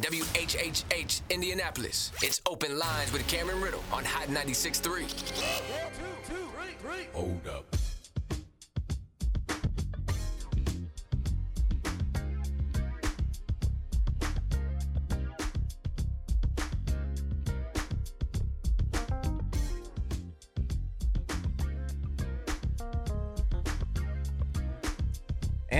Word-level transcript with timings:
WHHH 0.00 1.20
Indianapolis. 1.30 2.12
It's 2.22 2.40
open 2.46 2.78
lines 2.78 3.12
with 3.12 3.26
Cameron 3.28 3.60
Riddle 3.60 3.82
on 3.92 4.04
Hot 4.04 4.28
96.3. 4.28 5.06
Hold 7.12 7.46
up. 7.48 7.79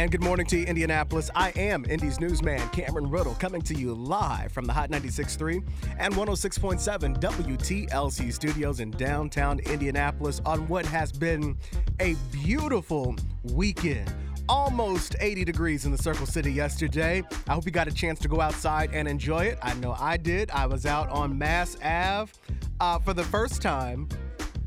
And 0.01 0.11
good 0.11 0.25
morning 0.25 0.47
to 0.47 0.57
you, 0.57 0.65
Indianapolis. 0.65 1.31
I 1.35 1.51
am 1.57 1.85
Indy's 1.85 2.21
newsman, 2.21 2.67
Cameron 2.71 3.11
Riddle, 3.11 3.35
coming 3.35 3.61
to 3.61 3.75
you 3.75 3.93
live 3.93 4.51
from 4.51 4.65
the 4.65 4.73
Hot 4.73 4.89
96.3 4.89 5.63
and 5.99 6.15
106.7 6.15 7.21
WTLC 7.21 8.33
studios 8.33 8.81
in 8.81 8.93
downtown 8.93 9.59
Indianapolis 9.59 10.41
on 10.47 10.67
what 10.69 10.87
has 10.87 11.13
been 11.13 11.55
a 12.01 12.17
beautiful 12.33 13.15
weekend. 13.53 14.11
Almost 14.49 15.17
80 15.21 15.45
degrees 15.45 15.85
in 15.85 15.93
the 15.93 15.99
Circle 15.99 16.25
City 16.25 16.51
yesterday. 16.51 17.23
I 17.47 17.53
hope 17.53 17.67
you 17.67 17.71
got 17.71 17.87
a 17.87 17.93
chance 17.93 18.19
to 18.21 18.29
go 18.29 18.41
outside 18.41 18.95
and 18.95 19.07
enjoy 19.07 19.45
it. 19.45 19.59
I 19.61 19.75
know 19.75 19.95
I 19.99 20.17
did. 20.17 20.51
I 20.51 20.65
was 20.65 20.87
out 20.87 21.11
on 21.11 21.37
Mass 21.37 21.77
Ave 21.85 22.33
uh, 22.81 22.99
for 23.01 23.13
the 23.13 23.25
first 23.25 23.61
time 23.61 24.09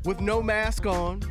with 0.04 0.20
no 0.20 0.40
mask 0.40 0.86
on 0.86 1.22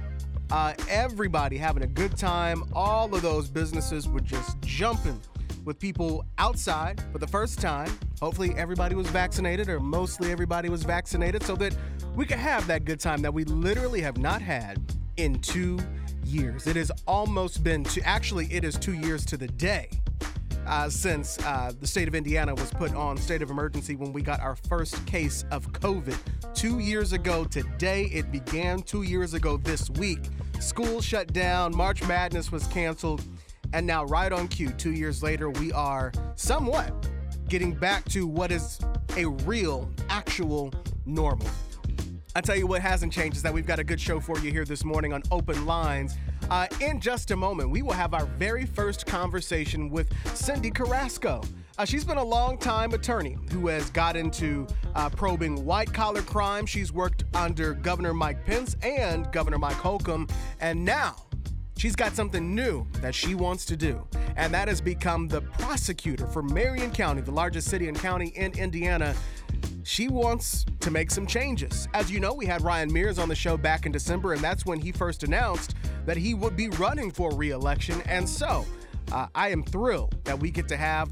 uh, 0.51 0.73
everybody 0.89 1.57
having 1.57 1.83
a 1.83 1.87
good 1.87 2.17
time. 2.17 2.63
All 2.73 3.13
of 3.13 3.21
those 3.21 3.49
businesses 3.49 4.07
were 4.07 4.19
just 4.19 4.59
jumping 4.61 5.19
with 5.65 5.79
people 5.79 6.25
outside 6.37 7.01
for 7.11 7.17
the 7.17 7.27
first 7.27 7.59
time. 7.59 7.89
Hopefully, 8.19 8.53
everybody 8.57 8.95
was 8.95 9.07
vaccinated, 9.07 9.69
or 9.69 9.79
mostly 9.79 10.31
everybody 10.31 10.69
was 10.69 10.83
vaccinated, 10.83 11.43
so 11.43 11.55
that 11.55 11.75
we 12.15 12.25
could 12.25 12.37
have 12.37 12.67
that 12.67 12.85
good 12.85 12.99
time 12.99 13.21
that 13.21 13.33
we 13.33 13.43
literally 13.45 14.01
have 14.01 14.17
not 14.17 14.41
had 14.41 14.79
in 15.17 15.39
two 15.39 15.79
years. 16.25 16.67
It 16.67 16.75
has 16.75 16.91
almost 17.07 17.63
been 17.63 17.83
to 17.85 18.01
actually, 18.01 18.47
it 18.51 18.63
is 18.63 18.77
two 18.77 18.93
years 18.93 19.25
to 19.27 19.37
the 19.37 19.47
day. 19.47 19.89
Uh, 20.65 20.89
since 20.89 21.37
uh, 21.39 21.73
the 21.81 21.87
state 21.87 22.07
of 22.07 22.15
Indiana 22.15 22.55
was 22.55 22.71
put 22.71 22.95
on 22.95 23.17
state 23.17 23.41
of 23.41 23.49
emergency 23.51 23.97
when 23.97 24.13
we 24.13 24.21
got 24.21 24.39
our 24.39 24.55
first 24.55 25.05
case 25.05 25.43
of 25.51 25.69
COVID. 25.73 26.17
Two 26.53 26.79
years 26.79 27.11
ago 27.11 27.43
today, 27.43 28.03
it 28.05 28.31
began 28.31 28.81
two 28.81 29.01
years 29.01 29.33
ago 29.33 29.57
this 29.57 29.89
week. 29.89 30.21
School 30.63 31.01
shut 31.01 31.33
down, 31.33 31.75
March 31.75 32.01
Madness 32.07 32.49
was 32.51 32.65
canceled, 32.67 33.21
and 33.73 33.85
now, 33.85 34.05
right 34.05 34.31
on 34.31 34.47
cue, 34.47 34.69
two 34.69 34.93
years 34.93 35.21
later, 35.21 35.49
we 35.49 35.73
are 35.73 36.11
somewhat 36.35 37.09
getting 37.49 37.73
back 37.73 38.05
to 38.05 38.25
what 38.25 38.49
is 38.49 38.79
a 39.17 39.25
real, 39.25 39.91
actual 40.09 40.73
normal. 41.05 41.47
I 42.33 42.41
tell 42.41 42.55
you 42.55 42.65
what 42.65 42.81
hasn't 42.81 43.11
changed 43.11 43.35
is 43.37 43.43
that 43.43 43.53
we've 43.53 43.67
got 43.67 43.79
a 43.79 43.83
good 43.83 43.99
show 43.99 44.19
for 44.21 44.39
you 44.39 44.51
here 44.51 44.65
this 44.65 44.85
morning 44.85 45.11
on 45.11 45.21
Open 45.31 45.65
Lines. 45.65 46.15
Uh, 46.49 46.67
in 46.79 46.99
just 46.99 47.31
a 47.31 47.35
moment, 47.35 47.69
we 47.69 47.81
will 47.81 47.93
have 47.93 48.13
our 48.13 48.25
very 48.25 48.65
first 48.65 49.05
conversation 49.05 49.89
with 49.89 50.09
Cyndi 50.25 50.73
Carrasco. 50.73 51.41
Uh, 51.77 51.85
she's 51.85 52.05
been 52.05 52.17
a 52.17 52.23
long-time 52.23 52.93
attorney 52.93 53.35
who 53.51 53.67
has 53.67 53.89
got 53.89 54.15
into 54.15 54.67
uh, 54.93 55.09
probing 55.09 55.65
white-collar 55.65 56.21
crime. 56.21 56.67
She's 56.67 56.93
worked 56.93 57.23
under 57.33 57.73
Governor 57.73 58.13
Mike 58.13 58.45
Pence 58.45 58.75
and 58.83 59.31
Governor 59.31 59.57
Mike 59.57 59.77
Holcomb, 59.77 60.27
and 60.63 60.85
now 60.85 61.17
she's 61.75 61.93
got 61.93 62.15
something 62.15 62.55
new 62.55 62.87
that 63.01 63.13
she 63.13 63.35
wants 63.35 63.65
to 63.65 63.75
do, 63.75 64.07
and 64.37 64.53
that 64.53 64.69
has 64.69 64.79
become 64.79 65.27
the 65.27 65.41
prosecutor 65.41 66.25
for 66.25 66.41
Marion 66.41 66.89
County, 66.89 67.19
the 67.21 67.31
largest 67.31 67.69
city 67.69 67.89
and 67.89 67.99
county 67.99 68.29
in 68.29 68.57
Indiana. 68.57 69.13
She 69.83 70.07
wants 70.07 70.65
to 70.79 70.89
make 70.89 71.11
some 71.11 71.27
changes. 71.27 71.89
As 71.93 72.09
you 72.09 72.21
know, 72.21 72.33
we 72.33 72.45
had 72.45 72.61
Ryan 72.61 72.91
Mears 72.93 73.19
on 73.19 73.27
the 73.27 73.35
show 73.35 73.57
back 73.57 73.85
in 73.85 73.91
December, 73.91 74.31
and 74.31 74.41
that's 74.41 74.65
when 74.65 74.79
he 74.79 74.93
first 74.93 75.23
announced 75.23 75.75
that 76.05 76.15
he 76.15 76.33
would 76.33 76.55
be 76.55 76.69
running 76.69 77.11
for 77.11 77.35
re-election. 77.35 78.01
And 78.05 78.27
so, 78.27 78.65
uh, 79.11 79.27
I 79.35 79.49
am 79.49 79.63
thrilled 79.63 80.15
that 80.23 80.39
we 80.39 80.49
get 80.49 80.69
to 80.69 80.77
have 80.77 81.11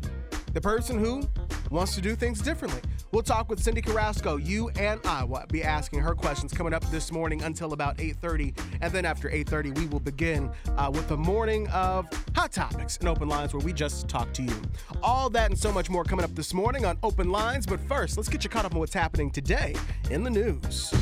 the 0.54 0.62
person 0.62 1.00
who 1.00 1.24
wants 1.70 1.96
to 1.96 2.02
do 2.02 2.16
things 2.16 2.42
differently. 2.42 2.82
We'll 3.12 3.24
talk 3.24 3.50
with 3.50 3.62
Cyndi 3.62 3.84
Carrasco. 3.84 4.38
You 4.38 4.70
and 4.78 5.00
I 5.06 5.24
will 5.24 5.44
be 5.50 5.64
asking 5.64 6.00
her 6.00 6.14
questions 6.14 6.54
coming 6.54 6.74
up 6.74 6.84
this 6.92 7.12
morning 7.12 7.44
until 7.44 7.74
about 7.74 7.98
8:30, 7.98 8.54
and 8.82 8.94
then 8.94 9.06
after 9.06 9.30
8:30, 9.30 9.72
we 9.78 9.88
will 9.88 10.00
begin 10.00 10.50
uh, 10.78 10.92
with 10.94 11.08
the 11.08 11.18
morning 11.18 11.68
of 11.70 12.08
hot 12.36 12.52
topics 12.52 12.98
and 12.98 13.10
open 13.10 13.28
lines 13.28 13.54
where 13.54 13.64
we 13.64 13.74
just 13.74 14.08
talk 14.08 14.32
to 14.34 14.44
you. 14.44 14.62
All 15.04 15.30
that 15.30 15.50
and 15.50 15.60
so 15.60 15.72
much 15.72 15.90
more 15.90 16.04
coming 16.04 16.24
up 16.24 16.34
this 16.36 16.54
morning 16.54 16.86
on 16.86 16.98
Open 17.04 17.30
Lines. 17.32 17.66
But 17.66 17.80
first, 17.82 18.18
let's 18.18 18.30
get 18.30 18.44
you 18.44 18.50
caught 18.50 18.66
up 18.66 18.74
on 18.74 18.80
what's 18.80 18.94
happening 18.94 19.32
today 19.32 19.76
in 20.10 20.24
the 20.24 20.30
news. 20.30 20.94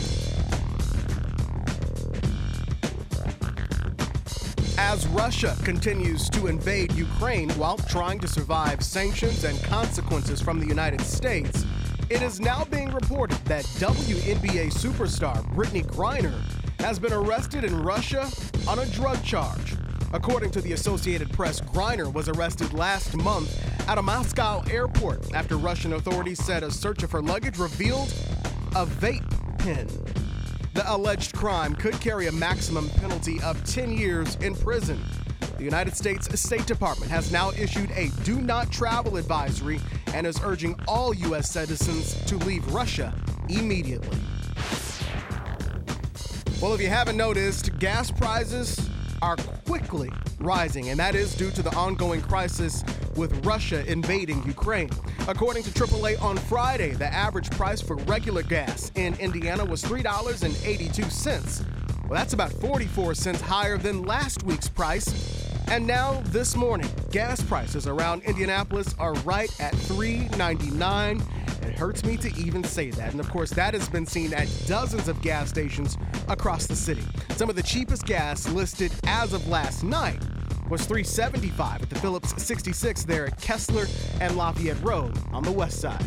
As 4.81 5.05
Russia 5.09 5.57
continues 5.65 6.29
to 6.29 6.47
invade 6.47 6.93
Ukraine 6.93 7.49
while 7.51 7.77
trying 7.77 8.17
to 8.21 8.29
survive 8.29 8.81
sanctions 8.81 9.43
and 9.43 9.61
consequences 9.61 10.39
from 10.39 10.57
the 10.57 10.65
United 10.65 11.01
States, 11.01 11.65
it 12.09 12.21
is 12.21 12.39
now 12.39 12.63
being 12.71 12.89
reported 12.93 13.37
that 13.39 13.65
WNBA 13.65 14.71
superstar 14.71 15.45
Brittney 15.53 15.85
Griner 15.85 16.33
has 16.79 16.97
been 16.97 17.11
arrested 17.11 17.65
in 17.65 17.83
Russia 17.83 18.29
on 18.69 18.79
a 18.79 18.85
drug 18.85 19.21
charge. 19.21 19.75
According 20.13 20.51
to 20.51 20.61
the 20.61 20.71
Associated 20.71 21.29
Press, 21.33 21.59
Griner 21.59 22.11
was 22.11 22.29
arrested 22.29 22.71
last 22.71 23.17
month 23.17 23.61
at 23.89 23.97
a 23.97 24.01
Moscow 24.01 24.63
airport 24.71 25.33
after 25.33 25.57
Russian 25.57 25.91
authorities 25.91 26.41
said 26.43 26.63
a 26.63 26.71
search 26.71 27.03
of 27.03 27.11
her 27.11 27.21
luggage 27.21 27.59
revealed 27.59 28.13
a 28.77 28.85
vape 28.85 29.57
pen. 29.59 29.89
The 30.79 30.95
alleged 30.95 31.35
crime 31.35 31.75
could 31.75 31.99
carry 31.99 32.27
a 32.27 32.31
maximum 32.31 32.89
penalty 32.91 33.41
of 33.41 33.61
10 33.65 33.91
years 33.91 34.35
in 34.35 34.55
prison. 34.55 34.97
The 35.57 35.63
United 35.65 35.93
States 35.93 36.39
State 36.39 36.67
Department 36.67 37.11
has 37.11 37.33
now 37.33 37.51
issued 37.51 37.91
a 37.91 38.07
do 38.23 38.39
not 38.39 38.71
travel 38.71 39.17
advisory 39.17 39.81
and 40.13 40.25
is 40.25 40.39
urging 40.41 40.79
all 40.87 41.13
U.S. 41.13 41.51
citizens 41.51 42.13
to 42.27 42.37
leave 42.37 42.65
Russia 42.73 43.13
immediately. 43.49 44.17
Well, 46.61 46.73
if 46.73 46.79
you 46.79 46.87
haven't 46.87 47.17
noticed, 47.17 47.77
gas 47.79 48.09
prices 48.09 48.89
are 49.21 49.37
quickly 49.65 50.09
rising, 50.39 50.89
and 50.89 50.99
that 50.99 51.15
is 51.15 51.35
due 51.35 51.51
to 51.51 51.61
the 51.61 51.75
ongoing 51.75 52.21
crisis 52.21 52.83
with 53.15 53.45
Russia 53.45 53.83
invading 53.91 54.43
Ukraine. 54.45 54.89
According 55.27 55.63
to 55.63 55.71
AAA 55.71 56.21
on 56.21 56.37
Friday, 56.37 56.91
the 56.91 57.13
average 57.13 57.51
price 57.51 57.81
for 57.81 57.95
regular 57.97 58.43
gas 58.43 58.91
in 58.95 59.13
Indiana 59.15 59.65
was 59.65 59.83
$3.82. 59.83 61.65
Well, 62.09 62.17
that's 62.17 62.33
about 62.33 62.51
44 62.53 63.13
cents 63.13 63.41
higher 63.41 63.77
than 63.77 64.03
last 64.03 64.43
week's 64.43 64.69
price. 64.69 65.45
And 65.69 65.85
now, 65.85 66.21
this 66.25 66.55
morning, 66.55 66.89
gas 67.11 67.43
prices 67.43 67.85
around 67.85 68.23
Indianapolis 68.23 68.95
are 68.97 69.13
right 69.15 69.51
at 69.61 69.73
$3.99. 69.73 71.21
It 71.63 71.73
hurts 71.73 72.03
me 72.03 72.17
to 72.17 72.33
even 72.35 72.63
say 72.63 72.91
that. 72.91 73.11
And 73.11 73.19
of 73.19 73.29
course, 73.29 73.51
that 73.51 73.73
has 73.73 73.87
been 73.89 74.05
seen 74.05 74.33
at 74.33 74.47
dozens 74.67 75.07
of 75.07 75.21
gas 75.21 75.49
stations 75.49 75.97
across 76.27 76.67
the 76.67 76.75
city. 76.75 77.03
Some 77.35 77.49
of 77.49 77.55
the 77.55 77.63
cheapest 77.63 78.05
gas 78.05 78.47
listed 78.49 78.91
as 79.05 79.33
of 79.33 79.47
last 79.47 79.83
night 79.83 80.21
was 80.69 80.85
375 80.85 81.83
at 81.83 81.89
the 81.89 81.95
Phillips 81.95 82.41
66 82.41 83.03
there 83.03 83.27
at 83.27 83.41
Kessler 83.41 83.87
and 84.21 84.35
Lafayette 84.35 84.81
Road 84.83 85.17
on 85.31 85.43
the 85.43 85.51
west 85.51 85.81
side. 85.81 86.03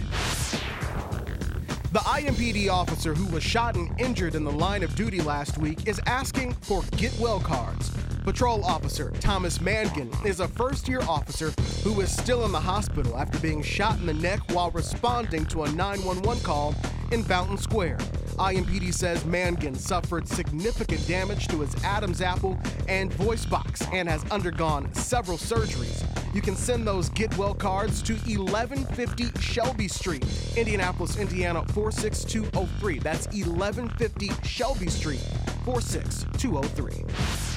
The 1.93 1.99
IMPD 1.99 2.71
officer 2.71 3.12
who 3.12 3.27
was 3.27 3.43
shot 3.43 3.77
and 3.77 4.01
injured 4.01 4.35
in 4.35 4.45
the 4.45 4.53
line 4.53 4.83
of 4.83 4.95
duty 4.95 5.21
last 5.21 5.59
week 5.59 5.87
is 5.87 6.01
asking 6.07 6.55
for 6.55 6.83
get 6.97 7.15
well 7.19 7.39
cards. 7.41 7.91
Patrol 8.25 8.65
Officer 8.65 9.10
Thomas 9.19 9.60
Mangan 9.60 10.09
is 10.25 10.38
a 10.38 10.47
first 10.47 10.88
year 10.88 11.00
officer 11.09 11.53
who 11.83 12.00
is 12.00 12.16
still 12.16 12.44
in 12.44 12.53
the 12.53 12.60
hospital 12.60 13.19
after 13.19 13.37
being 13.41 13.62
shot 13.62 13.99
in 13.99 14.06
the 14.06 14.15
neck 14.15 14.38
while 14.53 14.71
responding 14.71 15.44
to 15.47 15.64
a 15.64 15.73
911 15.73 16.43
call 16.44 16.73
in 17.11 17.25
Fountain 17.25 17.58
Square. 17.58 17.99
IMPD 18.38 18.94
says 18.94 19.25
Mangan 19.25 19.75
suffered 19.75 20.29
significant 20.29 21.06
damage 21.08 21.49
to 21.49 21.61
his 21.61 21.75
Adam's 21.82 22.23
apple 22.23 22.56
and 22.88 23.12
voice 23.14 23.44
box 23.44 23.82
and 23.93 24.08
has 24.08 24.25
undergone 24.31 24.93
several 24.94 25.37
surgeries. 25.37 26.05
You 26.32 26.43
can 26.43 26.55
send 26.55 26.87
those 26.87 27.08
get 27.11 27.37
well 27.37 27.55
cards 27.55 28.02
to 28.02 28.14
1150 28.14 29.41
Shelby 29.41 29.88
Street, 29.88 30.25
Indianapolis, 30.56 31.17
Indiana 31.17 31.64
46203. 31.73 33.00
That's 33.00 33.26
1150 33.26 34.31
Shelby 34.47 34.88
Street 34.88 35.20
46203. 35.64 37.51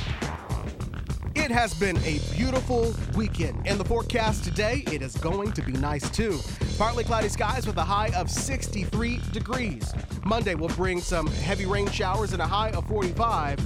It 1.35 1.51
has 1.51 1.73
been 1.73 1.97
a 1.97 2.19
beautiful 2.33 2.95
weekend. 3.15 3.67
In 3.67 3.77
the 3.77 3.83
forecast 3.83 4.43
today, 4.43 4.83
it 4.91 5.01
is 5.01 5.15
going 5.17 5.51
to 5.51 5.61
be 5.61 5.73
nice 5.73 6.09
too. 6.09 6.39
Partly 6.77 7.03
cloudy 7.03 7.29
skies 7.29 7.67
with 7.67 7.77
a 7.77 7.83
high 7.83 8.09
of 8.15 8.31
63 8.31 9.19
degrees. 9.31 9.93
Monday 10.23 10.55
will 10.55 10.69
bring 10.69 11.01
some 11.01 11.27
heavy 11.27 11.65
rain 11.65 11.87
showers 11.89 12.33
and 12.33 12.41
a 12.41 12.47
high 12.47 12.69
of 12.71 12.87
45 12.87 13.59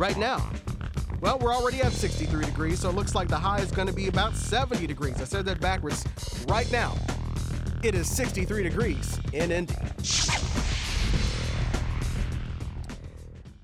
right 0.00 0.16
now. 0.16 0.50
Well, 1.20 1.38
we're 1.38 1.54
already 1.54 1.80
at 1.82 1.92
63 1.92 2.44
degrees, 2.44 2.80
so 2.80 2.90
it 2.90 2.94
looks 2.94 3.14
like 3.14 3.28
the 3.28 3.36
high 3.36 3.58
is 3.58 3.70
going 3.70 3.88
to 3.88 3.94
be 3.94 4.08
about 4.08 4.34
70 4.34 4.86
degrees. 4.86 5.20
I 5.20 5.24
said 5.24 5.44
that 5.46 5.60
backwards 5.60 6.04
right 6.48 6.70
now. 6.70 6.94
It 7.82 7.94
is 7.94 8.08
63 8.10 8.62
degrees 8.62 9.18
in 9.32 9.50
Indy. 9.52 9.74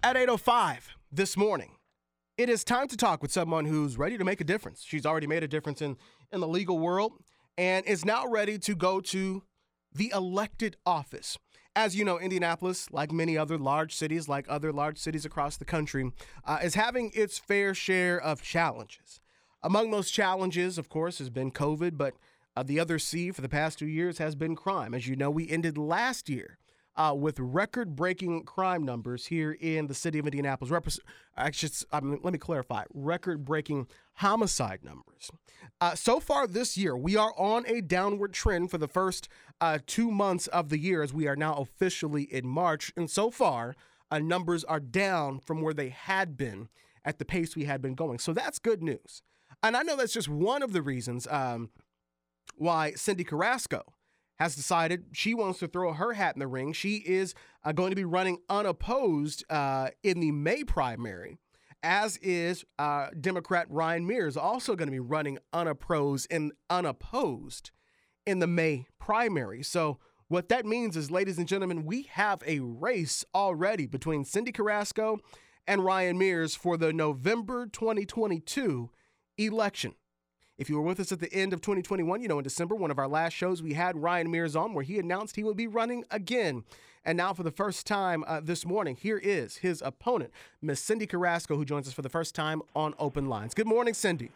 At 0.03 0.17
8:05 0.17 0.97
this 1.13 1.37
morning, 1.37 1.71
it 2.39 2.49
is 2.49 2.65
time 2.65 2.89
to 2.89 2.97
talk 2.97 3.23
with 3.23 3.33
someone 3.33 3.67
who's 3.67 3.99
ready 3.99 4.17
to 4.17 4.25
make 4.25 4.41
a 4.41 4.45
difference. 4.45 4.83
She's 4.83 5.05
already 5.05 5.27
made 5.27 5.43
a 5.43 5.49
difference 5.49 5.83
in 5.83 5.97
in 6.33 6.41
the 6.41 6.49
legal 6.49 6.79
world 6.79 7.13
and 7.59 7.85
is 7.87 8.05
now 8.05 8.27
ready 8.27 8.59
to 8.59 8.75
go 8.75 9.01
to 9.01 9.43
the 9.95 10.11
elected 10.15 10.77
office. 10.87 11.39
As 11.75 11.97
you 11.97 12.05
know, 12.05 12.19
Indianapolis, 12.19 12.91
like 12.91 13.13
many 13.13 13.37
other 13.37 13.59
large 13.59 13.95
cities, 13.95 14.29
like 14.29 14.47
other 14.49 14.73
large 14.73 14.99
cities 14.99 15.25
across 15.25 15.57
the 15.57 15.65
country, 15.65 16.11
uh, 16.45 16.59
is 16.63 16.75
having 16.75 17.11
its 17.15 17.39
fair 17.39 17.75
share 17.75 18.21
of 18.21 18.43
challenges. 18.43 19.21
Among 19.63 19.91
those 19.91 20.11
challenges, 20.11 20.77
of 20.77 20.89
course, 20.89 21.19
has 21.19 21.31
been 21.31 21.51
COVID, 21.51 21.97
but 21.97 22.15
uh, 22.57 22.63
the 22.63 22.81
other 22.81 22.99
C 22.99 23.31
for 23.31 23.41
the 23.41 23.49
past 23.49 23.79
two 23.79 23.87
years 23.87 24.19
has 24.19 24.35
been 24.35 24.57
crime. 24.57 24.93
As 24.93 25.07
you 25.07 25.17
know, 25.17 25.31
we 25.31 25.49
ended 25.49 25.79
last 25.79 26.29
year 26.29 26.59
uh, 26.97 27.15
with 27.17 27.39
record 27.39 27.97
breaking 27.97 28.45
crime 28.45 28.85
numbers 28.85 29.27
here 29.27 29.57
in 29.61 29.87
the 29.87 29.95
city 29.95 30.19
of 30.19 30.27
Indianapolis. 30.27 31.01
Actually, 31.37 31.73
I 31.93 32.01
mean, 32.01 32.21
let 32.23 32.33
me 32.33 32.39
clarify 32.39 32.85
record 32.93 33.45
breaking 33.45 33.87
homicide 34.15 34.81
numbers. 34.85 35.31
Uh, 35.81 35.95
so 35.95 36.21
far 36.21 36.47
this 36.47 36.77
year, 36.77 36.97
we 36.97 37.17
are 37.17 37.33
on 37.37 37.65
a 37.67 37.81
downward 37.81 38.33
trend 38.33 38.71
for 38.71 38.79
the 38.79 38.89
first 38.89 39.29
uh, 39.61 39.79
two 39.87 40.11
months 40.11 40.47
of 40.49 40.69
the 40.69 40.79
year 40.79 41.03
as 41.03 41.13
we 41.13 41.27
are 41.27 41.37
now 41.37 41.55
officially 41.55 42.25
in 42.25 42.47
March. 42.47 42.93
And 42.97 43.11
so 43.11 43.31
far, 43.31 43.75
uh, 44.11 44.19
numbers 44.19 44.63
are 44.65 44.81
down 44.81 45.41
from 45.41 45.63
where 45.63 45.75
they 45.75 45.89
had 45.89 46.37
been 46.37 46.69
at 47.05 47.19
the 47.19 47.25
pace 47.25 47.57
we 47.57 47.65
had 47.65 47.81
been 47.81 47.95
going. 47.95 48.19
So 48.19 48.33
that's 48.33 48.59
good 48.59 48.83
news. 48.83 49.23
And 49.63 49.77
I 49.77 49.83
know 49.83 49.97
that's 49.97 50.13
just 50.13 50.29
one 50.29 50.63
of 50.63 50.73
the 50.73 50.83
reasons 50.83 51.27
um, 51.29 51.71
why 52.57 52.93
Cyndi 52.93 53.27
Carrasco 53.27 53.83
has 54.43 54.57
decided 54.57 55.05
she 55.13 55.35
wants 55.35 55.61
to 55.61 55.69
throw 55.69 55.93
her 55.93 56.15
hat 56.15 56.35
in 56.35 56.41
the 56.41 56.49
ring. 56.49 56.73
She 56.73 56.97
is 56.97 57.33
uh, 57.63 57.71
going 57.71 57.91
to 57.91 57.97
be 57.97 58.05
running 58.05 58.39
unopposed 58.49 59.45
uh, 59.49 59.91
in 60.03 60.19
the 60.19 60.33
May 60.33 60.65
primary, 60.65 61.39
as 61.81 62.17
is 62.17 62.65
uh, 62.77 63.11
Democrat 63.21 63.69
Ryan 63.71 64.05
Mears, 64.05 64.37
also 64.37 64.75
going 64.75 64.89
to 64.89 64.93
be 64.93 64.99
running 64.99 65.39
unopposed 65.53 66.27
and 66.29 66.51
unopposed 66.69 67.71
in 68.27 68.41
the 68.41 68.49
May 68.49 68.87
primary. 68.99 69.63
So 69.63 69.99
what 70.27 70.49
that 70.49 70.67
means 70.67 70.97
is, 70.97 71.09
ladies 71.09 71.39
and 71.39 71.47
gentlemen, 71.47 71.85
we 71.85 72.03
have 72.11 72.43
a 72.45 72.59
race 72.59 73.25
already 73.37 73.87
between 73.87 74.25
Cyndi 74.25 74.53
Carrasco 74.53 75.21
and 75.69 75.85
Ryan 75.85 76.19
Mears 76.19 76.57
for 76.57 76.77
the 76.77 76.93
November 76.93 77.67
2022 77.67 78.91
election. 79.39 79.95
If 80.59 80.69
you 80.69 80.77
were 80.77 80.83
with 80.83 81.01
us 81.01 81.11
at 81.13 81.21
the 81.21 81.33
end 81.33 81.55
of 81.55 81.63
2021, 81.63 82.21
you 82.21 82.29
know, 82.29 82.39
in 82.39 82.45
December, 82.45 82.75
one 82.75 82.91
of 82.91 82.99
our 82.99 83.09
last 83.09 83.33
shows, 83.33 83.63
we 83.63 83.73
had 83.73 83.97
Ryan 83.97 84.31
Mears 84.31 84.55
on 84.55 84.75
where 84.75 84.85
he 84.85 84.99
announced 84.99 85.37
he 85.37 85.45
would 85.45 85.57
be 85.57 85.67
running 85.67 86.05
again. 86.11 86.65
And 87.05 87.17
now, 87.17 87.33
for 87.33 87.43
the 87.43 87.51
first 87.51 87.87
time 87.87 88.23
uh, 88.27 88.41
this 88.41 88.67
morning, 88.67 88.97
here 88.97 89.19
is 89.19 89.57
his 89.57 89.83
opponent, 89.83 90.31
Miss 90.61 90.85
Cyndi 90.87 91.09
Carrasco, 91.09 91.57
who 91.57 91.65
joins 91.65 91.89
us 91.89 91.95
for 91.95 92.03
the 92.03 92.11
first 92.11 92.35
time 92.35 92.63
on 92.77 92.95
Open 92.99 93.29
Lines. 93.29 93.55
Good 93.55 93.67
morning, 93.67 93.95
Cyndi. 93.95 94.29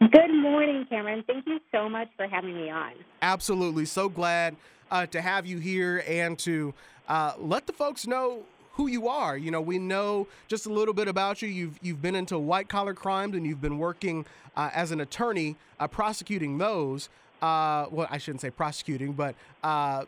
Good 0.00 0.32
morning, 0.32 0.86
Cameron. 0.88 1.24
Thank 1.26 1.46
you 1.46 1.58
so 1.72 1.88
much 1.88 2.08
for 2.16 2.26
having 2.26 2.54
me 2.54 2.70
on. 2.70 2.92
Absolutely. 3.20 3.86
So 3.86 4.08
glad 4.08 4.56
uh, 4.90 5.06
to 5.06 5.20
have 5.20 5.46
you 5.46 5.58
here 5.58 6.04
and 6.06 6.38
to 6.40 6.72
uh, 7.08 7.34
let 7.38 7.66
the 7.66 7.72
folks 7.72 8.06
know 8.06 8.44
who 8.74 8.86
you 8.88 9.08
are. 9.08 9.36
You 9.36 9.50
know, 9.50 9.60
we 9.60 9.78
know 9.78 10.26
just 10.48 10.66
a 10.66 10.72
little 10.72 10.94
bit 10.94 11.08
about 11.08 11.42
you. 11.42 11.48
You've 11.48 11.78
you've 11.82 12.02
been 12.02 12.14
into 12.14 12.38
white 12.38 12.68
collar 12.68 12.94
crimes 12.94 13.34
and 13.34 13.46
you've 13.46 13.60
been 13.60 13.78
working 13.78 14.26
uh, 14.56 14.70
as 14.74 14.90
an 14.90 15.00
attorney 15.00 15.56
uh, 15.80 15.88
prosecuting 15.88 16.58
those. 16.58 17.08
Uh, 17.42 17.86
well, 17.90 18.06
I 18.10 18.18
shouldn't 18.18 18.40
say 18.40 18.50
prosecuting, 18.50 19.12
but 19.12 19.34
uh, 19.62 20.04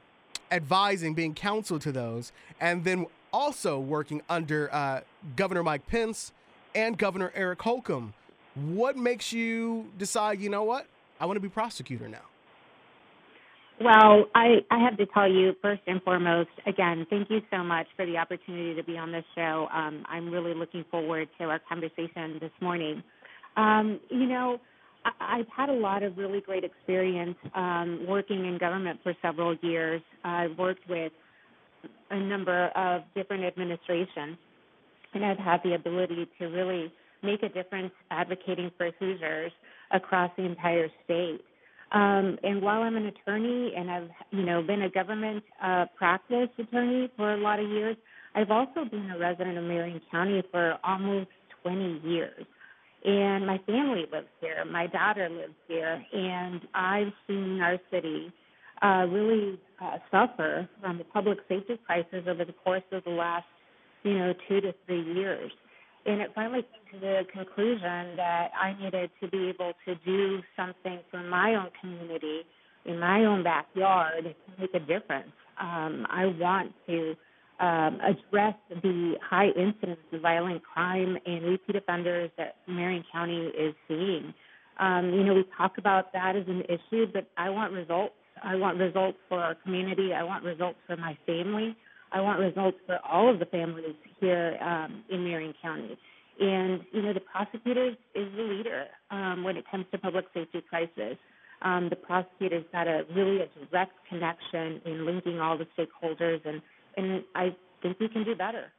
advising, 0.51 1.15
being 1.15 1.35
counsel 1.35 1.79
to 1.81 1.93
those, 1.93 2.33
and 2.61 2.85
then 2.85 3.07
also 3.33 3.79
working 3.79 4.23
under 4.29 4.73
uh, 4.73 5.01
Governor 5.35 5.63
Mike 5.63 5.87
Pence 5.87 6.33
and 6.75 6.97
Governor 6.97 7.33
Eric 7.35 7.61
Holcomb. 7.63 8.15
What 8.55 8.97
makes 8.97 9.33
you 9.33 9.91
decide? 9.99 10.41
You 10.41 10.49
know 10.49 10.65
what? 10.65 10.87
I 11.21 11.27
want 11.27 11.37
to 11.37 11.41
be 11.41 11.49
prosecutor 11.49 12.09
now. 12.09 12.23
Well, 13.81 14.27
I, 14.35 14.59
I 14.71 14.79
have 14.79 14.97
to 14.99 15.07
tell 15.07 15.31
you, 15.31 15.55
first 15.61 15.83
and 15.87 16.03
foremost, 16.03 16.51
again, 16.67 17.07
thank 17.11 17.31
you 17.31 17.41
so 17.51 17.65
much 17.65 17.87
for 17.97 18.07
the 18.07 18.17
opportunity 18.19 18.75
to 18.75 18.85
be 18.85 18.97
on 18.97 19.13
this 19.13 19.25
show. 19.35 19.69
Um, 19.75 20.05
I'm 20.09 20.31
really 20.31 20.55
looking 20.55 20.85
forward 20.91 21.29
to 21.39 21.45
our 21.45 21.61
conversation 21.69 22.39
this 22.41 22.53
morning. 22.63 23.03
Um, 23.57 24.01
you 24.11 24.27
know, 24.27 24.61
I, 25.05 25.39
I've 25.41 25.49
had 25.55 25.71
a 25.71 25.75
lot 25.75 26.03
of 26.05 26.17
really 26.19 26.41
great 26.41 26.65
experience 26.65 27.37
um, 27.55 28.07
working 28.09 28.47
in 28.47 28.59
government 28.59 29.01
for 29.03 29.15
several 29.23 29.57
years. 29.63 30.03
I've 30.25 30.57
worked 30.57 30.89
with 30.89 31.13
a 32.11 32.19
number 32.21 32.69
of 32.77 33.03
different 33.15 33.45
administrations, 33.45 34.39
and 35.15 35.25
I've 35.25 35.39
had 35.39 35.61
the 35.65 35.75
ability 35.75 36.29
to 36.39 36.47
really 36.47 36.93
make 37.23 37.43
a 37.43 37.49
difference 37.51 37.93
advocating 38.11 38.71
for 38.79 38.91
Hoosiers 39.01 39.53
across 39.93 40.31
the 40.39 40.45
entire 40.45 40.89
state. 41.05 41.41
Um, 41.97 42.39
and 42.43 42.61
while 42.61 42.83
I'm 42.83 42.97
an 42.97 43.07
attorney 43.07 43.73
and 43.75 43.91
I've, 43.91 44.11
you 44.31 44.43
know, 44.43 44.61
been 44.61 44.83
a 44.83 44.91
government 44.91 45.43
uh, 45.63 45.87
practice 45.97 46.51
attorney 46.59 47.09
for 47.17 47.33
a 47.33 47.39
lot 47.39 47.59
of 47.59 47.71
years, 47.71 47.97
I've 48.35 48.51
also 48.51 48.85
been 48.85 49.11
a 49.11 49.19
resident 49.19 49.57
of 49.57 49.65
Marion 49.65 50.03
County 50.11 50.43
for 50.51 50.77
almost 50.85 51.29
20 51.63 52.03
years. 52.05 52.45
And 53.03 53.47
my 53.47 53.57
family 53.67 54.05
lives 54.13 54.27
here. 54.43 54.63
My 54.71 54.89
daughter 54.89 55.31
lives 55.31 55.55
here. 55.69 56.05
And 56.13 56.61
I've 56.75 57.13
seen 57.27 57.61
our 57.63 57.79
city 57.91 58.31
uh, 58.83 59.07
really 59.09 59.59
uh, 59.81 59.97
suffer 60.11 60.69
from 60.83 60.99
the 60.99 61.05
public 61.05 61.39
safety 61.49 61.81
crisis 61.87 62.25
over 62.29 62.45
the 62.45 62.53
course 62.53 62.83
of 62.93 63.05
the 63.05 63.11
last, 63.11 63.47
you 64.03 64.19
know, 64.19 64.35
two 64.47 64.61
to 64.61 64.75
three 64.87 65.15
years 65.15 65.51
and 66.07 66.21
it 66.21 66.31
finally 66.35 66.63
came 66.63 67.01
to 67.01 67.07
the 67.07 67.23
conclusion 67.33 68.17
that 68.17 68.51
I 68.59 68.75
needed 68.81 69.11
to 69.21 69.29
be 69.29 69.49
able 69.49 69.73
to 69.87 69.95
do 70.05 70.41
something 70.57 71.01
for 71.11 71.23
my 71.23 71.55
own 71.55 71.71
community 71.81 72.43
in 72.85 73.01
my 73.01 73.25
own 73.25 73.43
backyard 73.43 74.25
to 74.25 74.61
make 74.61 74.75
a 74.75 74.79
difference. 74.79 75.33
Um, 75.61 76.07
I 76.09 76.27
want 76.27 76.73
to 76.87 77.17
um, 77.59 77.99
address 78.01 78.55
the 78.71 79.15
high 79.23 79.49
incidence 79.49 80.01
of 80.13 80.21
violent 80.21 80.63
crime 80.63 81.17
and 81.27 81.45
repeat 81.45 81.77
offenders 81.77 82.31
that 82.37 82.57
Marion 82.69 83.05
County 83.13 83.47
is 83.47 83.75
seeing. 83.89 84.35
Um, 84.79 85.13
you 85.13 85.25
know, 85.25 85.35
we 85.35 85.45
talk 85.57 85.79
about 85.79 86.13
that 86.13 86.37
as 86.37 86.47
an 86.49 86.63
issue, 86.63 87.07
but 87.13 87.27
I 87.37 87.51
want 87.51 87.73
results. 87.73 88.15
I 88.43 88.55
want 88.57 88.79
results 88.79 89.17
for 89.29 89.41
our 89.41 89.55
community. 89.55 90.13
I 90.13 90.23
want 90.23 90.45
results 90.45 90.79
for 90.87 90.97
my 90.97 91.17
family. 91.27 91.75
I 92.17 92.21
want 92.21 92.39
results 92.39 92.79
for 92.87 92.99
all 93.07 93.31
of 93.31 93.39
the 93.39 93.45
families 93.45 93.95
here 94.21 94.57
um, 94.63 95.05
in 95.11 95.23
Marion 95.23 95.53
County. 95.61 95.99
And, 96.41 96.81
you 96.91 97.03
know, 97.03 97.13
the 97.13 97.21
prosecutor 97.21 97.89
is 97.89 98.29
the 98.35 98.43
leader 98.43 98.87
um, 99.11 99.45
when 99.45 99.59
it 99.59 99.65
comes 99.71 99.85
to 99.93 99.99
public 99.99 100.25
safety 100.33 100.65
crisis. 100.67 101.19
Um, 101.61 101.91
the 101.91 101.97
prosecutor's 101.97 102.65
got 102.73 102.89
a 102.89 103.05
really 103.15 103.41
a 103.41 103.49
direct 103.67 103.93
connection 104.09 104.81
in 104.87 105.05
linking 105.05 105.41
all 105.41 105.59
the 105.59 105.67
stakeholders, 105.77 106.41
and, 106.47 106.63
and 106.97 107.23
I 107.35 107.55
think 107.83 108.01
we 108.01 108.09
can 108.09 108.25
do 108.25 108.35
better. 108.35 108.73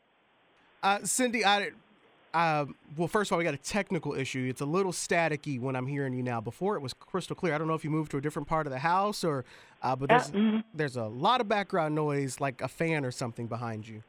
Uh, 0.82 1.00
Cyndi, 1.00 1.44
I, 1.46 1.70
uh, 2.38 2.66
well, 2.96 3.08
first 3.08 3.32
of 3.32 3.34
all, 3.34 3.40
we 3.40 3.44
got 3.44 3.56
a 3.56 3.58
technical 3.58 4.14
issue. 4.14 4.46
It's 4.48 4.62
a 4.62 4.66
little 4.66 4.92
staticky 4.92 5.60
when 5.60 5.76
I'm 5.76 5.88
hearing 5.88 6.14
you 6.14 6.22
now. 6.22 6.40
Before 6.40 6.76
it 6.76 6.82
was 6.84 6.94
crystal 6.94 7.36
clear. 7.36 7.56
I 7.56 7.58
don't 7.58 7.68
know 7.68 7.74
if 7.74 7.84
you 7.84 7.90
moved 7.90 8.12
to 8.12 8.18
a 8.18 8.22
different 8.22 8.48
part 8.48 8.68
of 8.68 8.72
the 8.72 8.78
house 8.78 9.24
or, 9.24 9.44
uh, 9.82 9.96
but 9.96 10.10
there's 10.10 10.30
mm-hmm. 10.30 10.60
there's 10.72 10.98
a 10.98 11.06
lot 11.06 11.42
of 11.42 11.48
background 11.48 11.96
noise, 11.96 12.40
like 12.40 12.62
a 12.62 12.68
fan 12.68 13.04
or 13.04 13.10
something 13.10 13.48
behind 13.48 13.88
you. 13.88 14.04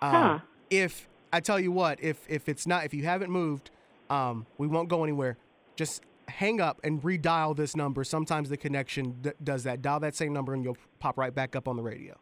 Uh, 0.00 0.10
huh. 0.10 0.38
If 0.70 1.10
I 1.30 1.40
tell 1.40 1.60
you 1.60 1.72
what, 1.72 2.02
if 2.02 2.24
if 2.26 2.48
it's 2.48 2.66
not, 2.66 2.86
if 2.86 2.94
you 2.94 3.04
haven't 3.04 3.30
moved, 3.30 3.70
um, 4.08 4.46
we 4.56 4.66
won't 4.66 4.88
go 4.88 5.04
anywhere. 5.04 5.36
Just 5.76 6.04
hang 6.28 6.62
up 6.62 6.80
and 6.84 7.02
redial 7.02 7.54
this 7.54 7.76
number. 7.76 8.02
Sometimes 8.02 8.48
the 8.48 8.56
connection 8.56 9.16
d- 9.20 9.32
does 9.42 9.64
that. 9.64 9.82
Dial 9.82 10.00
that 10.00 10.14
same 10.14 10.32
number 10.32 10.54
and 10.54 10.64
you'll 10.64 10.78
pop 11.00 11.18
right 11.18 11.34
back 11.34 11.54
up 11.54 11.68
on 11.68 11.76
the 11.76 11.82
radio. 11.82 12.16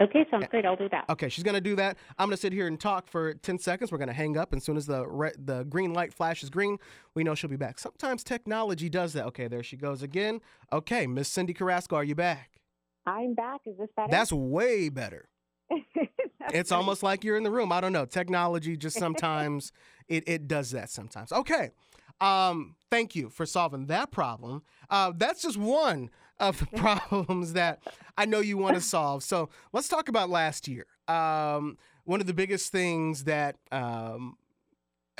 Okay, 0.00 0.26
sounds 0.30 0.46
great. 0.50 0.66
I'll 0.66 0.76
do 0.76 0.88
that. 0.88 1.04
Okay, 1.08 1.28
she's 1.28 1.44
gonna 1.44 1.60
do 1.60 1.76
that. 1.76 1.96
I'm 2.18 2.26
gonna 2.26 2.36
sit 2.36 2.52
here 2.52 2.66
and 2.66 2.78
talk 2.80 3.06
for 3.06 3.34
10 3.34 3.58
seconds. 3.58 3.92
We're 3.92 3.98
gonna 3.98 4.12
hang 4.12 4.36
up, 4.36 4.52
and 4.52 4.58
as 4.58 4.64
soon 4.64 4.76
as 4.76 4.86
the 4.86 5.06
re- 5.06 5.32
the 5.38 5.64
green 5.64 5.92
light 5.92 6.12
flashes 6.12 6.50
green, 6.50 6.78
we 7.14 7.22
know 7.22 7.34
she'll 7.34 7.50
be 7.50 7.56
back. 7.56 7.78
Sometimes 7.78 8.24
technology 8.24 8.88
does 8.88 9.12
that. 9.12 9.26
Okay, 9.26 9.46
there 9.46 9.62
she 9.62 9.76
goes 9.76 10.02
again. 10.02 10.40
Okay, 10.72 11.06
Miss 11.06 11.30
Cyndi 11.30 11.54
Carrasco, 11.54 11.96
are 11.96 12.04
you 12.04 12.14
back? 12.14 12.60
I'm 13.06 13.34
back. 13.34 13.60
Is 13.66 13.76
this 13.78 13.88
better? 13.96 14.10
That's 14.10 14.32
way 14.32 14.88
better. 14.88 15.28
it's 15.70 15.86
great. 16.48 16.72
almost 16.72 17.02
like 17.02 17.24
you're 17.24 17.36
in 17.36 17.42
the 17.42 17.50
room. 17.50 17.70
I 17.70 17.80
don't 17.80 17.92
know. 17.92 18.04
Technology 18.06 18.76
just 18.76 18.98
sometimes 18.98 19.72
it 20.08 20.24
it 20.26 20.48
does 20.48 20.72
that 20.72 20.90
sometimes. 20.90 21.32
Okay. 21.32 21.70
Um, 22.20 22.76
thank 22.90 23.16
you 23.16 23.28
for 23.28 23.44
solving 23.44 23.86
that 23.86 24.10
problem. 24.10 24.62
Uh, 24.88 25.12
that's 25.16 25.42
just 25.42 25.56
one 25.56 26.10
of 26.40 26.58
the 26.58 26.66
problems 26.76 27.52
that 27.54 27.82
I 28.16 28.26
know 28.26 28.40
you 28.40 28.56
want 28.56 28.76
to 28.76 28.80
solve. 28.80 29.22
So 29.22 29.50
let's 29.72 29.88
talk 29.88 30.08
about 30.08 30.30
last 30.30 30.68
year. 30.68 30.86
Um, 31.08 31.78
one 32.04 32.20
of 32.20 32.26
the 32.26 32.34
biggest 32.34 32.70
things 32.70 33.24
that 33.24 33.56
um, 33.72 34.36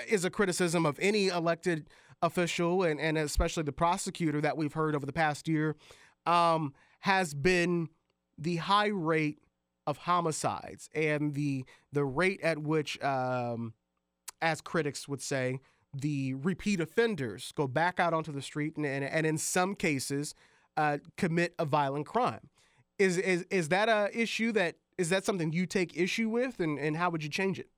is 0.09 0.25
a 0.25 0.31
criticism 0.31 0.87
of 0.87 0.99
any 1.01 1.29
elected 1.29 1.89
official 2.23 2.83
and, 2.83 3.01
and 3.01 3.19
especially 3.19 3.63
the 3.63 3.73
prosecutor 3.73 4.41
that 4.41 4.57
we've 4.57 4.73
heard 4.73 4.95
over 4.95 5.07
the 5.07 5.13
past 5.13 5.49
year 5.49 5.77
um, 6.27 6.73
has 7.01 7.35
been 7.35 7.89
the 8.39 8.57
high 8.57 8.89
rate 8.89 9.39
of 9.87 9.99
homicides 9.99 10.89
and 10.95 11.35
the 11.35 11.65
the 11.93 12.05
rate 12.05 12.41
at 12.43 12.59
which, 12.59 13.01
um, 13.03 13.75
as 14.41 14.61
critics 14.61 15.07
would 15.07 15.21
say, 15.21 15.61
the 15.93 16.35
repeat 16.35 16.81
offenders 16.81 17.53
go 17.55 17.69
back 17.69 18.01
out 18.01 18.15
onto 18.15 18.33
the 18.33 18.43
street 18.43 18.77
and, 18.77 18.87
and, 18.87 19.05
and 19.05 19.27
in 19.27 19.39
some 19.39 19.75
cases 19.75 20.35
uh, 20.77 20.99
commit 21.17 21.55
a 21.59 21.65
violent 21.65 22.07
crime. 22.07 22.49
Is, 22.99 23.19
is 23.19 23.45
is 23.51 23.69
that 23.71 23.89
a 23.89 24.09
issue 24.17 24.53
that 24.53 24.77
is 24.99 25.09
that 25.11 25.25
something 25.25 25.53
you 25.53 25.67
take 25.67 25.97
issue 25.97 26.29
with, 26.29 26.61
and, 26.61 26.79
and 26.79 26.97
how 26.97 27.11
would 27.11 27.25
you 27.25 27.31
change 27.31 27.59
it? 27.59 27.69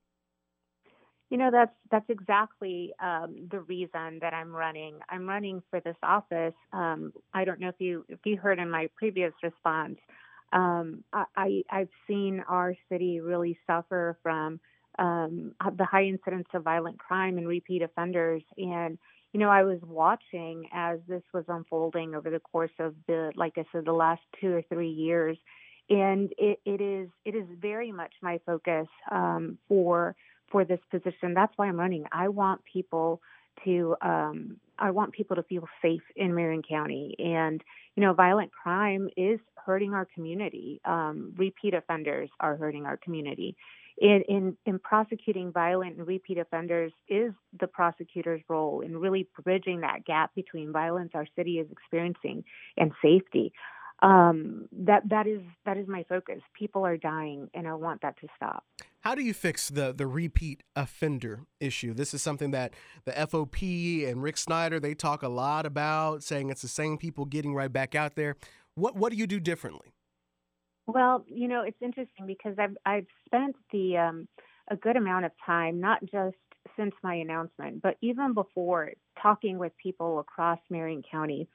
You 1.29 1.37
know, 1.37 1.49
that's 1.51 1.73
that's 1.91 2.09
exactly 2.09 2.93
um, 3.01 3.47
the 3.51 3.59
reason 3.61 4.19
that 4.21 4.33
I'm 4.33 4.55
running. 4.55 4.99
I'm 5.09 5.27
running 5.27 5.61
for 5.69 5.79
this 5.81 5.97
office. 6.01 6.53
Um, 6.71 7.11
I 7.33 7.43
don't 7.43 7.59
know 7.59 7.69
if 7.69 7.79
you 7.79 8.05
if 8.07 8.19
you 8.25 8.37
heard 8.37 8.59
in 8.59 8.69
my 8.69 8.89
previous 8.95 9.33
response. 9.43 9.97
Um, 10.53 11.03
I, 11.11 11.63
I've 11.69 11.89
seen 12.07 12.41
our 12.47 12.73
city 12.89 13.19
really 13.19 13.59
suffer 13.67 14.17
from 14.23 14.61
um, 14.99 15.53
the 15.77 15.85
high 15.85 16.05
incidence 16.05 16.47
of 16.53 16.63
violent 16.63 16.99
crime 16.99 17.37
and 17.37 17.47
repeat 17.47 17.81
offenders. 17.81 18.43
And 18.57 18.97
you 19.33 19.39
know, 19.39 19.49
I 19.49 19.63
was 19.63 19.79
watching 19.83 20.67
as 20.73 20.99
this 21.07 21.21
was 21.33 21.43
unfolding 21.47 22.15
over 22.15 22.29
the 22.29 22.39
course 22.39 22.71
of 22.79 22.95
the, 23.07 23.31
like 23.35 23.53
I 23.57 23.65
said, 23.71 23.85
the 23.85 23.91
last 23.91 24.21
two 24.39 24.53
or 24.55 24.61
three 24.63 24.89
years, 24.89 25.37
and 25.89 26.33
it, 26.37 26.59
it 26.65 26.81
is 26.81 27.09
it 27.25 27.35
is 27.35 27.45
very 27.61 27.91
much 27.91 28.13
my 28.21 28.39
focus 28.45 28.87
um, 29.11 29.57
for 29.67 30.15
for 30.51 30.65
this 30.65 30.79
position. 30.89 31.33
That's 31.33 31.53
why 31.57 31.67
I'm 31.67 31.79
running. 31.79 32.05
I 32.11 32.29
want 32.29 32.61
people 32.71 33.21
to 33.65 33.95
um, 34.01 34.57
I 34.79 34.91
want 34.91 35.13
people 35.13 35.35
to 35.35 35.43
feel 35.43 35.67
safe 35.81 36.03
in 36.15 36.33
Marion 36.33 36.63
County, 36.67 37.15
and 37.19 37.61
you 37.95 38.01
know, 38.01 38.13
violent 38.13 38.51
crime 38.51 39.09
is 39.17 39.39
hurting 39.65 39.93
our 39.93 40.07
community. 40.15 40.79
Um, 40.85 41.33
repeat 41.37 41.73
offenders 41.73 42.29
are 42.39 42.55
hurting 42.55 42.85
our 42.85 42.97
community. 42.97 43.55
In, 43.99 44.23
in, 44.29 44.57
in 44.67 44.77
prosecuting 44.77 45.51
violent 45.51 45.97
and 45.97 46.05
repeat 46.07 46.37
offenders 46.37 46.91
is 47.09 47.33
the 47.59 47.65
prosecutor's 47.65 48.41
role 48.47 48.81
in 48.81 48.95
really 48.97 49.27
bridging 49.43 49.81
that 49.81 50.05
gap 50.05 50.35
between 50.35 50.71
violence 50.71 51.11
our 51.15 51.25
city 51.35 51.53
is 51.53 51.67
experiencing 51.71 52.43
and 52.77 52.91
safety 53.01 53.51
um, 54.01 54.67
that 54.71 55.09
that 55.09 55.25
is 55.25 55.41
that 55.65 55.77
is 55.77 55.87
my 55.87 56.03
focus. 56.07 56.41
People 56.57 56.85
are 56.85 56.97
dying, 56.97 57.49
and 57.53 57.67
I 57.67 57.73
want 57.73 58.01
that 58.01 58.19
to 58.21 58.27
stop. 58.35 58.63
How 59.01 59.15
do 59.15 59.23
you 59.23 59.33
fix 59.33 59.69
the 59.69 59.93
the 59.93 60.05
repeat 60.05 60.61
offender 60.75 61.41
issue? 61.59 61.93
This 61.93 62.13
is 62.13 62.21
something 62.21 62.51
that 62.51 62.73
the 63.05 63.13
FOP 63.13 64.07
and 64.09 64.21
Rick 64.21 64.37
Snyder 64.37 64.79
they 64.79 64.93
talk 64.93 65.23
a 65.23 65.29
lot 65.29 65.65
about, 65.65 66.23
saying 66.23 66.49
it's 66.49 66.61
the 66.61 66.67
same 66.67 66.97
people 66.97 67.25
getting 67.25 67.55
right 67.55 67.71
back 67.71 67.95
out 67.95 68.15
there. 68.15 68.35
What 68.75 68.95
what 68.95 69.11
do 69.11 69.17
you 69.17 69.25
do 69.25 69.39
differently? 69.39 69.93
Well, 70.87 71.25
you 71.27 71.47
know, 71.47 71.63
it's 71.63 71.81
interesting 71.81 72.27
because 72.27 72.55
I've 72.59 72.77
I've 72.85 73.07
spent 73.25 73.55
the 73.71 73.97
um, 73.97 74.27
a 74.69 74.77
good 74.77 74.97
amount 74.97 75.25
of 75.25 75.31
time, 75.45 75.79
not 75.79 76.01
just 76.03 76.37
since 76.77 76.93
my 77.03 77.15
announcement, 77.15 77.81
but 77.81 77.97
even 78.01 78.33
before, 78.33 78.91
talking 79.21 79.57
with 79.59 79.73
people 79.81 80.19
across 80.19 80.59
Marion 80.69 81.03
County 81.09 81.47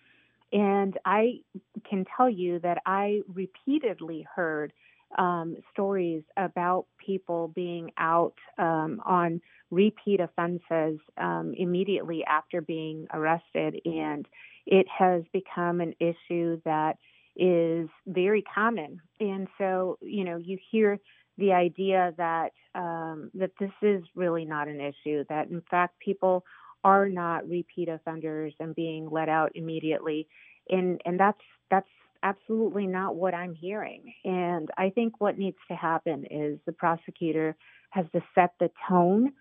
and 0.52 0.98
I 1.04 1.40
can 1.88 2.06
tell 2.16 2.30
you 2.30 2.60
that 2.60 2.78
I 2.86 3.22
repeatedly 3.28 4.26
heard 4.34 4.72
um, 5.18 5.56
stories 5.72 6.22
about 6.36 6.86
people 7.04 7.48
being 7.54 7.90
out 7.98 8.34
um, 8.58 9.00
on 9.04 9.40
repeat 9.70 10.20
offenses 10.20 11.00
um, 11.18 11.54
immediately 11.56 12.24
after 12.24 12.60
being 12.62 13.06
arrested. 13.12 13.80
And 13.84 14.26
it 14.66 14.86
has 14.88 15.22
become 15.32 15.80
an 15.80 15.94
issue 16.00 16.60
that 16.64 16.96
is 17.36 17.88
very 18.06 18.42
common. 18.42 19.00
And 19.20 19.48
so, 19.58 19.98
you 20.00 20.24
know, 20.24 20.36
you 20.36 20.58
hear 20.70 20.98
the 21.38 21.52
idea 21.52 22.12
that 22.18 22.52
um, 22.74 23.30
that 23.34 23.52
this 23.58 23.72
is 23.80 24.02
really 24.14 24.44
not 24.44 24.68
an 24.68 24.80
issue. 24.80 25.24
That 25.28 25.48
in 25.48 25.62
fact, 25.70 25.98
people 25.98 26.44
are 26.84 27.08
not 27.08 27.48
repeat 27.48 27.88
offenders 27.88 28.54
and 28.58 28.74
being 28.74 29.08
let 29.10 29.28
out 29.28 29.52
immediately 29.54 30.26
and 30.68 31.00
and 31.04 31.18
that's 31.18 31.40
that's 31.70 31.88
absolutely 32.22 32.86
not 32.86 33.16
what 33.16 33.34
I'm 33.34 33.54
hearing. 33.54 34.14
And 34.24 34.68
I 34.78 34.90
think 34.90 35.20
what 35.20 35.38
needs 35.38 35.56
to 35.68 35.74
happen 35.74 36.24
is 36.30 36.60
the 36.66 36.72
prosecutor 36.72 37.56
has 37.90 38.06
to 38.12 38.20
set 38.34 38.52
the 38.60 38.70
tone, 38.88 39.32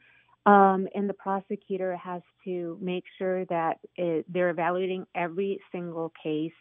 um, 0.45 0.87
and 0.95 1.07
the 1.07 1.13
prosecutor 1.13 1.95
has 1.95 2.21
to 2.45 2.77
make 2.81 3.03
sure 3.17 3.45
that 3.45 3.77
it, 3.95 4.25
they're 4.27 4.49
evaluating 4.49 5.05
every 5.15 5.59
single 5.71 6.11
case 6.23 6.51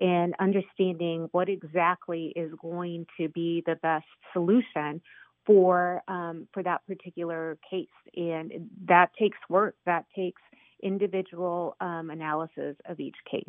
and 0.00 0.34
understanding 0.38 1.28
what 1.32 1.48
exactly 1.48 2.32
is 2.34 2.52
going 2.60 3.06
to 3.18 3.28
be 3.28 3.62
the 3.66 3.76
best 3.76 4.06
solution 4.32 5.00
for 5.46 6.02
um, 6.08 6.46
for 6.52 6.62
that 6.62 6.86
particular 6.86 7.58
case. 7.68 7.86
And 8.16 8.70
that 8.86 9.10
takes 9.18 9.38
work. 9.48 9.76
That 9.86 10.06
takes 10.14 10.42
individual 10.82 11.76
um, 11.80 12.10
analysis 12.10 12.76
of 12.86 13.00
each 13.00 13.16
case. 13.30 13.44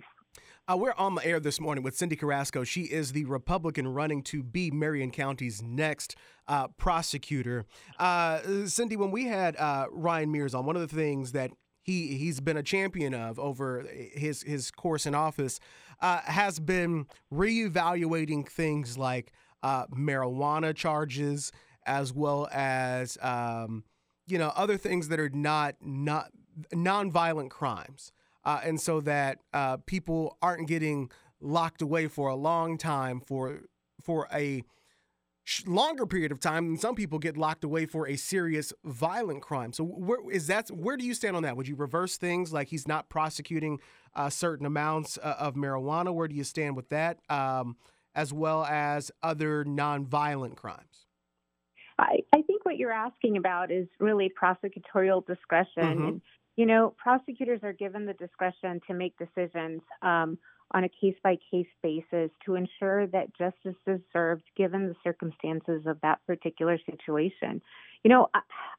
Uh, 0.68 0.78
we're 0.78 0.94
on 0.98 1.16
the 1.16 1.26
air 1.26 1.40
this 1.40 1.60
morning 1.60 1.84
with 1.84 1.98
Cyndi 1.98 2.18
Carrasco. 2.18 2.64
She 2.64 2.84
is 2.84 3.12
the 3.12 3.26
Republican 3.26 3.88
running 3.88 4.22
to 4.24 4.44
be 4.44 4.72
Marion 4.72 5.12
County's 5.12 5.62
next 5.62 6.16
uh, 6.48 6.68
prosecutor. 6.70 7.66
Uh, 8.00 8.40
Cyndi, 8.40 8.96
when 8.96 9.12
we 9.12 9.26
had 9.26 9.58
uh, 9.58 9.88
Ryan 9.92 10.32
Mears 10.32 10.54
on, 10.54 10.66
one 10.66 10.76
of 10.76 10.82
the 10.82 10.96
things 10.96 11.34
that 11.34 11.52
he 11.84 12.16
he's 12.16 12.40
been 12.40 12.58
a 12.58 12.64
champion 12.64 13.14
of 13.14 13.40
over 13.40 13.86
his 14.14 14.44
his 14.44 14.72
course 14.72 15.06
in 15.06 15.16
office 15.16 15.60
uh, 16.02 16.22
has 16.22 16.60
been 16.60 17.06
reevaluating 17.34 18.48
things 18.48 18.98
like 18.98 19.32
uh, 19.64 19.86
marijuana 19.88 20.76
charges 20.76 21.52
as 21.86 22.14
well 22.14 22.48
as 22.52 23.18
um, 23.22 23.84
you 24.28 24.38
know 24.38 24.52
other 24.56 24.78
things 24.78 25.08
that 25.10 25.20
are 25.20 25.30
not 25.30 25.76
not 25.82 26.32
nonviolent 26.74 27.50
crimes 27.50 28.12
uh, 28.44 28.60
and 28.64 28.80
so 28.82 29.00
that 29.02 29.40
uh, 29.54 29.78
people 29.86 30.38
aren't 30.42 30.68
getting 30.68 31.10
locked 31.40 31.82
away 31.82 32.08
for 32.08 32.30
a 32.30 32.36
long 32.36 32.78
time 32.78 33.20
for 33.20 33.62
for 34.00 34.28
a 34.34 34.64
longer 35.66 36.06
period 36.06 36.32
of 36.32 36.40
time 36.40 36.68
than 36.68 36.78
some 36.78 36.96
people 36.96 37.20
get 37.20 37.38
locked 37.38 37.64
away 37.64 37.86
for 37.86 38.08
a 38.08 38.16
serious 38.16 38.74
violent 38.84 39.42
crime. 39.42 39.74
So 39.74 39.84
where 39.84 40.20
is 40.32 40.48
that? 40.48 40.70
Where 40.70 40.98
do 40.98 41.06
you 41.06 41.14
stand 41.14 41.36
on 41.36 41.44
that? 41.44 41.58
Would 41.58 41.68
you 41.68 41.76
reverse 41.76 42.18
things 42.18 42.54
like 42.54 42.70
he's 42.70 42.88
not 42.88 43.10
prosecuting 43.10 43.80
uh, 44.16 44.30
certain 44.30 44.66
amounts 44.66 45.18
uh, 45.18 45.36
of 45.40 45.56
marijuana? 45.56 46.14
Where 46.14 46.28
do 46.28 46.36
you 46.36 46.44
stand 46.44 46.76
with 46.76 46.90
that, 46.90 47.20
um, 47.30 47.76
as 48.16 48.34
well 48.34 48.66
as 48.66 49.12
other 49.24 49.64
nonviolent 49.66 50.56
crimes? 50.56 51.06
I, 52.00 52.20
I 52.34 52.42
think 52.42 52.66
what 52.66 52.78
you're 52.78 52.92
asking 52.92 53.38
about 53.38 53.72
is 53.72 53.88
really 54.00 54.32
prosecutorial 54.42 55.26
discretion 55.26 55.84
mm-hmm. 55.84 56.08
and 56.08 56.22
you 56.58 56.66
know, 56.66 56.94
prosecutors 56.98 57.62
are 57.64 57.74
given 57.74 58.06
the 58.06 58.14
discretion 58.14 58.82
to 58.88 58.94
make 58.94 59.18
decisions 59.18 59.82
um, 60.02 60.38
on 60.74 60.84
a 60.84 60.90
case 60.90 61.16
by 61.24 61.38
case 61.52 61.68
basis 61.84 62.32
to 62.46 62.56
ensure 62.56 63.08
that 63.08 63.36
justice 63.38 63.80
is 63.88 64.00
served 64.14 64.44
given 64.56 64.88
the 64.88 64.96
circumstances 65.04 65.84
of 65.86 66.00
that 66.02 66.20
particular 66.26 66.78
situation. 66.90 67.62
You 68.04 68.10
know, 68.10 68.30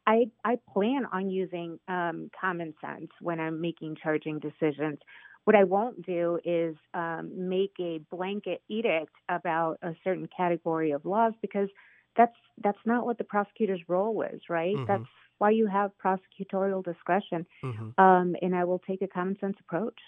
I 0.07 0.31
I 0.45 0.59
plan 0.73 1.07
on 1.13 1.31
using 1.31 1.79
um, 1.89 2.31
common 2.39 2.75
sense 2.81 3.11
when 3.21 3.39
I'm 3.41 3.61
making 3.61 3.97
charging 4.03 4.41
decisions. 4.41 4.99
What 5.45 5.57
I 5.57 5.65
won't 5.65 6.05
do 6.07 6.39
is 6.45 6.77
um, 6.95 7.31
make 7.49 7.73
a 7.81 8.01
blanket 8.11 8.63
edict 8.69 9.15
about 9.29 9.79
a 9.83 9.95
certain 10.05 10.29
category 10.37 10.93
of 10.93 11.05
laws 11.05 11.33
because 11.41 11.69
that's 12.17 12.37
that's 12.63 12.79
not 12.85 13.07
what 13.07 13.19
the 13.19 13.25
prosecutor's 13.25 13.81
role 13.89 14.23
is, 14.23 14.41
right? 14.49 14.75
Mm-hmm. 14.75 14.87
That's 14.87 15.11
why 15.39 15.51
you 15.51 15.67
have 15.67 15.91
prosecutorial 16.05 16.85
discretion. 16.85 17.47
Mm-hmm. 17.65 18.01
Um, 18.03 18.37
and 18.41 18.55
I 18.55 18.65
will 18.65 18.79
take 18.81 19.03
a 19.03 19.09
common 19.09 19.37
sense 19.41 19.57
approach. 19.61 19.99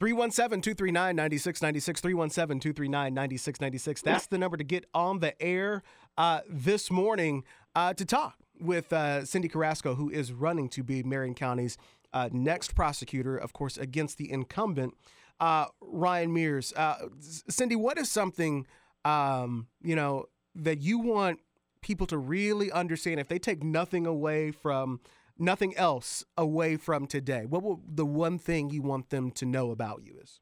317 0.00 0.62
239 0.62 1.16
9696. 1.16 2.00
317 2.00 2.60
239 2.60 3.14
9696. 3.14 4.02
That's 4.02 4.26
the 4.26 4.38
number 4.38 4.56
to 4.56 4.64
get 4.64 4.86
on 4.94 5.18
the 5.18 5.40
air 5.42 5.82
uh, 6.16 6.40
this 6.48 6.90
morning 6.90 7.44
uh, 7.74 7.94
to 7.94 8.04
talk 8.04 8.36
with 8.60 8.92
uh, 8.92 9.22
Cyndi 9.22 9.50
Carrasco, 9.50 9.94
who 9.94 10.10
is 10.10 10.32
running 10.32 10.68
to 10.70 10.82
be 10.82 11.02
Marion 11.02 11.34
County's 11.34 11.78
uh, 12.12 12.28
next 12.32 12.74
prosecutor, 12.74 13.36
of 13.36 13.52
course, 13.52 13.76
against 13.76 14.18
the 14.18 14.30
incumbent, 14.30 14.94
uh, 15.40 15.66
Ryan 15.80 16.32
Mears. 16.32 16.72
Uh, 16.76 17.08
Cyndi, 17.20 17.76
what 17.76 17.98
is 17.98 18.10
something, 18.10 18.66
um, 19.04 19.66
you 19.82 19.94
know, 19.94 20.26
that 20.54 20.80
you 20.80 20.98
want 20.98 21.40
people 21.80 22.06
to 22.06 22.18
really 22.18 22.72
understand 22.72 23.20
if 23.20 23.28
they 23.28 23.38
take 23.38 23.62
nothing 23.62 24.06
away 24.06 24.50
from 24.50 25.00
nothing 25.38 25.76
else 25.76 26.24
away 26.36 26.76
from 26.76 27.06
today? 27.06 27.44
What 27.46 27.62
will 27.62 27.80
the 27.86 28.06
one 28.06 28.38
thing 28.38 28.70
you 28.70 28.82
want 28.82 29.10
them 29.10 29.30
to 29.32 29.46
know 29.46 29.70
about 29.70 30.02
you 30.04 30.18
is? 30.22 30.40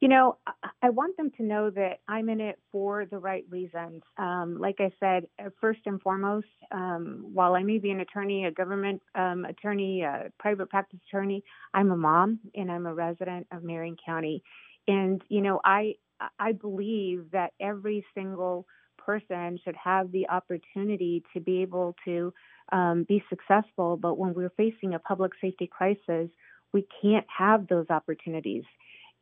You 0.00 0.08
know 0.08 0.38
i 0.82 0.90
want 0.90 1.16
them 1.16 1.30
to 1.36 1.44
know 1.44 1.70
that 1.70 2.00
i'm 2.08 2.28
in 2.28 2.40
it 2.40 2.58
for 2.72 3.06
the 3.06 3.18
right 3.18 3.44
reasons. 3.48 4.02
Um, 4.18 4.56
like 4.58 4.80
i 4.80 4.90
said 4.98 5.26
uh, 5.38 5.50
first 5.60 5.78
and 5.86 6.02
foremost 6.02 6.48
um, 6.72 7.24
while 7.32 7.54
i 7.54 7.62
may 7.62 7.78
be 7.78 7.92
an 7.92 8.00
attorney 8.00 8.46
a 8.46 8.50
government 8.50 9.00
um, 9.14 9.44
attorney 9.44 10.02
a 10.02 10.32
private 10.40 10.68
practice 10.70 10.98
attorney 11.08 11.44
i'm 11.72 11.92
a 11.92 11.96
mom 11.96 12.40
and 12.56 12.72
i'm 12.72 12.86
a 12.86 12.94
resident 12.94 13.46
of 13.52 13.62
marion 13.62 13.96
county. 14.04 14.42
And 14.88 15.22
you 15.28 15.40
know 15.40 15.60
i 15.64 15.94
I 16.38 16.52
believe 16.52 17.30
that 17.32 17.52
every 17.60 18.04
single 18.14 18.66
person 18.98 19.58
should 19.64 19.76
have 19.76 20.12
the 20.12 20.28
opportunity 20.28 21.22
to 21.32 21.40
be 21.40 21.62
able 21.62 21.94
to 22.04 22.32
um, 22.70 23.04
be 23.08 23.22
successful. 23.28 23.96
But 23.96 24.18
when 24.18 24.34
we're 24.34 24.52
facing 24.56 24.94
a 24.94 24.98
public 24.98 25.32
safety 25.40 25.66
crisis, 25.66 26.30
we 26.72 26.86
can't 27.00 27.26
have 27.36 27.68
those 27.68 27.86
opportunities. 27.90 28.64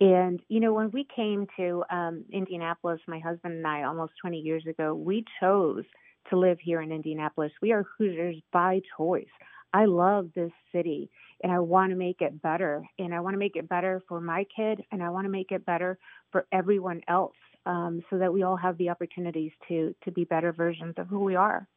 And, 0.00 0.40
you 0.48 0.60
know, 0.60 0.72
when 0.72 0.90
we 0.92 1.06
came 1.14 1.46
to 1.58 1.84
um, 1.90 2.24
Indianapolis, 2.32 3.00
my 3.06 3.18
husband 3.18 3.54
and 3.54 3.66
I, 3.66 3.82
almost 3.82 4.12
20 4.20 4.38
years 4.38 4.64
ago, 4.66 4.94
we 4.94 5.24
chose 5.40 5.84
to 6.30 6.38
live 6.38 6.58
here 6.60 6.80
in 6.80 6.90
Indianapolis. 6.90 7.52
We 7.60 7.72
are 7.72 7.84
Hoosiers 7.98 8.36
by 8.52 8.80
choice. 8.96 9.28
I 9.72 9.84
love 9.84 10.30
this 10.34 10.52
city 10.72 11.10
and 11.42 11.52
I 11.52 11.58
want 11.60 11.90
to 11.90 11.96
make 11.96 12.20
it 12.20 12.40
better. 12.42 12.82
And 12.98 13.14
I 13.14 13.20
want 13.20 13.34
to 13.34 13.38
make 13.38 13.56
it 13.56 13.68
better 13.68 14.02
for 14.08 14.20
my 14.20 14.46
kid 14.54 14.82
and 14.90 15.02
I 15.02 15.10
want 15.10 15.26
to 15.26 15.30
make 15.30 15.52
it 15.52 15.66
better 15.66 15.98
for 16.32 16.46
everyone 16.50 17.02
else 17.06 17.36
um, 17.66 18.02
so 18.10 18.18
that 18.18 18.32
we 18.32 18.42
all 18.42 18.56
have 18.56 18.78
the 18.78 18.88
opportunities 18.88 19.52
to, 19.68 19.94
to 20.04 20.10
be 20.10 20.24
better 20.24 20.52
versions 20.52 20.94
of 20.96 21.08
who 21.08 21.20
we 21.20 21.36
are. 21.36 21.68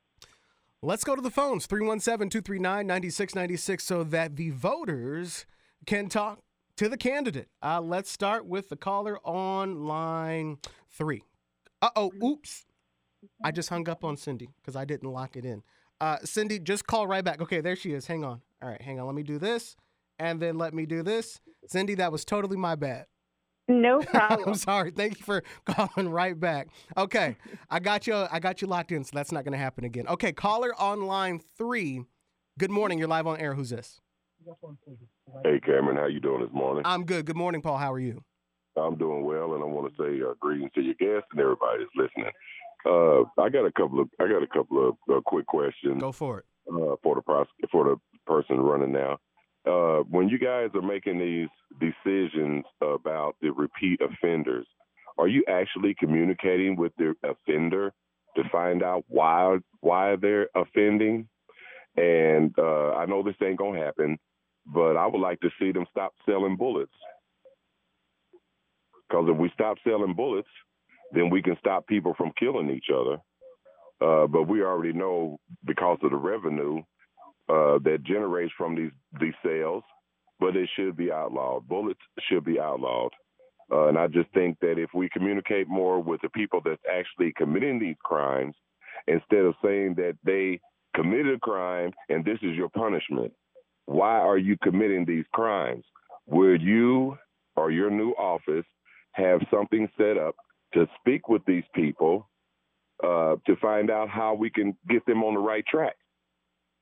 Let's 0.86 1.06
go 1.06 1.16
to 1.16 1.22
the 1.22 1.32
phones 1.32 1.66
317 1.66 2.30
239 2.30 2.86
9696 2.86 3.84
so 3.86 4.04
that 4.04 4.36
the 4.36 4.50
voters 4.50 5.46
can 5.86 6.10
talk 6.10 6.40
to 6.76 6.90
the 6.90 6.98
candidate. 6.98 7.48
Uh, 7.64 7.80
let's 7.80 8.12
start 8.12 8.46
with 8.46 8.68
the 8.68 8.76
caller 8.76 9.18
on 9.26 9.86
line 9.86 10.58
three. 10.92 11.24
Uh 11.82 11.90
oh, 11.96 12.12
oops. 12.22 12.66
I 13.42 13.52
just 13.52 13.70
hung 13.70 13.88
up 13.88 14.04
on 14.04 14.18
Cyndi 14.18 14.50
because 14.62 14.76
I 14.76 14.84
didn't 14.84 15.10
lock 15.10 15.38
it 15.38 15.46
in. 15.46 15.64
Uh, 16.02 16.18
Cyndi, 16.18 16.62
just 16.62 16.86
call 16.86 17.08
right 17.08 17.24
back. 17.24 17.40
Okay, 17.40 17.62
there 17.62 17.78
she 17.78 17.94
is. 17.94 18.08
Hang 18.08 18.26
on. 18.26 18.42
All 18.62 18.68
right, 18.68 18.82
hang 18.82 19.00
on. 19.00 19.06
Let 19.06 19.16
me 19.16 19.24
do 19.24 19.40
this 19.40 19.78
and 20.20 20.42
then 20.42 20.58
let 20.58 20.74
me 20.74 20.86
do 20.86 21.02
this. 21.02 21.40
Cyndi, 21.74 21.96
that 21.96 22.12
was 22.12 22.26
totally 22.26 22.58
my 22.58 22.76
bad. 22.76 23.06
No 23.68 24.00
problem. 24.02 24.50
I'm 24.50 24.56
sorry. 24.56 24.92
Thank 24.92 25.20
you 25.20 25.26
for 25.26 25.44
calling 25.66 26.10
right 26.10 26.38
back. 26.38 26.68
Okay, 26.98 27.38
I 27.70 27.80
got 27.80 28.08
you. 28.08 28.16
I 28.32 28.40
got 28.40 28.62
you 28.62 28.68
locked 28.68 28.92
in, 28.92 29.04
so 29.04 29.12
that's 29.14 29.32
not 29.32 29.44
going 29.44 29.54
to 29.54 29.58
happen 29.58 29.84
again. 29.84 30.08
Okay, 30.08 30.32
caller 30.32 30.74
on 30.80 31.06
line 31.06 31.40
three. 31.58 32.04
Good 32.60 32.72
morning. 32.72 33.00
You're 33.00 33.08
live 33.08 33.26
on 33.28 33.40
air. 33.40 33.54
Who's 33.54 33.70
this? 33.70 34.00
Hey, 35.44 35.60
Cameron, 35.66 35.98
how 35.98 36.08
you 36.08 36.20
doing 36.20 36.42
this 36.42 36.54
morning? 36.54 36.84
I'm 36.86 37.06
good. 37.06 37.26
Good 37.26 37.38
morning, 37.38 37.62
Paul. 37.62 37.78
How 37.78 37.94
are 37.94 38.00
you? 38.00 38.24
I'm 38.76 38.98
doing 38.98 39.24
well, 39.24 39.54
and 39.54 39.64
I 39.64 39.68
want 39.68 39.94
to 39.96 40.04
say 40.04 40.22
uh, 40.22 40.34
greetings 40.40 40.72
to 40.76 40.82
your 40.82 40.96
guests 40.96 41.30
and 41.32 41.40
everybody 41.40 41.80
that's 41.84 41.96
listening. 41.96 42.32
Uh, 42.86 43.22
I 43.42 43.50
got 43.50 43.66
a 43.66 43.72
couple 43.72 44.02
of 44.02 44.10
I 44.20 44.28
got 44.28 44.44
a 44.44 44.48
couple 44.48 44.90
of 44.90 44.96
uh, 45.10 45.22
quick 45.26 45.46
questions. 45.46 46.02
Go 46.02 46.12
for 46.12 46.40
it. 46.40 46.46
Uh, 46.68 46.96
for 47.02 47.16
the 47.16 47.22
pros- 47.22 47.48
for 47.72 47.86
the 47.86 47.96
person 48.28 48.60
running 48.60 48.92
now. 48.92 49.18
Uh, 49.66 50.00
when 50.10 50.28
you 50.28 50.38
guys 50.38 50.70
are 50.76 50.82
making 50.82 51.20
these 51.20 51.48
decisions 51.80 52.66
about 52.82 53.36
the 53.42 53.50
repeat 53.50 54.00
offenders, 54.02 54.68
are 55.18 55.28
you 55.28 55.44
actually 55.48 55.96
communicating 56.00 56.76
with 56.76 56.92
the 56.98 57.14
offender 57.24 57.94
to 58.36 58.44
find 58.52 58.84
out 58.84 59.04
why 59.08 59.58
why 59.82 60.16
they're 60.18 60.50
offending? 60.56 61.28
And 61.96 62.54
uh, 62.58 62.92
I 62.94 63.06
know 63.06 63.24
this 63.24 63.36
ain't 63.42 63.60
gonna 63.60 63.80
happen, 63.80 64.18
but 64.66 64.98
I 64.98 65.08
would 65.08 65.22
like 65.22 65.40
to 65.42 65.50
see 65.60 65.72
them 65.72 65.86
stop 65.92 66.14
selling 66.26 66.58
bullets. 66.58 66.92
Because 69.08 69.28
if 69.30 69.38
we 69.38 69.52
stop 69.54 69.78
selling 69.88 70.16
bullets, 70.16 70.50
then 71.14 71.30
we 71.30 71.42
can 71.42 71.56
stop 71.60 71.86
people 71.88 72.16
from 72.18 72.32
killing 72.40 72.70
each 72.72 72.88
other. 72.94 73.18
Uh, 74.02 74.28
but 74.28 74.44
we 74.44 74.64
already 74.64 74.92
know 74.92 75.38
because 75.66 76.00
of 76.04 76.12
the 76.12 76.18
revenue 76.18 76.82
uh, 77.50 77.80
that 77.84 78.04
generates 78.04 78.54
from 78.58 78.76
these 78.76 78.92
these 79.20 79.34
sales, 79.46 79.84
but 80.40 80.56
it 80.56 80.70
should 80.76 80.96
be 80.96 81.12
outlawed. 81.12 81.68
Bullets 81.68 82.00
should 82.30 82.46
be 82.46 82.60
outlawed. 82.60 83.12
Uh, 83.72 83.88
and 83.88 83.98
I 83.98 84.08
just 84.08 84.30
think 84.34 84.60
that 84.60 84.78
if 84.78 84.90
we 84.94 85.10
communicate 85.10 85.68
more 85.68 86.00
with 86.00 86.22
the 86.22 86.30
people 86.30 86.62
that's 86.64 86.82
actually 86.92 87.34
committing 87.38 87.80
these 87.80 87.96
crimes, 88.04 88.56
instead 89.08 89.46
of 89.46 89.56
saying 89.64 89.96
that 89.96 90.18
they 90.24 90.60
committed 90.96 91.36
a 91.36 91.40
crime 91.40 91.92
and 92.10 92.24
this 92.24 92.38
is 92.42 92.56
your 92.56 92.70
punishment, 92.70 93.34
why 93.86 94.20
are 94.20 94.38
you 94.38 94.58
committing 94.62 95.06
these 95.06 95.26
crimes? 95.34 95.84
Will 96.28 96.60
you 96.60 97.18
or 97.56 97.72
your 97.72 97.90
new 97.90 98.12
office 98.12 98.66
have 99.14 99.42
something 99.52 99.90
set 99.98 100.18
up 100.18 100.36
to 100.74 100.88
speak 101.00 101.30
with 101.30 101.44
these 101.46 101.64
people 101.76 102.30
uh, 103.04 103.36
to 103.46 103.56
find 103.62 103.92
out 103.92 104.10
how 104.10 104.34
we 104.34 104.50
can 104.50 104.76
get 104.90 105.06
them 105.06 105.24
on 105.24 105.34
the 105.34 105.40
right 105.40 105.66
track? 105.66 105.96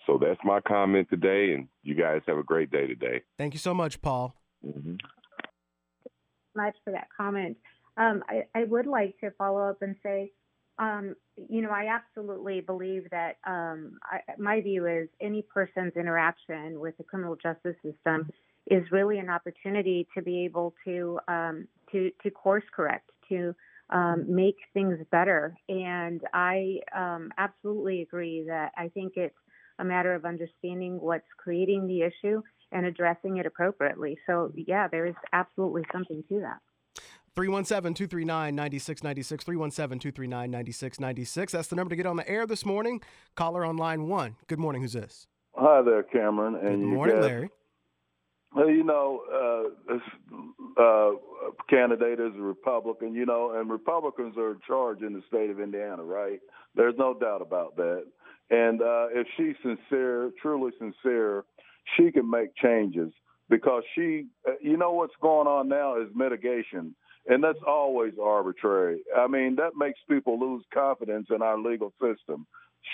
So 0.06 0.18
that's 0.18 0.40
my 0.44 0.60
comment 0.62 1.10
today, 1.10 1.54
and 1.54 1.68
you 1.84 1.96
guys 1.96 2.22
have 2.28 2.38
a 2.38 2.44
great 2.44 2.72
day 2.72 2.88
today. 2.88 3.22
Thank 3.38 3.54
you 3.54 3.60
so 3.60 3.74
much, 3.74 4.02
Paul. 4.02 4.36
Mm-hmm. 4.66 4.96
Much 6.56 6.76
for 6.84 6.92
that 6.92 7.08
comment. 7.16 7.58
Um, 7.98 8.24
I, 8.28 8.44
I, 8.56 8.64
would 8.64 8.88
like 8.88 9.20
to 9.20 9.32
follow 9.32 9.70
up 9.70 9.82
and 9.82 9.96
say, 10.02 10.32
um, 10.80 11.16
you 11.50 11.62
know, 11.62 11.70
I 11.70 11.88
absolutely 11.94 12.62
believe 12.62 13.08
that 13.12 13.38
um, 13.46 13.98
I, 14.04 14.20
my 14.38 14.62
view 14.62 14.88
is 14.88 15.10
any 15.22 15.44
person's 15.54 15.94
interaction 15.96 16.80
with 16.80 16.98
the 16.98 17.04
criminal 17.04 17.36
justice 17.36 17.76
system 17.84 18.30
is 18.68 18.84
really 18.92 19.20
an 19.20 19.30
opportunity 19.30 20.08
to 20.16 20.22
be 20.22 20.46
able 20.46 20.74
to 20.86 21.20
um, 21.28 21.68
to 21.92 22.12
to 22.24 22.32
course 22.32 22.64
correct, 22.74 23.10
to 23.30 23.54
um, 23.92 24.26
make 24.28 24.58
things 24.74 24.98
better. 25.12 25.56
And 25.68 26.22
I 26.34 26.80
um, 26.96 27.32
absolutely 27.38 28.02
agree 28.02 28.46
that 28.48 28.72
I 28.78 28.90
think 28.90 29.14
it's 29.16 29.36
a 29.82 29.84
matter 29.84 30.14
of 30.14 30.26
understanding 30.26 31.00
what's 31.02 31.28
creating 31.38 31.88
the 31.88 32.02
issue 32.04 32.42
and 32.72 32.86
addressing 32.86 33.38
it 33.38 33.46
appropriately. 33.46 34.18
So, 34.28 34.52
yeah, 34.56 34.88
there 34.88 35.08
is 35.08 35.16
absolutely 35.34 35.84
something 35.92 36.24
to 36.30 36.40
that. 36.42 36.60
317 37.36 37.94
239 37.96 38.56
9696. 38.56 39.44
317 39.44 40.00
239 40.00 40.52
9696. 40.52 41.52
That's 41.52 41.68
the 41.68 41.76
number 41.76 41.90
to 41.90 41.96
get 41.96 42.06
on 42.06 42.18
the 42.18 42.30
air 42.30 42.46
this 42.46 42.66
morning. 42.66 43.02
Caller 43.36 43.66
on 43.66 43.78
line 43.78 44.08
one. 44.08 44.36
Good 44.48 44.60
morning. 44.60 44.82
Who's 44.82 44.94
this? 44.94 45.28
Hi 45.56 45.82
there, 45.82 46.04
Cameron. 46.04 46.56
And 46.56 46.82
Good 46.82 46.94
morning, 46.94 47.16
got, 47.16 47.24
Larry. 47.24 47.50
Well, 48.54 48.70
you 48.70 48.84
know, 48.84 49.22
uh, 49.34 49.94
this 49.94 50.02
uh, 50.78 51.12
candidate 51.70 52.20
is 52.20 52.34
a 52.38 52.42
Republican, 52.42 53.16
you 53.16 53.26
know, 53.26 53.58
and 53.58 53.70
Republicans 53.70 54.38
are 54.38 54.52
in 54.52 54.60
charge 54.68 55.02
in 55.02 55.14
the 55.14 55.24
state 55.28 55.50
of 55.50 55.62
Indiana, 55.62 56.04
right? 56.04 56.40
There's 56.76 56.96
no 56.98 57.14
doubt 57.14 57.42
about 57.42 57.78
that. 57.78 58.06
And 58.52 58.82
uh, 58.82 59.08
if 59.14 59.28
she's 59.38 59.56
sincere, 59.64 60.32
truly 60.42 60.72
sincere, 60.78 61.46
she 61.98 62.12
can 62.12 62.30
make 62.30 62.56
changes 62.56 63.12
because 63.50 63.84
she, 63.96 64.28
uh, 64.48 64.52
you 64.62 64.78
know, 64.78 64.92
what's 64.92 65.16
going 65.22 65.48
on 65.48 65.70
now 65.70 66.00
is 66.02 66.10
mitigation. 66.14 66.94
And 67.28 67.44
that's 67.44 67.60
always 67.66 68.14
arbitrary. 68.22 69.02
I 69.18 69.28
mean, 69.28 69.56
that 69.56 69.72
makes 69.78 70.00
people 70.10 70.40
lose 70.40 70.64
confidence 70.74 71.28
in 71.34 71.42
our 71.42 71.58
legal 71.58 71.94
system. 72.02 72.46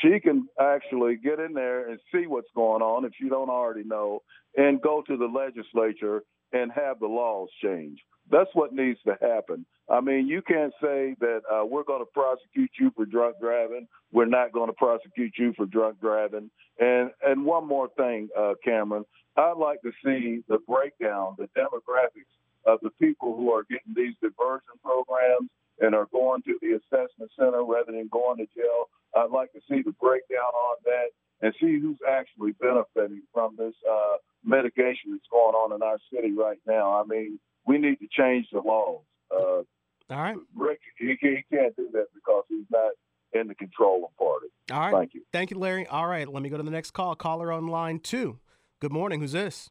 She 0.02 0.20
can 0.20 0.48
actually 0.60 1.16
get 1.16 1.40
in 1.40 1.54
there 1.54 1.90
and 1.90 2.00
see 2.14 2.28
what's 2.28 2.50
going 2.56 2.82
on 2.82 3.06
if 3.06 3.14
you 3.20 3.30
don't 3.30 3.50
already 3.50 3.84
know 3.84 4.22
and 4.56 4.82
go 4.82 5.02
to 5.08 5.18
the 5.18 5.26
legislature 5.26 6.24
and 6.54 6.72
have 6.72 7.00
the 7.00 7.08
laws 7.08 7.50
changed. 7.64 8.02
That's 8.30 8.50
what 8.54 8.74
needs 8.74 9.00
to 9.06 9.18
happen. 9.22 9.66
I 9.90 10.02
mean, 10.02 10.28
you 10.28 10.42
can't 10.42 10.74
say 10.82 11.16
that 11.20 11.42
uh, 11.52 11.66
we're 11.66 11.84
going 11.84 12.02
to 12.02 12.12
prosecute 12.14 12.72
you 12.80 12.92
for 12.96 13.06
drunk 13.06 13.38
driving. 13.40 13.88
We're 14.12 14.26
not 14.26 14.52
going 14.52 14.68
to 14.68 14.74
prosecute 14.74 15.34
you 15.38 15.54
for 15.56 15.66
drunk 15.66 16.02
driving. 16.02 16.50
And 16.80 17.12
and 17.26 17.46
one 17.46 17.68
more 17.68 17.90
thing, 17.98 18.30
uh, 18.38 18.54
Cameron, 18.64 19.06
I'd 19.38 19.58
like 19.58 19.82
to 19.82 19.92
see 20.04 20.44
the 20.48 20.58
breakdown, 20.68 21.36
the 21.38 21.50
demographics 21.58 22.32
of 22.66 22.80
the 22.82 22.90
people 23.02 23.36
who 23.36 23.52
are 23.52 23.64
getting 23.70 23.94
these 23.96 24.16
diversion 24.22 24.76
programs 24.84 25.50
and 25.80 25.96
are 25.96 26.08
going 26.12 26.42
to 26.42 26.58
the 26.62 26.74
assessment 26.74 27.32
center 27.38 27.64
rather 27.64 27.92
than 27.92 28.10
going 28.12 28.38
to 28.38 28.48
jail. 28.56 28.90
I'd 29.16 29.32
like 29.32 29.54
to 29.54 29.62
see 29.70 29.82
the 29.84 29.94
breakdown 30.02 30.52
on 30.54 30.78
that 30.84 31.10
and 31.42 31.54
see 31.62 31.80
who's 31.80 32.00
actually 32.08 32.54
benefiting 32.54 33.22
from 33.34 33.56
this 33.58 33.76
uh, 33.90 34.18
mitigation 34.44 35.12
that's 35.12 35.30
going 35.32 35.56
on 35.56 35.74
in 35.74 35.82
our 35.82 36.00
city 36.12 36.34
right 36.34 36.60
now. 36.66 37.00
I 37.00 37.04
mean, 37.06 37.40
we 37.68 37.78
need 37.78 38.00
to 38.00 38.08
change 38.10 38.48
the 38.52 38.60
laws. 38.60 39.02
Uh, 39.30 39.36
All 39.36 39.66
right. 40.10 40.38
Rick, 40.56 40.80
he, 40.98 41.16
he 41.20 41.44
can't 41.52 41.76
do 41.76 41.90
that 41.94 42.08
because 42.16 42.44
he's 42.50 42.66
not 42.72 42.92
in 43.34 43.48
the 43.48 43.56
controlling 43.56 44.06
party. 44.18 44.48
All 44.72 44.80
right. 44.80 44.94
Thank 44.94 45.14
you. 45.14 45.22
Thank 45.34 45.52
you, 45.52 45.60
Larry. 45.60 45.86
All 45.88 46.08
right. 46.08 46.28
Let 46.28 46.42
me 46.42 46.50
go 46.50 46.58
to 46.58 46.64
the 46.64 46.72
next 46.72 46.92
call. 46.92 47.16
Caller 47.16 47.52
on 47.52 47.68
line 47.68 48.00
two. 48.00 48.40
Good 48.80 48.94
morning. 48.94 49.20
Who's 49.20 49.34
this? 49.34 49.70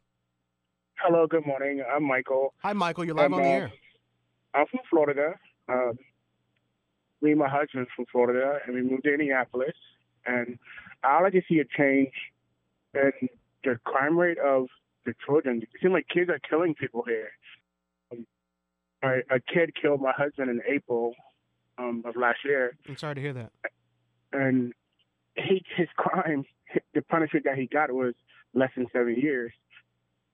Hello. 0.99 1.27
Good 1.27 1.47
morning. 1.47 1.83
I'm 1.95 2.05
Michael. 2.05 2.55
Hi, 2.59 2.73
Michael. 2.73 3.05
You're 3.05 3.15
live 3.15 3.27
I'm, 3.27 3.35
on 3.35 3.43
the 3.43 3.49
uh, 3.49 3.53
air. 3.53 3.73
I'm 4.55 4.67
from 4.67 4.81
Florida. 4.91 5.35
Um, 5.69 5.99
me 7.23 7.31
and 7.31 7.41
my 7.41 7.49
husband's 7.49 7.89
from 7.97 8.05
Florida, 8.13 8.59
and 8.67 8.75
we 8.75 8.83
moved 8.83 9.05
to 9.05 9.13
Indianapolis. 9.13 9.75
And 10.27 10.59
I 11.03 11.23
like 11.23 11.33
to 11.33 11.43
see 11.49 11.61
a 11.61 11.65
change 11.77 12.13
in 12.95 13.29
the 13.65 13.79
crime 13.85 14.19
rate 14.19 14.39
of 14.39 14.67
the 15.07 15.15
children. 15.25 15.63
It 15.63 15.69
seems 15.81 15.93
like 15.93 16.07
kids 16.09 16.31
are 16.31 16.41
killing 16.49 16.75
people 16.75 17.05
here. 17.07 17.31
A, 19.03 19.19
a 19.31 19.41
kid 19.41 19.73
killed 19.81 20.01
my 20.01 20.13
husband 20.13 20.51
in 20.51 20.61
April 20.69 21.15
um, 21.79 22.03
of 22.07 22.17
last 22.17 22.39
year, 22.45 22.77
I'm 22.89 22.97
sorry 22.97 23.15
to 23.17 23.21
hear 23.21 23.33
that. 23.35 23.53
and 24.33 24.73
he, 25.37 25.63
his 25.77 25.89
crime, 25.97 26.45
the 26.95 27.03
punishment 27.03 27.45
that 27.45 27.59
he 27.59 27.67
got 27.67 27.93
was 27.93 28.15
less 28.55 28.71
than 28.77 28.87
seven 28.93 29.17
years. 29.17 29.53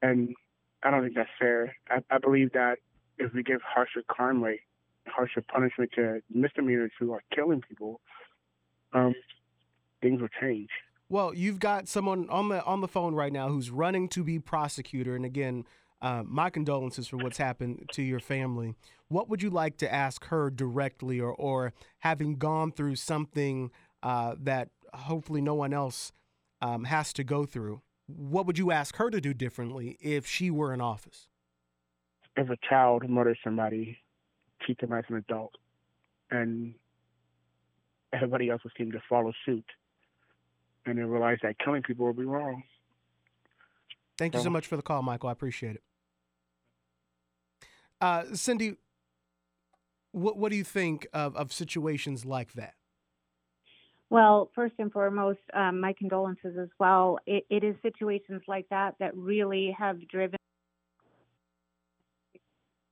And 0.01 0.35
I 0.83 0.91
don't 0.91 1.03
think 1.03 1.17
that's 1.17 1.31
fair. 1.39 1.75
I, 1.91 2.03
I 2.11 2.19
believe 2.19 2.53
that 2.53 2.79
if 3.19 3.33
we 3.35 3.43
give 3.43 3.61
harsher 3.63 4.03
crime 4.07 4.43
rate, 4.43 4.61
harsher 5.07 5.43
punishment 5.43 5.91
to 5.97 6.23
misdemeanors 6.33 6.93
who 6.99 7.13
are 7.13 7.23
killing 7.35 7.63
people, 7.69 8.01
um, 8.93 9.15
things 10.01 10.21
will 10.21 10.29
change. 10.41 10.71
Well, 11.09 11.35
you've 11.35 11.59
got 11.59 11.89
someone 11.89 12.29
on 12.31 12.49
the 12.49 12.65
on 12.65 12.81
the 12.81 12.89
phone 12.89 13.15
right 13.15 13.33
now 13.33 13.49
who's 13.49 13.71
running 13.71 14.09
to 14.11 14.25
be 14.25 14.39
prosecutor, 14.39 15.15
and 15.15 15.25
again, 15.27 15.67
uh, 16.03 16.25
my 16.27 16.51
condolences 16.51 17.07
for 17.07 17.17
what's 17.17 17.39
happened 17.39 17.89
to 17.93 18.03
your 18.03 18.19
family. 18.19 18.75
What 19.09 19.29
would 19.29 19.41
you 19.43 19.51
like 19.51 19.77
to 19.79 19.93
ask 19.93 20.27
her 20.27 20.51
directly, 20.51 21.21
or 21.21 21.33
or 21.33 21.73
having 22.01 22.37
gone 22.37 22.73
through 22.73 22.97
something 22.97 23.71
uh, 24.03 24.35
that 24.41 24.71
hopefully 24.93 25.41
no 25.41 25.55
one 25.55 25.73
else 25.73 26.13
um, 26.61 26.85
has 26.85 27.13
to 27.15 27.25
go 27.25 27.47
through? 27.47 27.83
What 28.07 28.47
would 28.47 28.59
you 28.59 28.73
ask 28.73 28.97
her 28.97 29.11
to 29.11 29.21
do 29.21 29.33
differently 29.33 29.97
if 30.01 30.27
she 30.27 30.51
were 30.51 30.75
in 30.75 30.81
office? 30.81 31.29
If 32.37 32.51
a 32.51 32.57
child 32.69 33.09
murders 33.09 33.39
somebody, 33.45 33.99
treat 34.63 34.81
them 34.81 34.93
as 34.93 35.05
an 35.09 35.17
adult, 35.17 35.55
and 36.31 36.75
everybody 38.13 38.51
else 38.51 38.65
would 38.65 38.73
seem 38.77 38.91
to 38.93 39.03
follow 39.09 39.33
suit, 39.47 39.67
and 40.85 40.99
then 40.99 41.07
realize 41.07 41.39
that 41.43 41.59
killing 41.59 41.83
people 41.83 42.07
would 42.07 42.17
be 42.17 42.25
wrong. 42.25 42.65
Thank 44.19 44.35
you 44.35 44.41
so 44.41 44.51
much 44.51 44.67
for 44.67 44.77
the 44.77 44.83
call, 44.83 45.03
Michael. 45.03 45.29
I 45.29 45.33
appreciate 45.33 45.77
it. 45.77 45.83
Uh, 48.03 48.25
Cyndi, 48.33 48.77
what 50.11 50.37
what 50.37 50.51
do 50.51 50.57
you 50.57 50.65
think 50.65 51.07
of, 51.13 51.37
of 51.37 51.53
situations 51.53 52.25
like 52.25 52.53
that? 52.55 52.75
Well, 54.11 54.51
first 54.57 54.75
and 54.81 54.93
foremost, 54.93 55.39
um, 55.55 55.81
my 55.81 55.95
condolences 55.97 56.59
as 56.61 56.69
well. 56.81 57.21
It, 57.27 57.47
it 57.49 57.63
is 57.63 57.77
situations 57.81 58.43
like 58.49 58.67
that 58.71 58.97
that 58.99 59.17
really 59.17 59.75
have 59.79 60.07
driven 60.09 60.37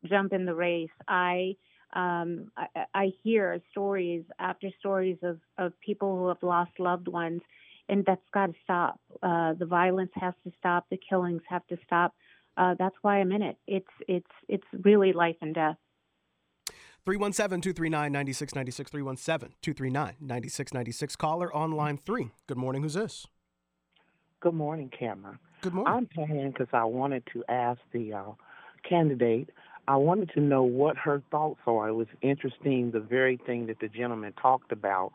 jump 0.06 0.32
in 0.32 0.46
the 0.46 0.54
race. 0.54 0.88
I 1.08 1.56
um, 1.92 2.52
I, 2.56 2.84
I 2.94 3.12
hear 3.24 3.60
stories 3.72 4.22
after 4.38 4.68
stories 4.78 5.18
of, 5.24 5.40
of 5.58 5.72
people 5.80 6.16
who 6.16 6.28
have 6.28 6.42
lost 6.42 6.70
loved 6.78 7.08
ones, 7.08 7.40
and 7.88 8.04
that's 8.06 8.22
got 8.32 8.46
to 8.46 8.54
stop. 8.62 9.00
Uh, 9.24 9.54
the 9.54 9.66
violence 9.66 10.12
has 10.14 10.34
to 10.44 10.52
stop. 10.56 10.86
The 10.88 11.00
killings 11.08 11.42
have 11.48 11.66
to 11.66 11.76
stop. 11.84 12.14
Uh, 12.60 12.74
that's 12.78 12.94
why 13.00 13.18
I'm 13.18 13.32
in 13.32 13.40
it. 13.40 13.56
It's 13.66 13.88
it's 14.06 14.30
it's 14.46 14.66
really 14.84 15.14
life 15.14 15.36
and 15.40 15.54
death. 15.54 15.76
317 17.06 17.62
239 17.62 18.12
9696. 18.12 18.90
317 18.90 19.54
239 19.62 20.14
9696. 20.20 21.16
Caller 21.16 21.52
on 21.54 21.72
line 21.72 21.98
three. 22.04 22.30
Good 22.46 22.58
morning. 22.58 22.82
Who's 22.82 22.94
this? 22.94 23.26
Good 24.40 24.54
morning, 24.54 24.90
Cameron. 24.96 25.38
Good 25.62 25.72
morning. 25.72 25.94
I'm 25.94 26.08
calling 26.14 26.50
because 26.50 26.68
I 26.74 26.84
wanted 26.84 27.22
to 27.32 27.42
ask 27.48 27.80
the 27.92 28.12
uh, 28.12 28.32
candidate. 28.86 29.48
I 29.88 29.96
wanted 29.96 30.30
to 30.34 30.40
know 30.40 30.62
what 30.62 30.98
her 30.98 31.22
thoughts 31.30 31.60
are. 31.66 31.88
It 31.88 31.94
was 31.94 32.08
interesting, 32.20 32.90
the 32.90 33.00
very 33.00 33.38
thing 33.46 33.66
that 33.66 33.80
the 33.80 33.88
gentleman 33.88 34.34
talked 34.40 34.70
about, 34.70 35.12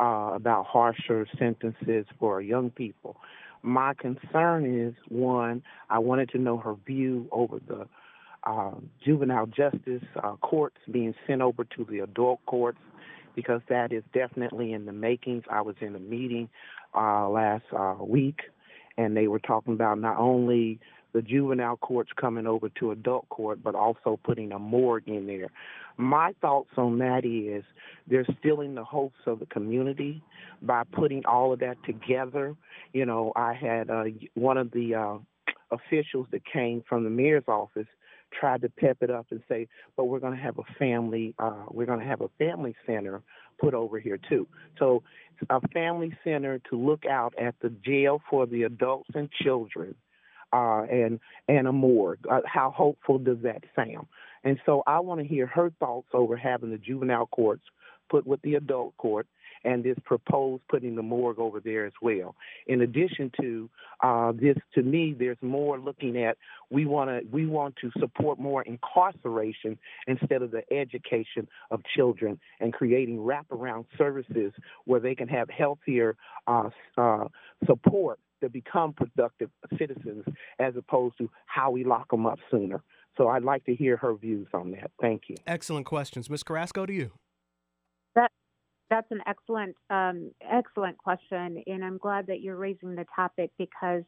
uh, 0.00 0.32
about 0.34 0.66
harsher 0.66 1.26
sentences 1.38 2.06
for 2.18 2.42
young 2.42 2.70
people. 2.70 3.16
My 3.62 3.94
concern 3.94 4.64
is 4.64 4.94
one, 5.08 5.62
I 5.90 5.98
wanted 5.98 6.30
to 6.30 6.38
know 6.38 6.58
her 6.58 6.74
view 6.86 7.28
over 7.32 7.58
the 7.66 7.86
uh, 8.44 8.74
juvenile 9.04 9.46
justice 9.46 10.02
uh, 10.22 10.36
courts 10.36 10.76
being 10.90 11.14
sent 11.26 11.42
over 11.42 11.64
to 11.64 11.86
the 11.90 12.00
adult 12.00 12.40
courts 12.46 12.78
because 13.34 13.60
that 13.68 13.92
is 13.92 14.02
definitely 14.14 14.72
in 14.72 14.86
the 14.86 14.92
makings. 14.92 15.44
I 15.50 15.60
was 15.60 15.76
in 15.80 15.94
a 15.94 15.98
meeting 15.98 16.48
uh, 16.94 17.28
last 17.28 17.64
uh, 17.76 17.96
week 18.00 18.40
and 18.96 19.16
they 19.16 19.28
were 19.28 19.38
talking 19.38 19.74
about 19.74 19.98
not 19.98 20.18
only 20.18 20.80
the 21.12 21.22
juvenile 21.22 21.76
courts 21.76 22.10
coming 22.20 22.46
over 22.46 22.68
to 22.80 22.90
adult 22.90 23.28
court, 23.28 23.62
but 23.62 23.74
also 23.74 24.18
putting 24.24 24.52
a 24.52 24.58
morgue 24.58 25.08
in 25.08 25.26
there. 25.26 25.50
My 25.96 26.32
thoughts 26.40 26.70
on 26.76 26.98
that 26.98 27.24
is 27.24 27.64
they're 28.06 28.26
stealing 28.38 28.74
the 28.74 28.84
hopes 28.84 29.18
of 29.26 29.40
the 29.40 29.46
community 29.46 30.22
by 30.62 30.84
putting 30.92 31.24
all 31.26 31.52
of 31.52 31.60
that 31.60 31.76
together. 31.84 32.54
You 32.92 33.06
know, 33.06 33.32
I 33.34 33.54
had 33.54 33.90
uh, 33.90 34.04
one 34.34 34.58
of 34.58 34.70
the 34.70 34.94
uh, 34.94 35.18
officials 35.70 36.26
that 36.30 36.42
came 36.44 36.84
from 36.88 37.04
the 37.04 37.10
mayor's 37.10 37.44
office 37.48 37.86
tried 38.38 38.60
to 38.62 38.68
pep 38.68 38.98
it 39.00 39.10
up 39.10 39.26
and 39.30 39.42
say, 39.48 39.66
but 39.96 40.04
we're 40.04 40.18
going 40.18 40.36
to 40.36 40.42
have 40.42 40.58
a 40.58 40.74
family, 40.78 41.34
uh, 41.38 41.64
we're 41.70 41.86
going 41.86 42.00
to 42.00 42.06
have 42.06 42.20
a 42.20 42.28
family 42.38 42.76
center 42.86 43.22
put 43.58 43.74
over 43.74 43.98
here 43.98 44.18
too. 44.28 44.46
So 44.78 45.02
a 45.50 45.66
family 45.68 46.16
center 46.24 46.60
to 46.70 46.76
look 46.76 47.04
out 47.06 47.34
at 47.40 47.54
the 47.60 47.70
jail 47.84 48.20
for 48.28 48.46
the 48.46 48.64
adults 48.64 49.10
and 49.14 49.30
children 49.42 49.94
uh, 50.52 50.82
and 50.82 51.20
and 51.48 51.66
a 51.66 51.72
morgue. 51.72 52.26
Uh, 52.30 52.40
how 52.46 52.70
hopeful 52.70 53.18
does 53.18 53.38
that 53.42 53.64
sound? 53.74 54.06
And 54.44 54.58
so 54.64 54.82
I 54.86 55.00
want 55.00 55.20
to 55.20 55.26
hear 55.26 55.46
her 55.46 55.70
thoughts 55.80 56.08
over 56.14 56.36
having 56.36 56.70
the 56.70 56.78
juvenile 56.78 57.26
courts 57.26 57.64
put 58.08 58.26
with 58.26 58.40
the 58.42 58.54
adult 58.54 58.96
court 58.96 59.26
and 59.64 59.82
this 59.82 59.96
proposed 60.04 60.62
putting 60.68 60.94
the 60.94 61.02
morgue 61.02 61.38
over 61.38 61.60
there 61.60 61.86
as 61.86 61.92
well. 62.00 62.34
In 62.66 62.82
addition 62.82 63.30
to 63.40 63.70
uh, 64.02 64.32
this, 64.32 64.56
to 64.74 64.82
me, 64.82 65.14
there's 65.18 65.38
more 65.42 65.78
looking 65.78 66.22
at 66.22 66.38
we 66.70 66.86
want 66.86 67.10
to 67.10 67.26
we 67.30 67.46
want 67.46 67.74
to 67.80 67.90
support 67.98 68.38
more 68.38 68.62
incarceration 68.62 69.78
instead 70.06 70.42
of 70.42 70.50
the 70.50 70.62
education 70.72 71.48
of 71.70 71.80
children 71.96 72.38
and 72.60 72.72
creating 72.72 73.18
wraparound 73.18 73.86
services 73.96 74.52
where 74.84 75.00
they 75.00 75.14
can 75.14 75.28
have 75.28 75.48
healthier 75.50 76.16
uh, 76.46 76.70
uh, 76.96 77.24
support 77.66 78.18
to 78.40 78.48
become 78.48 78.92
productive 78.92 79.50
citizens 79.78 80.24
as 80.58 80.74
opposed 80.76 81.18
to 81.18 81.30
how 81.46 81.70
we 81.70 81.84
lock 81.84 82.10
them 82.10 82.26
up 82.26 82.38
sooner. 82.50 82.82
So 83.16 83.28
I'd 83.28 83.42
like 83.42 83.64
to 83.64 83.74
hear 83.74 83.96
her 83.96 84.14
views 84.14 84.46
on 84.54 84.70
that. 84.72 84.90
Thank 85.00 85.22
you. 85.28 85.36
Excellent 85.46 85.86
questions. 85.86 86.30
Ms. 86.30 86.42
Carrasco, 86.42 86.86
to 86.86 86.92
you. 86.92 87.10
That 88.14 88.30
that's 88.90 89.10
an 89.10 89.20
excellent 89.26 89.76
um, 89.90 90.30
excellent 90.40 90.98
question, 90.98 91.62
and 91.66 91.84
I'm 91.84 91.98
glad 91.98 92.28
that 92.28 92.40
you're 92.40 92.56
raising 92.56 92.94
the 92.94 93.06
topic 93.14 93.50
because 93.58 94.04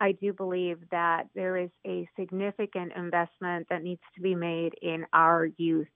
I 0.00 0.12
do 0.12 0.32
believe 0.32 0.78
that 0.90 1.24
there 1.34 1.58
is 1.58 1.70
a 1.86 2.08
significant 2.18 2.92
investment 2.96 3.66
that 3.68 3.82
needs 3.82 4.00
to 4.14 4.22
be 4.22 4.34
made 4.34 4.72
in 4.80 5.04
our 5.12 5.48
youth. 5.58 5.88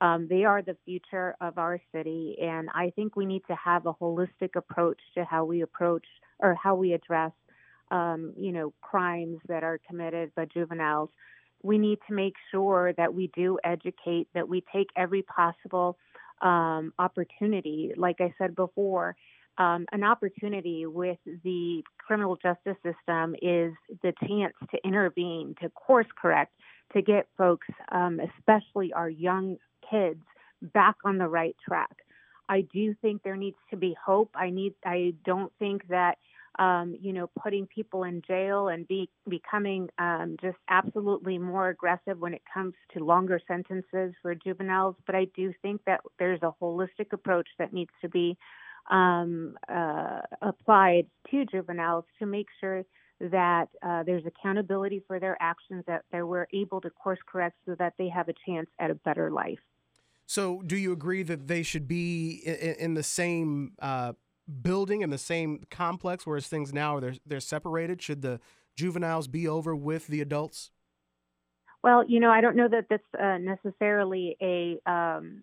Um, 0.00 0.26
they 0.28 0.44
are 0.44 0.62
the 0.62 0.76
future 0.84 1.34
of 1.40 1.58
our 1.58 1.78
city, 1.92 2.36
and 2.40 2.70
I 2.74 2.90
think 2.96 3.16
we 3.16 3.26
need 3.26 3.42
to 3.48 3.56
have 3.56 3.86
a 3.86 3.92
holistic 3.92 4.56
approach 4.56 4.98
to 5.14 5.24
how 5.24 5.44
we 5.44 5.60
approach 5.60 6.06
or 6.38 6.54
how 6.54 6.74
we 6.74 6.94
address, 6.94 7.32
um, 7.90 8.32
you 8.38 8.52
know, 8.52 8.72
crimes 8.80 9.38
that 9.48 9.62
are 9.62 9.78
committed 9.86 10.34
by 10.34 10.46
juveniles. 10.46 11.10
We 11.62 11.76
need 11.76 11.98
to 12.08 12.14
make 12.14 12.34
sure 12.50 12.94
that 12.96 13.12
we 13.12 13.30
do 13.36 13.58
educate, 13.62 14.28
that 14.34 14.48
we 14.48 14.64
take 14.72 14.88
every 14.96 15.22
possible 15.22 15.98
um, 16.40 16.94
opportunity. 16.98 17.92
Like 17.94 18.20
I 18.20 18.32
said 18.38 18.56
before, 18.56 19.16
um, 19.58 19.84
an 19.92 20.02
opportunity 20.02 20.86
with 20.86 21.18
the 21.44 21.82
criminal 21.98 22.36
justice 22.36 22.76
system 22.82 23.34
is 23.42 23.74
the 24.02 24.14
chance 24.26 24.54
to 24.70 24.78
intervene, 24.82 25.54
to 25.60 25.68
course 25.68 26.06
correct, 26.20 26.54
to 26.94 27.02
get 27.02 27.28
folks, 27.36 27.68
um, 27.92 28.20
especially 28.20 28.94
our 28.94 29.10
young 29.10 29.58
kids, 29.90 30.22
back 30.62 30.96
on 31.04 31.18
the 31.18 31.28
right 31.28 31.56
track. 31.66 31.96
I 32.48 32.62
do 32.72 32.94
think 33.00 33.22
there 33.22 33.36
needs 33.36 33.58
to 33.70 33.76
be 33.76 33.96
hope. 34.04 34.30
I 34.34 34.50
need. 34.50 34.74
I 34.84 35.14
don't 35.24 35.52
think 35.58 35.86
that 35.88 36.18
um, 36.58 36.96
you 37.00 37.12
know, 37.12 37.30
putting 37.42 37.66
people 37.66 38.04
in 38.04 38.22
jail 38.26 38.68
and 38.68 38.86
be 38.86 39.08
becoming 39.28 39.88
um, 39.98 40.36
just 40.42 40.58
absolutely 40.68 41.38
more 41.38 41.68
aggressive 41.68 42.18
when 42.18 42.34
it 42.34 42.42
comes 42.52 42.74
to 42.92 43.04
longer 43.04 43.40
sentences 43.46 44.12
for 44.20 44.34
juveniles. 44.34 44.96
But 45.06 45.14
I 45.14 45.26
do 45.36 45.52
think 45.62 45.80
that 45.86 46.00
there's 46.18 46.40
a 46.42 46.52
holistic 46.60 47.12
approach 47.12 47.48
that 47.58 47.72
needs 47.72 47.92
to 48.02 48.08
be 48.08 48.36
um, 48.90 49.56
uh, 49.68 50.20
applied 50.42 51.06
to 51.30 51.44
juveniles 51.46 52.04
to 52.18 52.26
make 52.26 52.48
sure 52.60 52.82
that 53.20 53.68
uh, 53.82 54.02
there's 54.02 54.24
accountability 54.26 55.02
for 55.06 55.20
their 55.20 55.36
actions, 55.40 55.84
that 55.86 56.02
they 56.10 56.22
were 56.22 56.48
able 56.52 56.80
to 56.80 56.90
course 56.90 57.18
correct 57.30 57.56
so 57.66 57.74
that 57.78 57.94
they 57.98 58.08
have 58.08 58.28
a 58.28 58.34
chance 58.46 58.68
at 58.78 58.90
a 58.90 58.94
better 58.94 59.30
life. 59.30 59.58
So, 60.30 60.62
do 60.62 60.76
you 60.76 60.92
agree 60.92 61.24
that 61.24 61.48
they 61.48 61.64
should 61.64 61.88
be 61.88 62.40
in, 62.44 62.76
in 62.78 62.94
the 62.94 63.02
same 63.02 63.72
uh, 63.80 64.12
building 64.62 65.00
in 65.00 65.10
the 65.10 65.18
same 65.18 65.64
complex, 65.72 66.24
whereas 66.24 66.46
things 66.46 66.72
now 66.72 66.94
are 66.94 67.00
they're, 67.00 67.14
they're 67.26 67.40
separated? 67.40 68.00
Should 68.00 68.22
the 68.22 68.38
juveniles 68.76 69.26
be 69.26 69.48
over 69.48 69.74
with 69.74 70.06
the 70.06 70.20
adults? 70.20 70.70
Well, 71.82 72.04
you 72.06 72.20
know, 72.20 72.30
I 72.30 72.42
don't 72.42 72.54
know 72.54 72.68
that 72.68 72.86
that's 72.88 73.02
uh, 73.20 73.38
necessarily 73.38 74.36
a 74.40 74.78
um, 74.88 75.42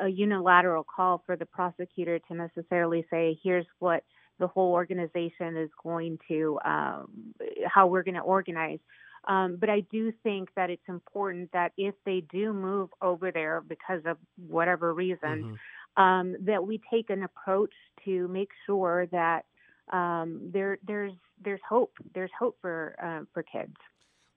a 0.00 0.06
unilateral 0.06 0.84
call 0.84 1.20
for 1.26 1.34
the 1.34 1.46
prosecutor 1.46 2.20
to 2.20 2.34
necessarily 2.36 3.04
say, 3.10 3.40
"Here's 3.42 3.66
what 3.80 4.04
the 4.38 4.46
whole 4.46 4.72
organization 4.72 5.56
is 5.56 5.70
going 5.82 6.16
to, 6.28 6.60
um, 6.64 7.34
how 7.66 7.88
we're 7.88 8.04
going 8.04 8.14
to 8.14 8.20
organize." 8.20 8.78
Um, 9.26 9.56
but 9.60 9.68
I 9.68 9.80
do 9.90 10.12
think 10.22 10.50
that 10.54 10.70
it's 10.70 10.88
important 10.88 11.50
that 11.52 11.72
if 11.76 11.94
they 12.06 12.22
do 12.32 12.52
move 12.52 12.90
over 13.02 13.30
there 13.30 13.60
because 13.60 14.02
of 14.06 14.16
whatever 14.36 14.94
reason, 14.94 15.18
mm-hmm 15.42 15.54
um, 15.98 16.36
that 16.40 16.64
we 16.64 16.80
take 16.90 17.10
an 17.10 17.24
approach 17.24 17.74
to 18.04 18.28
make 18.28 18.50
sure 18.64 19.06
that 19.06 19.44
um, 19.92 20.50
there 20.52 20.78
there's 20.86 21.12
there's 21.44 21.60
hope. 21.68 21.92
There's 22.14 22.30
hope 22.38 22.56
for 22.60 22.94
uh, 23.02 23.24
for 23.34 23.42
kids. 23.42 23.74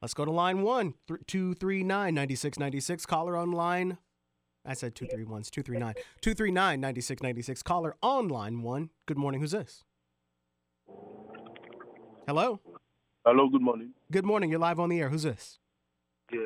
Let's 0.02 0.16
go 0.16 0.26
to 0.26 0.32
line 0.32 0.64
one, 0.64 0.96
th- 1.08 1.20
two 1.28 1.54
three 1.54 1.84
nine 1.84 2.16
ninety 2.16 2.36
six 2.36 2.58
ninety 2.58 2.80
six. 2.80 3.06
Caller 3.06 3.38
on 3.38 3.52
line 3.52 3.98
I 4.66 4.74
said 4.74 4.96
two 4.96 5.06
three 5.06 5.24
ones, 5.24 5.50
two 5.52 5.62
three 5.62 5.78
nine, 5.78 5.96
two 6.22 6.34
three 6.34 6.52
nine 6.52 6.82
ninety 6.82 7.02
six 7.02 7.22
ninety 7.22 7.42
six. 7.42 7.62
Caller 7.62 7.96
on 8.02 8.28
line 8.28 8.64
one. 8.64 8.90
Good 9.06 9.18
morning. 9.18 9.42
Who's 9.42 9.52
this? 9.52 9.84
Hello. 12.28 12.60
Hello. 13.26 13.48
Good 13.50 13.62
morning. 13.62 13.92
Good 14.12 14.26
morning. 14.26 14.50
You're 14.50 14.60
live 14.60 14.80
on 14.80 14.90
the 14.90 15.00
air. 15.00 15.10
Who's 15.10 15.24
this? 15.24 15.60
Yeah. 16.32 16.40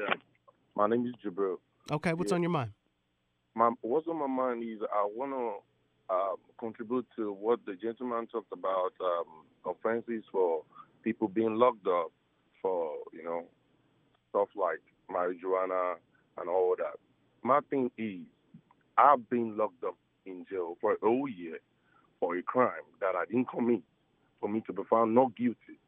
My 0.75 0.88
name 0.88 1.05
is 1.05 1.13
Jabril. 1.23 1.57
Okay. 1.91 2.13
What's 2.13 2.31
Yeah. 2.31 2.35
on 2.35 2.41
your 2.43 2.51
mind? 2.51 2.73
My 3.55 3.71
what's 3.81 4.07
on 4.07 4.17
my 4.19 4.27
mind 4.27 4.63
is 4.63 4.79
I 4.93 5.05
want 5.15 5.31
to 5.31 6.13
uh, 6.13 6.35
contribute 6.59 7.07
to 7.15 7.31
what 7.31 7.65
the 7.65 7.75
gentleman 7.75 8.27
talked 8.27 8.51
about 8.51 8.91
um, 8.99 9.45
offenses 9.65 10.23
for 10.31 10.63
people 11.03 11.27
being 11.29 11.55
locked 11.55 11.88
up 11.88 12.11
for 12.61 12.91
you 13.13 13.23
know 13.23 13.45
stuff 14.29 14.49
like 14.55 14.81
marijuana 15.09 15.95
and 16.38 16.49
all 16.49 16.75
that. 16.77 16.99
My 17.43 17.61
thing 17.69 17.89
is 17.97 18.19
I've 18.97 19.29
been 19.29 19.55
locked 19.55 19.83
up 19.85 19.95
in 20.25 20.45
jail 20.49 20.75
for 20.81 20.93
a 20.93 20.97
whole 21.01 21.29
year 21.29 21.59
for 22.19 22.35
a 22.35 22.41
crime 22.43 22.83
that 22.99 23.15
I 23.15 23.23
didn't 23.25 23.47
commit 23.47 23.81
for 24.41 24.49
me 24.49 24.61
to 24.67 24.73
be 24.73 24.83
found 24.89 25.15
not 25.15 25.35
guilty. 25.38 25.79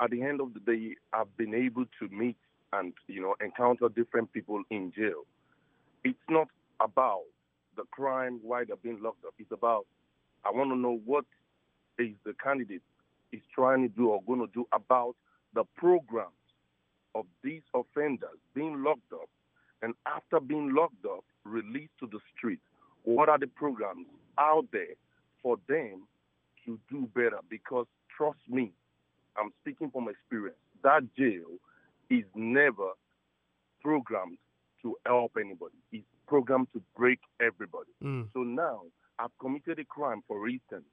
At 0.00 0.10
the 0.10 0.22
end 0.22 0.40
of 0.40 0.54
the 0.54 0.60
day, 0.60 0.96
I've 1.12 1.34
been 1.36 1.54
able 1.54 1.84
to 2.00 2.08
meet 2.08 2.36
and 2.72 2.92
you 3.06 3.20
know 3.20 3.34
encounter 3.40 3.88
different 3.88 4.32
people 4.32 4.62
in 4.70 4.92
jail. 4.96 5.24
It's 6.04 6.18
not 6.28 6.48
about 6.80 7.22
the 7.76 7.84
crime 7.90 8.40
why 8.42 8.64
they're 8.64 8.76
being 8.76 9.02
locked 9.02 9.24
up. 9.24 9.34
It's 9.38 9.52
about 9.52 9.86
I 10.44 10.50
want 10.50 10.70
to 10.70 10.76
know 10.76 11.00
what 11.04 11.24
is 11.98 12.12
the 12.24 12.34
candidate 12.42 12.82
is 13.32 13.40
trying 13.54 13.82
to 13.82 13.88
do 13.88 14.08
or 14.08 14.22
going 14.22 14.40
to 14.40 14.50
do 14.52 14.66
about 14.72 15.14
the 15.54 15.64
programs 15.76 16.32
of 17.14 17.26
these 17.44 17.62
offenders 17.74 18.38
being 18.54 18.82
locked 18.82 19.12
up 19.12 19.28
and 19.82 19.94
after 20.06 20.40
being 20.40 20.74
locked 20.74 21.04
up, 21.04 21.24
released 21.44 21.92
to 22.00 22.06
the 22.06 22.20
street. 22.36 22.60
What 23.04 23.28
are 23.28 23.38
the 23.38 23.48
programs 23.48 24.06
out 24.38 24.66
there 24.72 24.94
for 25.42 25.58
them 25.68 26.06
to 26.64 26.78
do 26.88 27.08
better? 27.14 27.38
Because 27.50 27.86
trust 28.16 28.38
me, 28.48 28.72
I'm 29.38 29.50
speaking 29.60 29.90
from 29.90 30.08
experience. 30.08 30.58
That 30.82 31.02
jail 31.16 31.58
is 32.10 32.24
never 32.34 32.90
programmed 33.82 34.38
to 34.82 34.96
help 35.06 35.32
anybody. 35.38 35.76
It's 35.92 36.04
programmed 36.26 36.68
to 36.74 36.82
break 36.96 37.20
everybody. 37.40 37.90
Mm. 38.02 38.28
So 38.32 38.40
now 38.40 38.82
I've 39.18 39.36
committed 39.40 39.78
a 39.78 39.84
crime, 39.84 40.22
for 40.26 40.48
instance. 40.48 40.84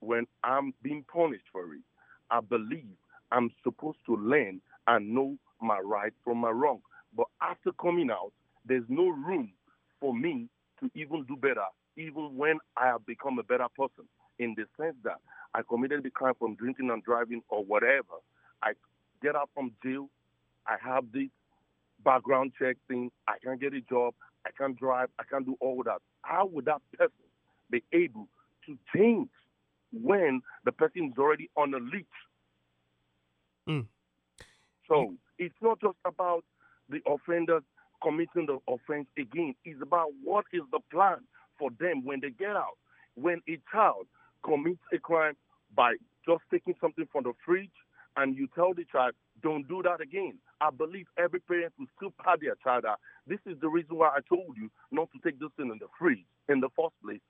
When 0.00 0.26
I'm 0.42 0.72
being 0.82 1.04
punished 1.12 1.44
for 1.52 1.74
it, 1.74 1.82
I 2.30 2.40
believe 2.40 2.96
I'm 3.32 3.50
supposed 3.62 3.98
to 4.06 4.16
learn 4.16 4.60
and 4.86 5.14
know 5.14 5.36
my 5.60 5.78
right 5.78 6.12
from 6.24 6.38
my 6.38 6.50
wrong. 6.50 6.80
But 7.16 7.26
after 7.42 7.72
coming 7.72 8.10
out, 8.10 8.32
there's 8.64 8.84
no 8.88 9.08
room 9.08 9.52
for 10.00 10.14
me 10.14 10.48
to 10.80 10.90
even 10.94 11.24
do 11.28 11.36
better, 11.36 11.66
even 11.96 12.36
when 12.36 12.58
I 12.76 12.86
have 12.86 13.04
become 13.04 13.38
a 13.38 13.42
better 13.42 13.66
person. 13.76 14.04
In 14.40 14.54
the 14.56 14.64
sense 14.80 14.96
that 15.04 15.18
I 15.54 15.60
committed 15.68 16.02
the 16.02 16.08
crime 16.08 16.32
from 16.38 16.54
drinking 16.54 16.88
and 16.88 17.04
driving 17.04 17.42
or 17.50 17.62
whatever. 17.62 18.16
I 18.62 18.72
get 19.22 19.36
out 19.36 19.50
from 19.54 19.72
jail. 19.84 20.08
I 20.66 20.76
have 20.82 21.04
this 21.12 21.28
background 22.02 22.52
check 22.58 22.76
thing. 22.88 23.10
I 23.28 23.34
can't 23.44 23.60
get 23.60 23.74
a 23.74 23.82
job. 23.82 24.14
I 24.46 24.50
can't 24.56 24.78
drive. 24.78 25.08
I 25.18 25.24
can't 25.24 25.44
do 25.44 25.56
all 25.60 25.82
that. 25.84 25.98
How 26.22 26.46
would 26.46 26.64
that 26.64 26.80
person 26.96 27.12
be 27.70 27.82
able 27.92 28.28
to 28.64 28.78
change 28.96 29.28
when 29.92 30.40
the 30.64 30.72
person 30.72 31.10
is 31.12 31.18
already 31.18 31.50
on 31.54 31.74
a 31.74 31.78
leash? 31.78 32.04
Mm. 33.68 33.86
So 34.88 35.14
it's 35.38 35.54
not 35.60 35.82
just 35.82 35.96
about 36.06 36.44
the 36.88 37.00
offenders 37.06 37.62
committing 38.02 38.46
the 38.46 38.58
offense 38.72 39.06
again. 39.18 39.54
It's 39.66 39.82
about 39.82 40.08
what 40.24 40.46
is 40.52 40.62
the 40.72 40.80
plan 40.90 41.18
for 41.58 41.70
them 41.78 42.06
when 42.06 42.20
they 42.20 42.30
get 42.30 42.56
out. 42.56 42.78
When 43.16 43.42
a 43.46 43.58
child 43.70 44.06
commits 44.44 44.80
a 44.92 44.98
crime 44.98 45.34
by 45.74 45.94
just 46.26 46.42
taking 46.50 46.74
something 46.80 47.06
from 47.12 47.24
the 47.24 47.32
fridge 47.44 47.70
and 48.16 48.36
you 48.36 48.48
tell 48.54 48.74
the 48.74 48.84
child, 48.90 49.14
don't 49.42 49.66
do 49.68 49.82
that 49.82 50.00
again. 50.00 50.38
I 50.60 50.70
believe 50.70 51.06
every 51.18 51.40
parent 51.40 51.72
will 51.78 51.86
still 51.96 52.12
pat 52.22 52.40
their 52.40 52.56
child 52.62 52.84
out. 52.84 52.98
This 53.26 53.38
is 53.46 53.58
the 53.60 53.68
reason 53.68 53.96
why 53.96 54.08
I 54.08 54.20
told 54.28 54.56
you 54.56 54.70
not 54.90 55.08
to 55.12 55.18
take 55.24 55.38
this 55.40 55.50
thing 55.56 55.70
in 55.70 55.78
the 55.78 55.86
fridge 55.98 56.24
in 56.48 56.60
the 56.60 56.68
first 56.76 56.94
place. 57.02 57.20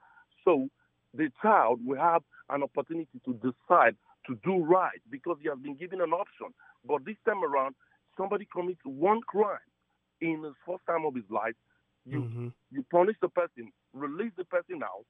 So 0.44 0.68
the 1.14 1.30
child 1.42 1.80
will 1.84 1.98
have 1.98 2.22
an 2.48 2.62
opportunity 2.62 3.20
to 3.24 3.34
decide 3.34 3.96
to 4.26 4.36
do 4.44 4.64
right 4.64 5.00
because 5.10 5.36
he 5.42 5.48
has 5.48 5.58
been 5.58 5.76
given 5.76 6.00
an 6.00 6.12
option. 6.12 6.48
But 6.84 7.04
this 7.04 7.16
time 7.26 7.44
around, 7.44 7.74
somebody 8.16 8.46
commits 8.52 8.80
one 8.84 9.20
crime 9.22 9.58
in 10.20 10.42
his 10.42 10.54
first 10.66 10.84
time 10.86 11.04
of 11.04 11.14
his 11.14 11.28
life. 11.30 11.54
You 12.04 12.22
Mhm. 12.22 12.52
you 12.70 12.84
punish 12.90 13.16
the 13.20 13.28
person, 13.28 13.72
release 13.92 14.32
the 14.36 14.44
person 14.44 14.82
out. 14.82 15.04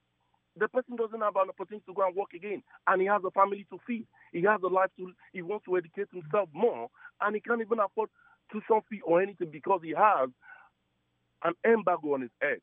The 0.57 0.67
person 0.67 0.95
doesn't 0.97 1.21
have 1.21 1.35
an 1.37 1.49
opportunity 1.49 1.83
to 1.87 1.93
go 1.93 2.05
and 2.05 2.15
work 2.15 2.33
again, 2.35 2.61
and 2.87 3.01
he 3.01 3.07
has 3.07 3.21
a 3.25 3.31
family 3.31 3.65
to 3.71 3.79
feed. 3.87 4.05
He 4.33 4.41
has 4.43 4.59
a 4.63 4.67
life 4.67 4.89
to. 4.97 5.11
He 5.31 5.41
wants 5.41 5.65
to 5.65 5.77
educate 5.77 6.09
himself 6.11 6.49
more, 6.53 6.89
and 7.21 7.35
he 7.35 7.41
can't 7.41 7.61
even 7.61 7.79
afford 7.79 8.09
tuition 8.51 8.81
fee 8.89 9.01
or 9.05 9.21
anything 9.21 9.49
because 9.49 9.79
he 9.83 9.91
has 9.97 10.29
an 11.43 11.53
embargo 11.65 12.13
on 12.15 12.21
his 12.21 12.31
head. 12.41 12.59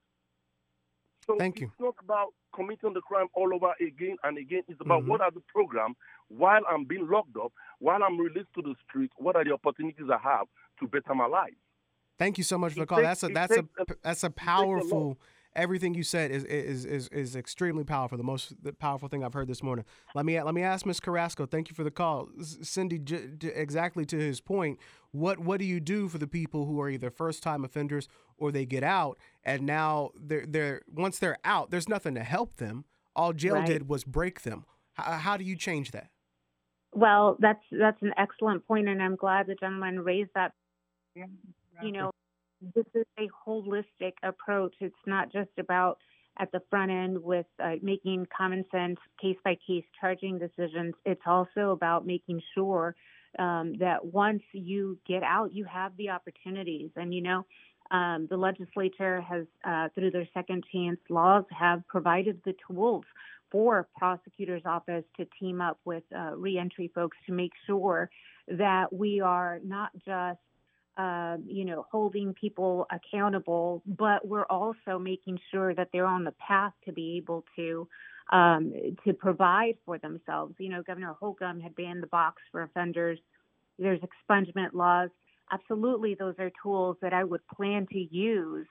So 1.27 1.37
Thank 1.39 1.61
you. 1.61 1.69
it's 1.69 1.81
not 1.81 1.95
about 2.03 2.29
committing 2.55 2.93
the 2.93 3.01
crime 3.01 3.27
all 3.35 3.55
over 3.55 3.73
again 3.81 4.17
and 4.23 4.37
again. 4.39 4.63
It's 4.69 4.81
about 4.81 5.03
Mhm. 5.05 5.09
what 5.09 5.21
are 5.21 5.31
the 5.31 5.41
program 5.49 5.95
while 6.29 6.63
I'm 6.69 6.85
being 6.85 7.09
locked 7.09 7.37
up, 7.37 7.53
while 7.79 8.03
I'm 8.03 8.19
released 8.19 8.53
to 8.55 8.63
the 8.63 8.75
street. 8.87 9.13
What 9.17 9.35
are 9.37 9.45
the 9.45 9.53
opportunities 9.53 10.09
I 10.11 10.19
have 10.19 10.47
to 10.81 10.87
better 10.87 11.15
my 11.15 11.27
life? 11.27 11.55
Thank 12.19 12.37
you 12.39 12.45
so 12.45 12.59
much 12.59 12.75
for 12.75 12.81
the 12.81 12.87
call. 12.87 12.99
takes- 12.99 13.21
that's 13.21 13.23
a 13.25 13.29
that's 13.29 13.57
a 13.57 13.61
a- 13.79 13.97
that's 14.03 14.25
a 14.25 14.31
powerful. 14.31 15.19
Everything 15.57 15.95
you 15.95 16.03
said 16.05 16.31
is 16.31 16.45
is 16.45 16.85
is 16.85 17.09
is 17.09 17.35
extremely 17.35 17.83
powerful. 17.83 18.17
The 18.17 18.25
most 18.25 18.55
powerful 18.79 19.09
thing 19.09 19.25
I've 19.25 19.35
heard 19.35 19.49
this 19.49 19.63
morning. 19.63 19.85
Let 20.15 20.25
me 20.25 20.41
let 20.41 20.55
me 20.55 20.63
ask 20.63 20.87
Ms. 20.87 21.01
Carrasco. 21.01 21.47
Thank 21.47 21.69
you 21.69 21.75
for 21.75 21.83
the 21.85 21.91
call, 21.91 22.29
Cyndi. 22.39 23.03
J- 23.03 23.29
j- 23.39 23.53
exactly 23.55 24.05
to 24.07 24.17
his 24.17 24.41
point. 24.41 24.79
What 25.11 25.39
what 25.39 25.59
do 25.59 25.65
you 25.65 25.81
do 25.81 26.09
for 26.09 26.19
the 26.19 26.29
people 26.29 26.67
who 26.67 26.81
are 26.81 26.89
either 26.89 27.11
first 27.11 27.43
time 27.43 27.65
offenders 27.65 28.09
or 28.37 28.53
they 28.53 28.67
get 28.67 28.85
out 28.85 29.19
and 29.43 29.63
now 29.63 30.11
they're 30.15 30.47
they're 30.47 30.83
once 30.93 31.19
they're 31.19 31.39
out, 31.45 31.71
there's 31.71 31.89
nothing 31.89 32.15
to 32.15 32.23
help 32.23 32.57
them. 32.59 32.85
All 33.17 33.33
jail 33.33 33.55
Right. 33.55 33.67
did 33.67 33.89
was 33.89 34.05
break 34.05 34.43
them. 34.43 34.65
How, 34.93 35.13
how 35.13 35.37
do 35.37 35.43
you 35.45 35.57
change 35.57 35.91
that? 35.91 36.11
Well, 36.93 37.37
that's 37.41 37.63
that's 37.73 38.01
an 38.03 38.13
excellent 38.17 38.67
point, 38.67 38.89
and 38.89 39.03
I'm 39.03 39.17
glad 39.17 39.47
the 39.49 39.55
gentleman 39.57 40.01
raised 40.01 40.31
that. 40.35 40.53
You 41.83 41.93
know, 41.93 42.11
this 42.61 42.87
is 42.95 43.07
a 43.19 43.29
holistic 43.47 44.13
approach. 44.23 44.75
It's 44.81 44.95
not 45.07 45.33
just 45.33 45.51
about 45.59 45.99
at 46.39 46.53
the 46.53 46.61
front 46.71 46.91
end 46.91 47.23
with 47.23 47.47
uh, 47.63 47.75
making 47.83 48.27
common 48.37 48.65
sense 48.71 48.99
case 49.21 49.37
by 49.45 49.57
case 49.67 49.85
charging 50.01 50.39
decisions. 50.39 50.95
It's 51.05 51.23
also 51.27 51.71
about 51.71 52.07
making 52.07 52.41
sure 52.55 52.95
um, 53.39 53.75
that 53.79 54.05
once 54.05 54.43
you 54.53 54.99
get 55.07 55.23
out, 55.23 55.53
you 55.53 55.65
have 55.65 55.97
the 55.97 56.11
opportunities. 56.11 56.91
And 56.97 57.13
you 57.13 57.23
know, 57.23 57.47
um, 57.91 58.27
the 58.31 58.37
legislature 58.37 59.21
has, 59.23 59.47
uh, 59.65 59.89
through 59.95 60.11
their 60.13 60.29
second 60.35 60.65
chance 60.73 61.01
laws, 61.09 61.45
have 61.51 61.87
provided 61.89 62.41
the 62.45 62.55
tools 62.67 63.05
for 63.51 63.89
prosecutor's 63.97 64.63
office 64.67 65.05
to 65.17 65.27
team 65.41 65.61
up 65.61 65.79
with 65.85 66.03
uh, 66.15 66.37
reentry 66.37 66.91
folks 66.95 67.17
to 67.27 67.33
make 67.33 67.53
sure 67.67 68.11
that 68.47 68.93
we 68.93 69.21
are 69.21 69.59
not 69.65 69.91
just 70.07 70.39
uh, 70.99 71.37
you 71.47 71.65
know 71.65 71.87
holding 71.91 72.35
people 72.35 72.87
accountable, 72.91 73.83
but 73.87 74.27
we're 74.27 74.47
also 74.47 74.99
making 74.99 75.39
sure 75.51 75.75
that 75.75 75.89
they're 75.93 76.07
on 76.07 76.25
the 76.25 76.35
path 76.47 76.73
to 76.85 76.93
be 76.93 77.17
able 77.17 77.45
to 77.57 77.89
um, 78.33 78.73
to 79.05 79.13
provide 79.15 79.77
for 79.87 79.99
themselves. 79.99 80.55
You 80.59 80.71
know, 80.71 80.83
Governor 80.83 81.15
Holcomb 81.19 81.61
had 81.61 81.75
banned 81.77 82.03
the 82.03 82.09
box 82.09 82.43
for 82.51 82.63
offenders. 82.63 83.19
There's 83.79 84.01
expungement 84.01 84.75
laws. 84.75 85.11
Absolutely, 85.53 86.15
those 86.15 86.35
are 86.39 86.51
tools 86.63 86.97
that 87.01 87.15
I 87.15 87.25
would 87.25 87.47
plan 87.47 87.87
to 87.93 88.15
use 88.15 88.67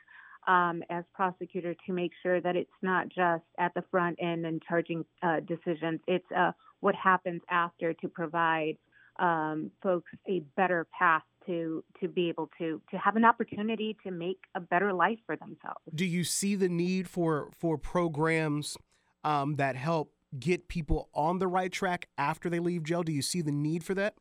um, 0.47 0.83
as 0.89 1.03
prosecutor 1.13 1.75
to 1.85 1.93
make 1.93 2.11
sure 2.21 2.41
that 2.41 2.55
it's 2.55 2.69
not 2.81 3.07
just 3.07 3.43
at 3.57 3.73
the 3.73 3.83
front 3.89 4.17
end 4.21 4.45
and 4.45 4.61
charging 4.67 5.05
uh, 5.23 5.39
decisions. 5.47 6.01
It's 6.07 6.29
uh, 6.35 6.51
what 6.81 6.93
happens 6.93 7.41
after 7.49 7.93
to 7.93 8.07
provide 8.07 8.77
um, 9.17 9.71
folks 9.81 10.11
a 10.27 10.39
better 10.55 10.85
path 10.97 11.23
to 11.47 11.83
to 11.99 12.07
be 12.07 12.29
able 12.29 12.49
to 12.57 12.81
to 12.91 12.97
have 12.97 13.15
an 13.15 13.25
opportunity 13.25 13.97
to 14.03 14.11
make 14.11 14.39
a 14.55 14.59
better 14.59 14.93
life 14.93 15.19
for 15.25 15.35
themselves. 15.35 15.81
do 15.93 16.05
you 16.05 16.23
see 16.23 16.55
the 16.55 16.69
need 16.69 17.07
for 17.07 17.49
for 17.57 17.77
programs 17.77 18.77
um, 19.23 19.55
that 19.55 19.75
help 19.75 20.13
get 20.37 20.67
people 20.67 21.09
on 21.13 21.39
the 21.39 21.47
right 21.47 21.71
track 21.71 22.07
after 22.17 22.49
they 22.49 22.59
leave 22.59 22.83
jail? 22.83 23.03
Do 23.03 23.11
you 23.11 23.21
see 23.21 23.41
the 23.41 23.51
need 23.51 23.83
for 23.83 23.93
that? 23.95 24.15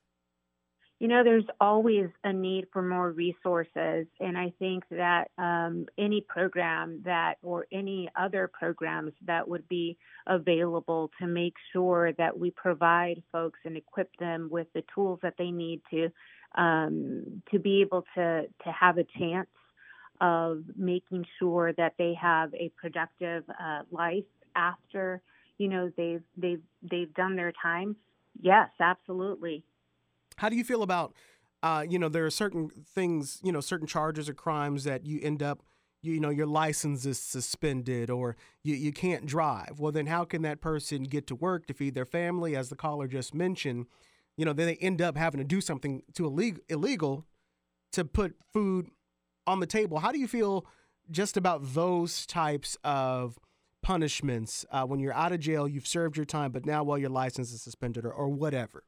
You 0.99 1.09
know, 1.09 1.23
there's 1.23 1.45
always 1.61 2.07
a 2.25 2.33
need 2.33 2.69
for 2.73 2.81
more 2.81 3.13
resources, 3.13 4.07
and 4.19 4.39
I 4.39 4.55
think 4.59 4.83
that 4.91 5.27
um, 5.37 5.85
any 5.99 6.25
program 6.27 7.03
that 7.05 7.35
or 7.43 7.67
any 7.71 8.09
other 8.19 8.51
programs 8.51 9.13
that 9.27 9.47
would 9.47 9.69
be 9.69 9.99
available 10.27 11.11
to 11.21 11.27
make 11.27 11.53
sure 11.75 12.13
that 12.15 12.39
we 12.39 12.51
provide 12.51 13.23
folks 13.31 13.59
and 13.67 13.77
equip 13.77 14.09
them 14.17 14.49
with 14.51 14.69
the 14.75 14.85
tools 14.95 15.19
that 15.23 15.35
they 15.37 15.51
need 15.51 15.83
to 15.91 16.09
um, 16.55 17.43
to 17.51 17.59
be 17.59 17.83
able 17.83 18.05
to 18.15 18.43
to 18.65 18.73
have 18.73 18.99
a 18.99 19.05
chance 19.19 19.49
of 20.21 20.63
making 20.77 21.27
sure 21.39 21.73
that 21.75 21.95
they 21.99 22.15
have 22.21 22.55
a 22.55 22.71
productive 22.81 23.45
uh, 23.51 23.83
life 23.91 24.25
after 24.55 25.21
you 25.59 25.69
know 25.69 25.91
they've 25.97 26.23
they've 26.37 26.63
they've 26.91 27.13
done 27.15 27.37
their 27.37 27.53
time. 27.61 27.97
Yes, 28.41 28.69
absolutely. 28.81 29.65
How 30.37 30.49
do 30.49 30.57
you 30.57 30.65
feel 30.65 30.83
about 30.83 31.15
uh, 31.63 31.85
you 31.89 31.99
know 31.99 32.09
there 32.09 32.27
are 32.27 32.31
certain 32.31 32.71
things 32.71 33.41
you 33.43 33.53
know 33.53 33.61
certain 33.61 33.87
charges 33.87 34.29
or 34.29 34.35
crimes 34.35 34.85
that 34.85 35.07
you 35.07 35.21
end 35.23 35.43
up 35.43 35.63
you 36.03 36.21
know 36.21 36.31
your 36.31 36.47
license 36.47 37.05
is 37.05 37.19
suspended 37.19 38.11
or 38.11 38.37
you, 38.63 38.75
you 38.75 38.93
can't 38.93 39.27
drive 39.27 39.81
well 39.81 39.91
then 39.91 40.07
how 40.07 40.25
can 40.25 40.43
that 40.43 40.61
person 40.61 41.05
get 41.05 41.27
to 41.27 41.35
work 41.35 41.67
to 41.67 41.75
feed 41.75 41.95
their 41.95 42.05
family 42.05 42.55
as 42.55 42.69
the 42.69 42.77
caller 42.77 43.09
just 43.09 43.35
mentioned 43.35 43.87
you 44.37 44.45
know 44.45 44.53
then 44.53 44.67
they 44.67 44.77
end 44.77 45.01
up 45.03 45.17
having 45.17 45.39
to 45.39 45.45
do 45.45 45.61
something 45.61 46.03
to 46.15 46.27
illegal, 46.27 46.63
illegal 46.69 47.25
to 47.93 48.05
put 48.05 48.35
food 48.53 48.89
on 49.47 49.61
the 49.61 49.67
table. 49.67 49.99
How 49.99 50.13
do 50.13 50.19
you 50.19 50.29
feel 50.29 50.67
just 51.11 51.37
about 51.37 51.75
those 51.75 52.27
types 52.27 52.77
of 52.83 53.39
punishments 53.83 54.67
uh, 54.73 54.85
when 54.85 54.99
you're 54.99 55.15
out 55.15 55.31
of 55.31 55.39
jail 55.39 55.69
you've 55.69 55.87
served 55.87 56.17
your 56.17 56.27
time 56.27 56.51
but 56.51 56.67
now 56.67 56.83
while 56.83 56.99
your 56.99 57.09
license 57.09 57.53
is 57.53 57.63
suspended 57.63 58.05
or, 58.05 58.13
or 58.13 58.29
whatever? 58.29 58.85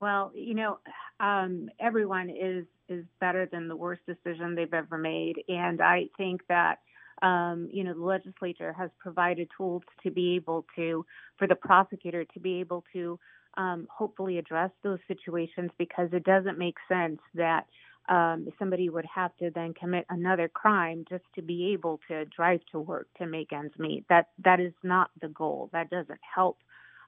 Well 0.00 0.32
you 0.34 0.54
know 0.54 0.78
um, 1.20 1.68
everyone 1.80 2.30
is 2.30 2.64
is 2.88 3.04
better 3.20 3.46
than 3.50 3.68
the 3.68 3.76
worst 3.76 4.02
decision 4.06 4.54
they've 4.54 4.72
ever 4.72 4.96
made, 4.96 5.44
and 5.48 5.80
I 5.80 6.08
think 6.16 6.42
that 6.48 6.78
um, 7.22 7.68
you 7.72 7.84
know 7.84 7.94
the 7.94 8.04
legislature 8.04 8.72
has 8.72 8.90
provided 8.98 9.48
tools 9.56 9.82
to 10.04 10.10
be 10.10 10.36
able 10.36 10.64
to 10.76 11.04
for 11.36 11.46
the 11.48 11.56
prosecutor 11.56 12.24
to 12.24 12.40
be 12.40 12.60
able 12.60 12.84
to 12.92 13.18
um, 13.58 13.86
hopefully 13.90 14.38
address 14.38 14.70
those 14.82 15.00
situations 15.06 15.70
because 15.76 16.08
it 16.12 16.24
doesn't 16.24 16.58
make 16.58 16.76
sense 16.88 17.20
that 17.34 17.66
um, 18.08 18.48
somebody 18.58 18.88
would 18.88 19.04
have 19.14 19.36
to 19.36 19.50
then 19.50 19.74
commit 19.74 20.06
another 20.08 20.48
crime 20.48 21.04
just 21.10 21.24
to 21.34 21.42
be 21.42 21.72
able 21.72 22.00
to 22.08 22.24
drive 22.24 22.60
to 22.72 22.78
work 22.80 23.06
to 23.18 23.26
make 23.26 23.52
ends 23.52 23.74
meet. 23.78 24.06
That 24.08 24.28
that 24.42 24.60
is 24.60 24.72
not 24.82 25.10
the 25.20 25.28
goal. 25.28 25.68
That 25.72 25.90
doesn't 25.90 26.20
help 26.34 26.58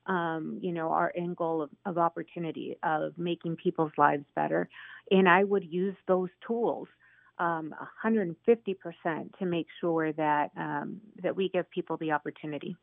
um, 0.06 0.58
you 0.60 0.72
know, 0.72 0.90
our 0.90 1.12
end 1.14 1.36
goal 1.36 1.62
of, 1.62 1.70
of 1.86 1.98
opportunity 1.98 2.76
of 2.82 3.16
making 3.16 3.56
people's 3.56 3.92
lives 3.96 4.24
better. 4.34 4.68
And 5.10 5.28
I 5.28 5.44
would 5.44 5.64
use 5.64 5.94
those 6.08 6.30
tools 6.46 6.88
um, 7.38 7.74
150% 8.04 8.36
to 9.38 9.46
make 9.46 9.66
sure 9.80 10.12
that 10.12 10.50
um, 10.56 11.00
that 11.22 11.34
we 11.34 11.48
give 11.48 11.70
people 11.70 11.96
the 11.96 12.12
opportunity. 12.12 12.76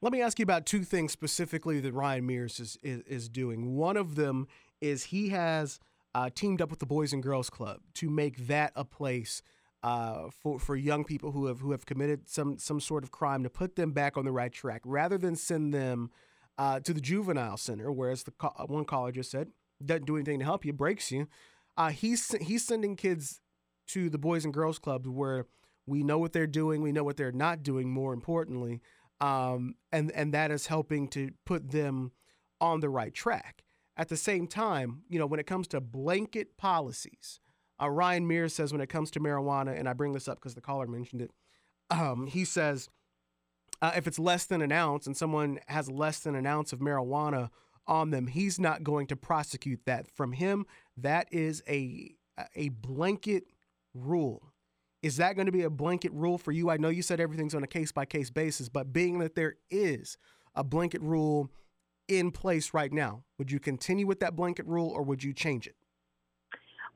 Let 0.00 0.12
me 0.12 0.22
ask 0.22 0.38
you 0.38 0.44
about 0.44 0.64
two 0.64 0.84
things 0.84 1.10
specifically 1.10 1.80
that 1.80 1.92
Ryan 1.92 2.24
Mears 2.24 2.60
is, 2.60 2.78
is, 2.82 3.02
is 3.02 3.28
doing. 3.28 3.74
One 3.74 3.96
of 3.96 4.14
them 4.14 4.46
is 4.80 5.04
he 5.04 5.30
has 5.30 5.80
uh, 6.14 6.30
teamed 6.32 6.62
up 6.62 6.70
with 6.70 6.78
the 6.78 6.86
Boys 6.86 7.12
and 7.12 7.20
Girls 7.22 7.50
Club 7.50 7.80
to 7.94 8.08
make 8.08 8.46
that 8.46 8.72
a 8.76 8.84
place 8.84 9.42
uh, 9.82 10.28
for 10.30 10.58
for 10.58 10.74
young 10.76 11.04
people 11.04 11.32
who 11.32 11.46
have 11.46 11.60
who 11.60 11.70
have 11.72 11.86
committed 11.86 12.28
some 12.28 12.58
some 12.58 12.80
sort 12.80 13.04
of 13.04 13.10
crime 13.10 13.42
to 13.42 13.50
put 13.50 13.76
them 13.76 13.92
back 13.92 14.16
on 14.16 14.24
the 14.24 14.32
right 14.32 14.52
track, 14.52 14.82
rather 14.84 15.18
than 15.18 15.36
send 15.36 15.72
them 15.72 16.10
uh, 16.58 16.80
to 16.80 16.92
the 16.92 17.00
juvenile 17.00 17.56
center, 17.56 17.92
whereas 17.92 18.24
the 18.24 18.32
co- 18.32 18.54
one 18.66 18.84
caller 18.84 19.12
just 19.12 19.30
said 19.30 19.48
doesn't 19.84 20.06
do 20.06 20.16
anything 20.16 20.40
to 20.40 20.44
help 20.44 20.64
you, 20.64 20.72
breaks 20.72 21.12
you. 21.12 21.28
Uh, 21.76 21.90
he's 21.90 22.34
he's 22.40 22.64
sending 22.64 22.96
kids 22.96 23.40
to 23.88 24.10
the 24.10 24.18
boys 24.18 24.44
and 24.44 24.52
girls 24.52 24.78
clubs 24.78 25.08
where 25.08 25.46
we 25.86 26.02
know 26.02 26.18
what 26.18 26.32
they're 26.32 26.46
doing, 26.46 26.82
we 26.82 26.92
know 26.92 27.04
what 27.04 27.16
they're 27.16 27.32
not 27.32 27.62
doing. 27.62 27.88
More 27.88 28.12
importantly, 28.12 28.80
um, 29.20 29.74
and 29.92 30.10
and 30.12 30.32
that 30.34 30.50
is 30.50 30.66
helping 30.66 31.08
to 31.08 31.30
put 31.44 31.70
them 31.70 32.12
on 32.60 32.80
the 32.80 32.88
right 32.88 33.14
track. 33.14 33.62
At 33.96 34.08
the 34.08 34.16
same 34.16 34.46
time, 34.46 35.02
you 35.08 35.18
know, 35.18 35.26
when 35.26 35.40
it 35.40 35.46
comes 35.46 35.66
to 35.68 35.80
blanket 35.80 36.56
policies, 36.56 37.40
uh, 37.82 37.90
Ryan 37.90 38.26
Mears 38.28 38.54
says 38.54 38.72
when 38.72 38.80
it 38.80 38.88
comes 38.88 39.10
to 39.12 39.20
marijuana, 39.20 39.78
and 39.78 39.88
I 39.88 39.92
bring 39.92 40.12
this 40.12 40.28
up 40.28 40.38
because 40.38 40.54
the 40.54 40.60
caller 40.60 40.86
mentioned 40.86 41.22
it. 41.22 41.32
Um, 41.90 42.26
he 42.26 42.44
says 42.44 42.88
uh, 43.80 43.92
if 43.96 44.06
it's 44.06 44.18
less 44.18 44.44
than 44.44 44.62
an 44.62 44.72
ounce 44.72 45.06
and 45.06 45.16
someone 45.16 45.58
has 45.66 45.90
less 45.90 46.20
than 46.20 46.34
an 46.34 46.46
ounce 46.46 46.72
of 46.72 46.80
marijuana 46.80 47.50
on 47.86 48.10
them, 48.10 48.26
he's 48.26 48.58
not 48.58 48.82
going 48.82 49.06
to 49.06 49.16
prosecute 49.16 49.80
that. 49.86 50.10
From 50.10 50.32
him, 50.32 50.66
that 50.96 51.28
is 51.32 51.62
a 51.68 52.14
a 52.54 52.68
blanket 52.68 53.44
rule. 53.94 54.47
Is 55.02 55.16
that 55.18 55.36
going 55.36 55.46
to 55.46 55.52
be 55.52 55.62
a 55.62 55.70
blanket 55.70 56.12
rule 56.12 56.38
for 56.38 56.50
you? 56.50 56.70
I 56.70 56.76
know 56.76 56.88
you 56.88 57.02
said 57.02 57.20
everything's 57.20 57.54
on 57.54 57.62
a 57.62 57.68
case 57.68 57.92
by 57.92 58.04
case 58.04 58.30
basis, 58.30 58.68
but 58.68 58.92
being 58.92 59.18
that 59.20 59.34
there 59.34 59.54
is 59.70 60.18
a 60.56 60.64
blanket 60.64 61.00
rule 61.02 61.50
in 62.08 62.30
place 62.32 62.74
right 62.74 62.92
now, 62.92 63.22
would 63.38 63.52
you 63.52 63.60
continue 63.60 64.06
with 64.06 64.20
that 64.20 64.34
blanket 64.34 64.66
rule 64.66 64.90
or 64.90 65.02
would 65.02 65.22
you 65.22 65.32
change 65.32 65.66
it? 65.66 65.76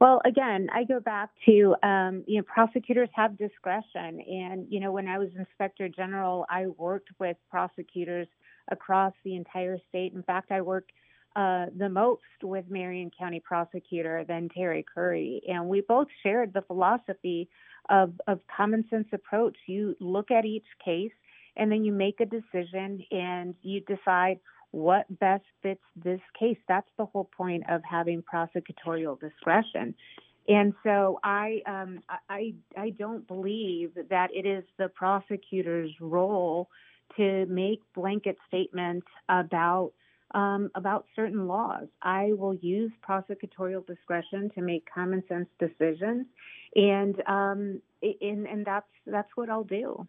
Well, 0.01 0.21
again, 0.25 0.67
I 0.75 0.83
go 0.83 0.99
back 0.99 1.31
to 1.47 1.77
um, 1.85 2.25
you 2.27 2.39
know 2.39 2.43
prosecutors 2.43 3.09
have 3.15 3.39
discretion, 3.39 4.21
and 4.21 4.67
you 4.69 4.81
know 4.81 4.91
when 4.91 5.07
I 5.07 5.17
was 5.19 5.29
inspector 5.39 5.89
general, 5.89 6.45
I 6.51 6.67
worked 6.67 7.11
with 7.21 7.37
prosecutors 7.49 8.27
across 8.73 9.13
the 9.23 9.37
entire 9.37 9.79
state. 9.89 10.13
In 10.13 10.25
fact, 10.25 10.51
I 10.51 10.61
worked 10.61 10.91
uh, 11.37 11.67
the 11.79 11.89
most 11.89 12.23
with 12.43 12.65
Marion 12.69 13.13
County 13.17 13.39
prosecutor 13.39 14.25
than 14.27 14.49
Terry 14.49 14.85
Curry, 14.93 15.41
and 15.47 15.69
we 15.69 15.83
both 15.83 16.09
shared 16.25 16.53
the 16.53 16.63
philosophy 16.63 17.49
of 17.91 18.13
of 18.27 18.41
common 18.57 18.85
sense 18.91 19.09
approach. 19.13 19.57
You 19.67 19.97
look 20.01 20.31
at 20.31 20.45
each 20.45 20.67
case, 20.85 21.13
and 21.57 21.71
then 21.71 21.85
you 21.85 21.93
make 21.93 22.21
a 22.21 22.27
decision, 22.27 23.05
and 23.11 23.55
you 23.63 23.81
decide 23.81 24.39
what 24.71 25.07
best 25.19 25.45
fits 25.63 25.83
this 25.97 26.21
case. 26.39 26.57
That's 26.67 26.89
the 26.97 27.05
whole 27.05 27.29
point 27.37 27.65
of 27.69 27.83
having 27.89 28.23
prosecutorial 28.23 29.21
discretion. 29.21 29.95
And 30.49 30.75
so 30.83 31.21
I, 31.23 31.61
um, 31.67 32.01
I, 32.29 32.55
I 32.77 32.91
don't 32.91 33.27
believe 33.29 33.93
that 34.11 34.31
it 34.35 34.47
is 34.47 34.65
the 34.79 34.89
prosecutor's 34.89 35.93
role 36.01 36.69
to 37.17 37.47
make 37.47 37.81
blanket 37.95 38.39
statements 38.49 39.07
about 39.29 39.93
um, 40.35 40.71
about 40.75 41.07
certain 41.15 41.47
laws. 41.47 41.89
I 42.03 42.33
will 42.33 42.55
use 42.55 42.93
prosecutorial 43.09 43.87
discretion 43.87 44.51
to 44.55 44.63
make 44.63 44.87
common 44.93 45.23
sense 45.29 45.49
decisions, 45.59 46.27
and 46.75 47.23
um, 47.27 47.83
and, 48.03 48.47
and 48.47 48.65
that's 48.67 48.87
that's 49.07 49.31
what 49.35 49.51
I'll 49.51 49.65
do. 49.65 50.07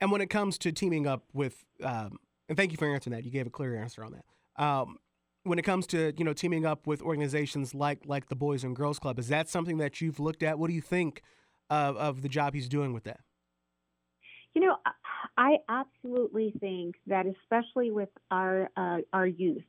And 0.00 0.10
when 0.10 0.20
it 0.20 0.30
comes 0.30 0.58
to 0.58 0.72
teaming 0.72 1.06
up 1.06 1.22
with 1.32 1.64
um, 1.82 2.18
and 2.52 2.56
thank 2.58 2.70
you 2.70 2.76
for 2.76 2.92
answering 2.92 3.16
that. 3.16 3.24
You 3.24 3.30
gave 3.30 3.46
a 3.46 3.50
clear 3.50 3.74
answer 3.74 4.04
on 4.04 4.12
that. 4.12 4.62
Um, 4.62 4.98
when 5.44 5.58
it 5.58 5.62
comes 5.62 5.86
to 5.88 6.12
you 6.18 6.24
know 6.24 6.34
teaming 6.34 6.66
up 6.66 6.86
with 6.86 7.00
organizations 7.00 7.74
like 7.74 8.00
like 8.04 8.28
the 8.28 8.36
Boys 8.36 8.62
and 8.62 8.76
Girls 8.76 8.98
Club, 8.98 9.18
is 9.18 9.28
that 9.28 9.48
something 9.48 9.78
that 9.78 10.02
you've 10.02 10.20
looked 10.20 10.42
at? 10.42 10.58
What 10.58 10.68
do 10.68 10.74
you 10.74 10.82
think 10.82 11.22
of, 11.70 11.96
of 11.96 12.20
the 12.20 12.28
job 12.28 12.54
he's 12.54 12.68
doing 12.68 12.92
with 12.92 13.04
that? 13.04 13.20
You 14.54 14.60
know, 14.60 14.76
I 15.36 15.58
absolutely 15.68 16.54
think 16.60 16.96
that 17.06 17.26
especially 17.26 17.90
with 17.90 18.10
our 18.30 18.70
uh, 18.76 18.98
our 19.12 19.26
youth, 19.26 19.64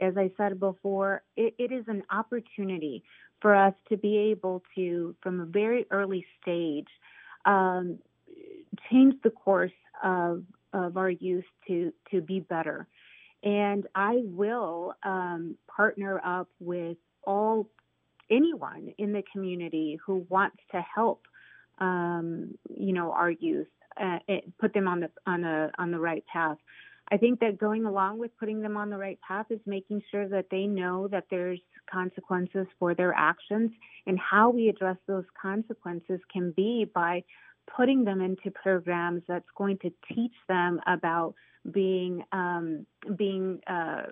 as 0.00 0.16
I 0.16 0.30
said 0.36 0.60
before, 0.60 1.22
it, 1.36 1.54
it 1.58 1.72
is 1.72 1.84
an 1.88 2.02
opportunity 2.10 3.02
for 3.40 3.54
us 3.54 3.74
to 3.88 3.96
be 3.96 4.16
able 4.16 4.62
to, 4.74 5.14
from 5.22 5.40
a 5.40 5.46
very 5.46 5.86
early 5.90 6.24
stage, 6.40 6.88
um, 7.44 7.98
change 8.90 9.14
the 9.24 9.30
course 9.30 9.72
of 10.02 10.44
of 10.72 10.96
our 10.96 11.10
youth 11.10 11.44
to 11.66 11.92
to 12.10 12.20
be 12.20 12.40
better. 12.40 12.86
And 13.42 13.86
I 13.94 14.20
will 14.22 14.94
um, 15.02 15.56
partner 15.74 16.20
up 16.24 16.48
with 16.60 16.98
all 17.24 17.68
anyone 18.30 18.92
in 18.98 19.12
the 19.12 19.24
community 19.32 19.98
who 20.04 20.26
wants 20.28 20.58
to 20.72 20.84
help, 20.94 21.26
um, 21.78 22.54
you 22.68 22.92
know, 22.92 23.12
our 23.12 23.30
youth, 23.30 23.66
uh, 24.00 24.18
put 24.60 24.72
them 24.74 24.88
on 24.88 25.00
the 25.00 25.10
on 25.26 25.44
a 25.44 25.70
on 25.78 25.90
the 25.90 25.98
right 25.98 26.24
path. 26.32 26.58
I 27.12 27.16
think 27.16 27.40
that 27.40 27.58
going 27.58 27.86
along 27.86 28.18
with 28.18 28.30
putting 28.38 28.60
them 28.60 28.76
on 28.76 28.88
the 28.88 28.96
right 28.96 29.18
path 29.26 29.46
is 29.50 29.58
making 29.66 30.02
sure 30.10 30.28
that 30.28 30.46
they 30.50 30.66
know 30.66 31.08
that 31.08 31.24
there's 31.28 31.58
consequences 31.90 32.66
for 32.78 32.94
their 32.94 33.12
actions, 33.14 33.72
and 34.06 34.18
how 34.18 34.50
we 34.50 34.68
address 34.68 34.96
those 35.06 35.24
consequences 35.40 36.20
can 36.32 36.52
be 36.52 36.88
by 36.94 37.24
putting 37.76 38.04
them 38.04 38.20
into 38.20 38.50
programs 38.50 39.22
that's 39.28 39.48
going 39.56 39.78
to 39.78 39.90
teach 40.14 40.34
them 40.48 40.80
about 40.86 41.34
being 41.72 42.24
um, 42.32 42.86
being 43.16 43.60
uh, 43.66 44.02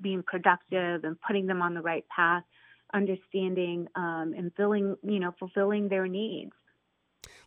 being 0.00 0.22
productive 0.22 1.04
and 1.04 1.20
putting 1.20 1.46
them 1.46 1.60
on 1.60 1.74
the 1.74 1.82
right 1.82 2.04
path, 2.08 2.44
understanding 2.92 3.88
um, 3.96 4.34
and 4.36 4.52
filling 4.56 4.96
you 5.02 5.18
know 5.18 5.34
fulfilling 5.38 5.88
their 5.88 6.06
needs. 6.06 6.52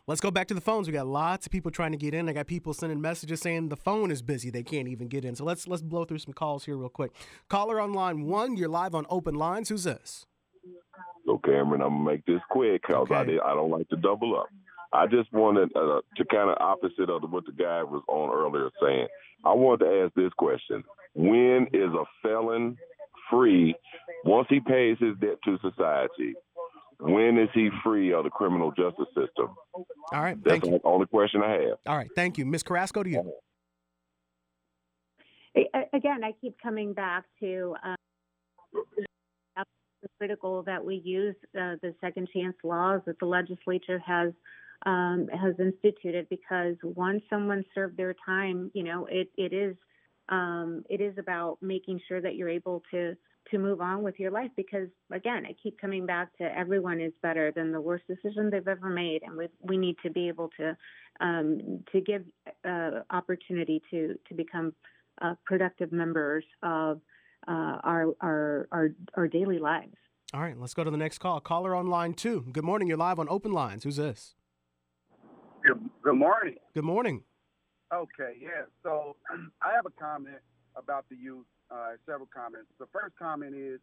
Let's 0.06 0.20
go 0.20 0.30
back 0.30 0.48
to 0.48 0.54
the 0.54 0.60
phones. 0.60 0.86
We 0.86 0.92
got 0.92 1.06
lots 1.06 1.46
of 1.46 1.52
people 1.52 1.70
trying 1.70 1.92
to 1.92 1.98
get 1.98 2.14
in. 2.14 2.28
I 2.28 2.32
got 2.32 2.46
people 2.46 2.72
sending 2.72 3.00
messages 3.00 3.40
saying 3.40 3.68
the 3.68 3.76
phone 3.76 4.10
is 4.10 4.22
busy; 4.22 4.50
they 4.50 4.62
can't 4.62 4.88
even 4.88 5.08
get 5.08 5.24
in. 5.24 5.34
So 5.34 5.44
let's 5.44 5.68
let's 5.68 5.82
blow 5.82 6.04
through 6.04 6.18
some 6.18 6.32
calls 6.32 6.64
here 6.64 6.76
real 6.76 6.88
quick. 6.88 7.12
Caller 7.48 7.80
on 7.80 7.92
line 7.92 8.24
one, 8.24 8.56
you're 8.56 8.68
live 8.68 8.94
on 8.94 9.06
Open 9.10 9.34
Lines. 9.34 9.68
Who's 9.68 9.84
this? 9.84 10.26
So 11.26 11.38
Cameron, 11.44 11.82
I'm 11.82 11.90
gonna 11.90 12.10
make 12.10 12.24
this 12.24 12.40
quick 12.50 12.82
because 12.82 13.08
okay. 13.10 13.38
I 13.38 13.50
I 13.50 13.54
don't 13.54 13.70
like 13.70 13.88
to 13.90 13.96
double 13.96 14.38
up. 14.38 14.46
I 14.92 15.06
just 15.06 15.30
wanted 15.32 15.70
uh, 15.76 16.00
to 16.16 16.24
kind 16.24 16.48
of 16.50 16.56
opposite 16.60 17.10
of 17.10 17.22
what 17.30 17.44
the 17.44 17.52
guy 17.52 17.82
was 17.82 18.02
on 18.08 18.30
earlier 18.30 18.70
saying. 18.82 19.08
I 19.44 19.52
wanted 19.52 19.84
to 19.84 20.04
ask 20.04 20.14
this 20.14 20.32
question: 20.38 20.82
When 21.14 21.66
is 21.72 21.90
a 21.92 22.04
felon 22.22 22.76
free 23.30 23.74
once 24.24 24.46
he 24.48 24.60
pays 24.60 24.96
his 24.98 25.16
debt 25.20 25.36
to 25.44 25.58
society? 25.58 26.34
When 27.00 27.38
is 27.38 27.48
he 27.54 27.70
free 27.84 28.12
of 28.12 28.24
the 28.24 28.30
criminal 28.30 28.70
justice 28.70 29.06
system? 29.08 29.54
All 29.74 29.84
right. 30.12 30.36
That's 30.42 30.60
Thank 30.60 30.64
the 30.64 30.80
only 30.84 31.06
question 31.06 31.42
I 31.42 31.52
have. 31.52 31.78
All 31.86 31.96
right. 31.96 32.10
Thank 32.14 32.38
you. 32.38 32.46
Miss 32.46 32.62
Carrasco 32.62 33.02
to 33.02 33.10
you. 33.10 33.32
Again, 35.92 36.22
I 36.22 36.32
keep 36.40 36.56
coming 36.62 36.92
back 36.92 37.24
to 37.40 37.74
um, 37.84 37.96
it's 40.02 40.12
critical 40.18 40.62
that 40.64 40.84
we 40.84 40.96
use 41.04 41.34
uh, 41.56 41.74
the 41.82 41.94
second 42.00 42.28
chance 42.32 42.54
laws 42.62 43.00
that 43.06 43.18
the 43.18 43.26
legislature 43.26 43.98
has 43.98 44.32
um, 44.86 45.26
has 45.32 45.54
instituted 45.58 46.28
because 46.28 46.76
once 46.84 47.22
someone 47.28 47.64
served 47.74 47.96
their 47.96 48.14
time, 48.24 48.70
you 48.74 48.84
know, 48.84 49.08
it, 49.10 49.28
it 49.36 49.52
is 49.52 49.74
um, 50.28 50.84
it 50.88 51.00
is 51.00 51.16
about 51.18 51.58
making 51.60 52.00
sure 52.08 52.20
that 52.20 52.36
you're 52.36 52.48
able 52.48 52.82
to 52.90 53.14
to 53.50 53.58
move 53.58 53.80
on 53.80 54.02
with 54.02 54.18
your 54.18 54.30
life 54.30 54.50
because 54.56 54.88
again, 55.10 55.46
I 55.46 55.54
keep 55.62 55.80
coming 55.80 56.04
back 56.04 56.36
to 56.38 56.44
everyone 56.44 57.00
is 57.00 57.12
better 57.22 57.50
than 57.50 57.72
the 57.72 57.80
worst 57.80 58.04
decision 58.06 58.50
they've 58.50 58.68
ever 58.68 58.90
made, 58.90 59.22
and 59.22 59.36
we 59.36 59.48
we 59.60 59.76
need 59.76 59.96
to 60.02 60.10
be 60.10 60.28
able 60.28 60.50
to 60.58 60.76
um, 61.20 61.82
to 61.92 62.00
give 62.00 62.24
uh, 62.68 63.00
opportunity 63.10 63.82
to 63.90 64.18
to 64.28 64.34
become 64.34 64.74
uh, 65.22 65.34
productive 65.44 65.92
members 65.92 66.44
of 66.62 67.00
uh, 67.46 67.78
our, 67.82 68.06
our 68.20 68.68
our 68.72 68.88
our 69.14 69.28
daily 69.28 69.58
lives. 69.58 69.96
All 70.34 70.40
right. 70.42 70.58
Let's 70.58 70.74
go 70.74 70.84
to 70.84 70.90
the 70.90 70.98
next 70.98 71.18
call. 71.18 71.40
Caller 71.40 71.74
on 71.74 71.86
line 71.86 72.12
two. 72.12 72.44
Good 72.52 72.64
morning. 72.64 72.88
You're 72.88 72.98
live 72.98 73.18
on 73.18 73.28
Open 73.30 73.52
Lines. 73.52 73.84
Who's 73.84 73.96
this? 73.96 74.34
Good, 75.64 75.80
good 76.02 76.16
morning. 76.16 76.56
Good 76.74 76.84
morning. 76.84 77.24
Okay, 77.92 78.36
yeah. 78.40 78.68
So 78.82 79.16
I 79.62 79.72
have 79.74 79.86
a 79.86 79.94
comment 80.00 80.40
about 80.76 81.06
the 81.08 81.16
youth. 81.16 81.46
Uh, 81.70 82.00
several 82.06 82.28
comments. 82.32 82.68
The 82.78 82.88
first 82.92 83.12
comment 83.18 83.54
is 83.54 83.78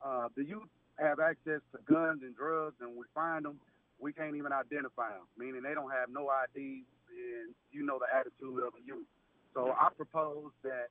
uh, 0.00 0.28
the 0.36 0.44
youth 0.44 0.72
have 0.98 1.20
access 1.20 1.60
to 1.72 1.78
guns 1.84 2.22
and 2.22 2.34
drugs, 2.34 2.76
and 2.80 2.96
we 2.96 3.04
find 3.14 3.44
them, 3.44 3.60
we 4.00 4.12
can't 4.12 4.36
even 4.36 4.52
identify 4.52 5.10
them. 5.10 5.28
Meaning 5.36 5.60
they 5.62 5.74
don't 5.74 5.90
have 5.90 6.08
no 6.08 6.32
IDs, 6.32 6.88
and 7.12 7.52
you 7.70 7.84
know 7.84 7.98
the 8.00 8.08
attitude 8.08 8.64
of 8.64 8.72
the 8.72 8.84
youth. 8.84 9.06
So 9.52 9.72
I 9.78 9.88
propose 9.96 10.52
that 10.64 10.88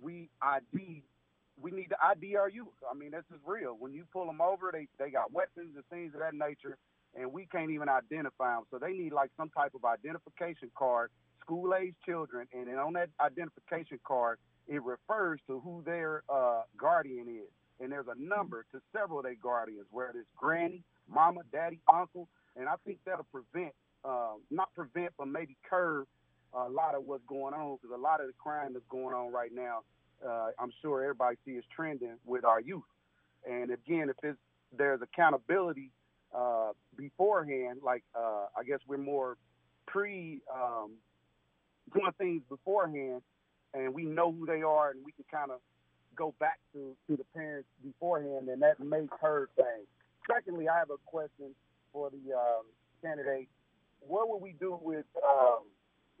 we 0.00 0.28
ID. 0.40 1.02
We 1.60 1.70
need 1.70 1.88
to 1.88 1.96
ID 2.02 2.36
our 2.36 2.48
youth. 2.48 2.72
I 2.90 2.94
mean, 2.94 3.10
this 3.10 3.24
is 3.30 3.40
real. 3.44 3.76
When 3.78 3.92
you 3.92 4.04
pull 4.12 4.26
them 4.26 4.40
over, 4.40 4.70
they 4.72 4.88
they 4.98 5.10
got 5.10 5.32
weapons 5.32 5.76
and 5.76 5.84
things 5.90 6.14
of 6.14 6.20
that 6.20 6.34
nature, 6.34 6.76
and 7.14 7.32
we 7.32 7.46
can't 7.46 7.70
even 7.70 7.88
identify 7.88 8.54
them. 8.54 8.64
So 8.70 8.78
they 8.78 8.92
need 8.92 9.12
like 9.12 9.30
some 9.36 9.50
type 9.50 9.72
of 9.74 9.84
identification 9.84 10.70
card, 10.76 11.10
school 11.44 11.74
age 11.74 11.94
children, 12.06 12.46
and 12.52 12.68
on 12.78 12.92
that 12.94 13.10
identification 13.20 13.98
card, 14.04 14.38
it 14.68 14.82
refers 14.82 15.40
to 15.46 15.60
who 15.60 15.82
their 15.84 16.22
uh, 16.28 16.62
guardian 16.76 17.26
is. 17.28 17.50
And 17.80 17.90
there's 17.90 18.06
a 18.06 18.20
number 18.20 18.64
to 18.72 18.80
several 18.92 19.18
of 19.18 19.24
their 19.24 19.34
guardians, 19.34 19.86
whether 19.90 20.20
it's 20.20 20.28
granny, 20.36 20.82
mama, 21.08 21.40
daddy, 21.50 21.80
uncle, 21.92 22.28
and 22.56 22.68
I 22.68 22.74
think 22.84 22.98
that'll 23.04 23.26
prevent, 23.32 23.74
uh, 24.04 24.34
not 24.50 24.72
prevent, 24.74 25.12
but 25.18 25.26
maybe 25.26 25.56
curb 25.68 26.06
a 26.54 26.68
lot 26.68 26.94
of 26.94 27.04
what's 27.06 27.24
going 27.26 27.54
on 27.54 27.78
because 27.80 27.96
a 27.96 28.00
lot 28.00 28.20
of 28.20 28.26
the 28.26 28.34
crime 28.34 28.74
that's 28.74 28.84
going 28.88 29.14
on 29.14 29.32
right 29.32 29.50
now, 29.52 29.80
uh, 30.26 30.50
I'm 30.58 30.72
sure 30.82 31.02
everybody 31.02 31.36
sees 31.44 31.62
trending 31.74 32.16
with 32.24 32.44
our 32.44 32.60
youth. 32.60 32.82
And 33.48 33.70
again, 33.70 34.10
if 34.10 34.16
it's, 34.22 34.38
there's 34.76 35.00
accountability 35.02 35.90
uh, 36.34 36.72
beforehand, 36.96 37.80
like 37.82 38.04
uh, 38.14 38.46
I 38.56 38.64
guess 38.66 38.78
we're 38.86 38.98
more 38.98 39.36
pre 39.86 40.40
um, 40.54 40.92
doing 41.92 42.12
things 42.18 42.42
beforehand, 42.48 43.22
and 43.74 43.94
we 43.94 44.04
know 44.04 44.32
who 44.32 44.46
they 44.46 44.62
are, 44.62 44.90
and 44.90 45.00
we 45.04 45.12
can 45.12 45.24
kind 45.30 45.50
of 45.50 45.60
go 46.16 46.34
back 46.38 46.58
to, 46.74 46.94
to 47.08 47.16
the 47.16 47.24
parents 47.34 47.68
beforehand, 47.82 48.48
and 48.48 48.62
that 48.62 48.80
makes 48.80 49.12
her 49.20 49.48
thing. 49.56 49.86
Secondly, 50.30 50.68
I 50.68 50.78
have 50.78 50.90
a 50.90 51.00
question 51.06 51.54
for 51.92 52.10
the 52.10 52.34
um, 52.34 52.64
candidate. 53.02 53.48
What 54.00 54.28
would 54.28 54.42
we 54.42 54.54
do 54.58 54.78
with? 54.80 55.06
Um, 55.16 55.64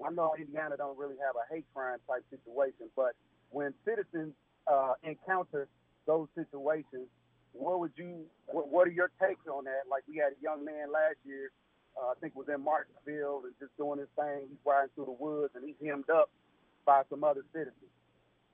I 0.04 0.10
know 0.10 0.34
Indiana 0.38 0.76
don't 0.76 0.98
really 0.98 1.16
have 1.24 1.36
a 1.36 1.54
hate 1.54 1.66
crime 1.74 1.98
type 2.08 2.24
situation, 2.30 2.90
but 2.96 3.12
when 3.50 3.74
citizens 3.84 4.34
uh, 4.66 4.94
encounter 5.04 5.68
those 6.06 6.26
situations, 6.34 7.06
what 7.52 7.78
would 7.80 7.92
you? 7.96 8.24
What, 8.46 8.68
what 8.68 8.88
are 8.88 8.90
your 8.90 9.10
takes 9.20 9.46
on 9.46 9.64
that? 9.64 9.86
Like 9.90 10.02
we 10.08 10.16
had 10.16 10.32
a 10.32 10.42
young 10.42 10.64
man 10.64 10.90
last 10.92 11.16
year, 11.24 11.50
uh, 11.96 12.12
I 12.12 12.14
think 12.20 12.34
was 12.34 12.48
in 12.48 12.62
Martinsville 12.62 13.42
and 13.44 13.54
just 13.60 13.76
doing 13.76 13.98
his 13.98 14.08
thing. 14.16 14.48
He's 14.48 14.62
riding 14.64 14.90
through 14.94 15.06
the 15.06 15.18
woods 15.18 15.52
and 15.54 15.64
he's 15.64 15.78
hemmed 15.82 16.10
up 16.10 16.30
by 16.84 17.02
some 17.10 17.24
other 17.24 17.44
citizens. 17.52 17.92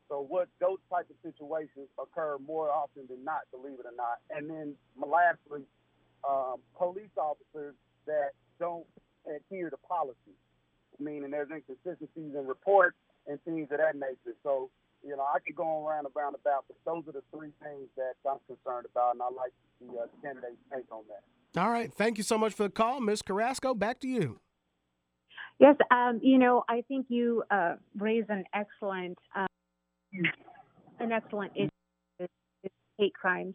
So 0.09 0.25
what 0.25 0.49
those 0.61 0.79
type 0.91 1.07
of 1.11 1.17
situations 1.23 1.89
occur 2.01 2.39
more 2.41 2.71
often 2.71 3.05
than 3.09 3.25
not, 3.25 3.45
believe 3.53 3.79
it 3.79 3.87
or 3.87 3.97
not. 3.97 4.19
And 4.31 4.49
then 4.49 4.75
lastly, 4.97 5.63
um, 6.29 6.65
police 6.77 7.13
officers 7.17 7.75
that 8.07 8.33
don't 8.59 8.87
adhere 9.29 9.71
to 9.71 9.77
policy, 9.77 10.35
meaning 10.99 11.31
there's 11.31 11.51
inconsistencies 11.53 12.33
in 12.35 12.47
reports 12.47 12.97
and 13.27 13.39
things 13.45 13.69
of 13.71 13.79
that 13.79 13.95
nature. 13.95 14.35
So 14.43 14.71
you 15.05 15.15
know, 15.17 15.23
I 15.23 15.39
could 15.39 15.55
go 15.55 15.63
on 15.63 15.85
round 15.85 16.07
and 16.07 16.15
round 16.15 16.35
about, 16.35 16.65
but 16.67 16.77
those 16.85 17.07
are 17.07 17.15
the 17.15 17.23
three 17.31 17.53
things 17.63 17.87
that 17.97 18.19
I'm 18.27 18.43
concerned 18.51 18.87
about, 18.91 19.15
and 19.15 19.23
I 19.23 19.31
like 19.31 19.55
the 19.79 19.95
uh, 19.95 20.07
candidate's 20.23 20.59
take 20.75 20.91
on 20.91 21.07
that. 21.09 21.23
All 21.57 21.71
right. 21.71 21.93
Thank 21.93 22.19
you 22.19 22.25
so 22.25 22.39
much 22.39 22.53
for 22.53 22.65
the 22.65 22.71
call, 22.71 23.01
Miss 23.01 23.23
Carrasco. 23.23 23.75
Back 23.75 24.01
to 24.01 24.09
you. 24.09 24.41
Yes, 25.59 25.75
um, 25.91 26.21
you 26.23 26.39
know, 26.39 26.65
I 26.69 26.83
think 26.87 27.07
you 27.09 27.43
uh, 27.51 27.75
raise 27.97 28.25
an 28.29 28.45
excellent, 28.55 29.19
um, 29.35 29.47
an 31.01 31.11
excellent 31.11 31.53
issue 31.57 31.69
with 32.21 32.31
hate 32.97 33.15
crimes. 33.15 33.55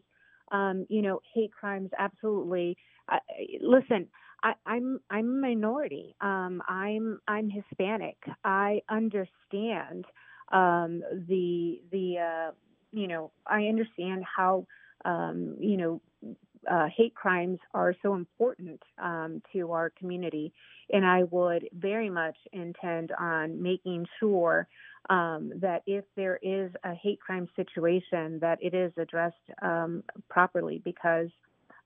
Um, 0.52 0.86
you 0.90 1.00
know, 1.00 1.20
hate 1.34 1.52
crimes 1.52 1.90
absolutely. 1.98 2.76
Uh, 3.10 3.18
listen, 3.62 4.08
I, 4.42 4.52
I'm 4.66 5.00
I'm 5.10 5.26
a 5.26 5.40
minority. 5.40 6.14
Um, 6.20 6.62
I'm 6.68 7.20
I'm 7.26 7.48
Hispanic. 7.48 8.18
I 8.44 8.82
understand 8.90 10.04
um, 10.52 11.02
the 11.28 11.80
the 11.90 12.18
uh, 12.18 12.50
you 12.92 13.08
know 13.08 13.32
I 13.46 13.64
understand 13.64 14.24
how 14.24 14.66
um, 15.06 15.56
you 15.58 15.78
know 15.78 16.02
uh, 16.70 16.86
hate 16.94 17.14
crimes 17.14 17.58
are 17.72 17.94
so 18.02 18.14
important 18.14 18.82
um, 18.98 19.42
to 19.52 19.72
our 19.72 19.90
community, 19.90 20.52
and 20.90 21.04
I 21.04 21.24
would 21.24 21.68
very 21.72 22.10
much 22.10 22.36
intend 22.52 23.12
on 23.18 23.62
making 23.62 24.06
sure 24.20 24.68
um, 25.10 25.52
that 25.56 25.82
if 25.86 26.04
there 26.16 26.38
is 26.42 26.70
a 26.82 26.94
hate 26.94 27.20
crime 27.20 27.48
situation, 27.56 28.38
that 28.40 28.58
it 28.62 28.74
is 28.74 28.92
addressed 28.96 29.36
um, 29.62 30.02
properly. 30.28 30.80
Because 30.84 31.28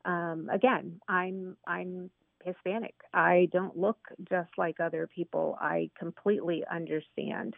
um, 0.04 0.48
again, 0.52 1.00
I'm 1.08 1.56
I'm 1.66 2.10
Hispanic. 2.44 2.94
I 3.12 3.48
don't 3.52 3.76
look 3.76 3.98
just 4.28 4.50
like 4.56 4.80
other 4.80 5.06
people. 5.06 5.56
I 5.60 5.90
completely 5.98 6.64
understand 6.70 7.54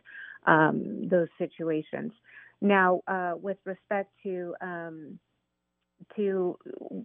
um, 0.47 1.09
those 1.09 1.29
situations. 1.39 2.13
Now, 2.61 3.01
uh, 3.07 3.35
with 3.41 3.59
respect 3.65 4.11
to 4.25 4.55
um, 4.61 5.19
to 6.17 6.59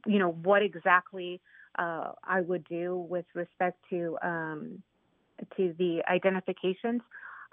you 0.06 0.20
know 0.20 0.32
what 0.32 0.62
exactly 0.62 1.42
uh, 1.78 2.12
I 2.24 2.42
would 2.42 2.66
do 2.68 2.96
with 3.10 3.26
respect 3.34 3.78
to 3.90 4.18
um, 4.22 4.82
to 5.58 5.74
the 5.78 6.02
identifications 6.10 7.02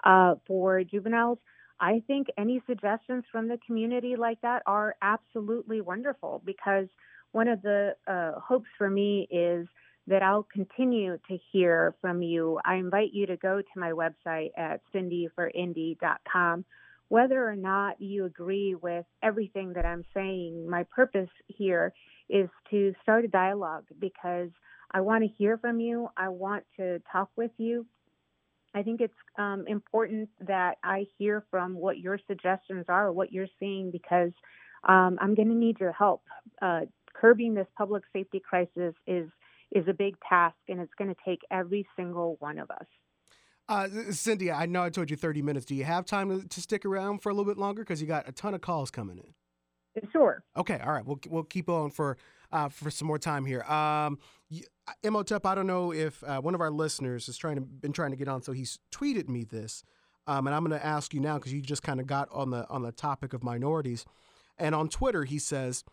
uh, 0.03 0.35
for 0.47 0.83
juveniles. 0.83 1.39
I 1.79 2.01
think 2.07 2.27
any 2.37 2.61
suggestions 2.67 3.25
from 3.31 3.47
the 3.47 3.57
community 3.65 4.15
like 4.15 4.39
that 4.41 4.63
are 4.65 4.95
absolutely 5.01 5.81
wonderful 5.81 6.41
because 6.45 6.87
one 7.33 7.47
of 7.47 7.61
the 7.61 7.95
uh, 8.07 8.39
hopes 8.39 8.69
for 8.77 8.89
me 8.89 9.27
is 9.31 9.67
that 10.07 10.21
I'll 10.21 10.47
continue 10.53 11.17
to 11.29 11.37
hear 11.51 11.95
from 12.01 12.21
you. 12.21 12.59
I 12.63 12.75
invite 12.75 13.13
you 13.13 13.25
to 13.27 13.37
go 13.37 13.61
to 13.61 13.79
my 13.79 13.91
website 13.91 14.51
at 14.57 14.81
cyndiforindy.com. 14.93 16.65
Whether 17.09 17.47
or 17.47 17.55
not 17.55 18.01
you 18.01 18.25
agree 18.25 18.75
with 18.75 19.05
everything 19.21 19.73
that 19.73 19.85
I'm 19.85 20.03
saying, 20.13 20.67
my 20.69 20.83
purpose 20.83 21.29
here 21.47 21.93
is 22.29 22.49
to 22.71 22.93
start 23.03 23.25
a 23.25 23.27
dialogue 23.27 23.85
because 23.99 24.49
I 24.91 25.01
want 25.01 25.23
to 25.23 25.29
hear 25.37 25.57
from 25.57 25.79
you. 25.79 26.09
I 26.17 26.29
want 26.29 26.63
to 26.77 27.01
talk 27.11 27.29
with 27.35 27.51
you. 27.57 27.85
I 28.75 28.81
think 28.81 29.01
it's 29.01 29.13
um, 29.37 29.65
important 29.67 30.29
that 30.47 30.75
I 30.83 31.05
hear 31.17 31.45
from 31.51 31.75
what 31.75 31.99
your 31.99 32.19
suggestions 32.27 32.85
are, 32.89 33.11
what 33.11 33.31
you're 33.31 33.47
seeing, 33.59 33.91
because 33.91 34.31
um, 34.87 35.17
I'm 35.21 35.35
going 35.35 35.49
to 35.49 35.55
need 35.55 35.79
your 35.79 35.91
help. 35.91 36.23
Uh, 36.61 36.81
curbing 37.13 37.53
this 37.53 37.67
public 37.77 38.03
safety 38.11 38.39
crisis 38.39 38.95
is 39.07 39.29
is 39.71 39.87
a 39.87 39.93
big 39.93 40.15
task, 40.27 40.55
and 40.69 40.79
it's 40.79 40.93
going 40.99 41.09
to 41.09 41.19
take 41.25 41.39
every 41.49 41.87
single 41.95 42.35
one 42.39 42.59
of 42.59 42.69
us. 42.69 42.85
Uh, 43.69 43.87
Cyndi, 44.09 44.53
I 44.53 44.65
know 44.65 44.83
I 44.83 44.89
told 44.89 45.09
you 45.09 45.15
30 45.15 45.41
minutes. 45.41 45.65
Do 45.65 45.75
you 45.75 45.85
have 45.85 46.05
time 46.05 46.41
to, 46.41 46.47
to 46.47 46.61
stick 46.61 46.85
around 46.85 47.19
for 47.19 47.29
a 47.29 47.33
little 47.33 47.49
bit 47.51 47.57
longer? 47.57 47.81
Because 47.81 48.01
you 48.01 48.07
got 48.07 48.27
a 48.27 48.31
ton 48.31 48.53
of 48.53 48.61
calls 48.61 48.91
coming 48.91 49.17
in. 49.17 49.33
Sure. 50.11 50.43
Okay. 50.57 50.79
All 50.83 50.91
right. 50.91 51.05
We'll 51.05 51.19
we'll 51.29 51.43
keep 51.43 51.69
on 51.69 51.91
for 51.91 52.17
uh, 52.51 52.69
for 52.69 52.89
some 52.89 53.07
more 53.07 53.19
time 53.19 53.45
here. 53.45 53.61
Um, 53.63 54.19
Imhotep, 55.03 55.45
I 55.45 55.55
don't 55.55 55.67
know 55.67 55.93
if 55.93 56.23
uh, 56.23 56.41
one 56.41 56.55
of 56.55 56.61
our 56.61 56.71
listeners 56.71 57.29
is 57.29 57.37
trying 57.37 57.55
to 57.55 57.61
been 57.61 57.93
trying 57.93 58.11
to 58.11 58.17
get 58.17 58.27
on, 58.27 58.41
so 58.41 58.51
he's 58.51 58.79
tweeted 58.91 59.29
me 59.29 59.43
this, 59.43 59.83
um, 60.27 60.47
and 60.47 60.55
I'm 60.55 60.63
going 60.65 60.77
to 60.77 60.85
ask 60.85 61.13
you 61.13 61.19
now 61.19 61.37
because 61.37 61.53
you 61.53 61.61
just 61.61 61.83
kind 61.83 61.99
of 61.99 62.07
got 62.07 62.27
on 62.31 62.49
the 62.49 62.67
on 62.69 62.81
the 62.81 62.91
topic 62.91 63.33
of 63.33 63.43
minorities, 63.43 64.05
and 64.57 64.75
on 64.75 64.89
Twitter 64.89 65.23
he 65.23 65.39
says, 65.39 65.83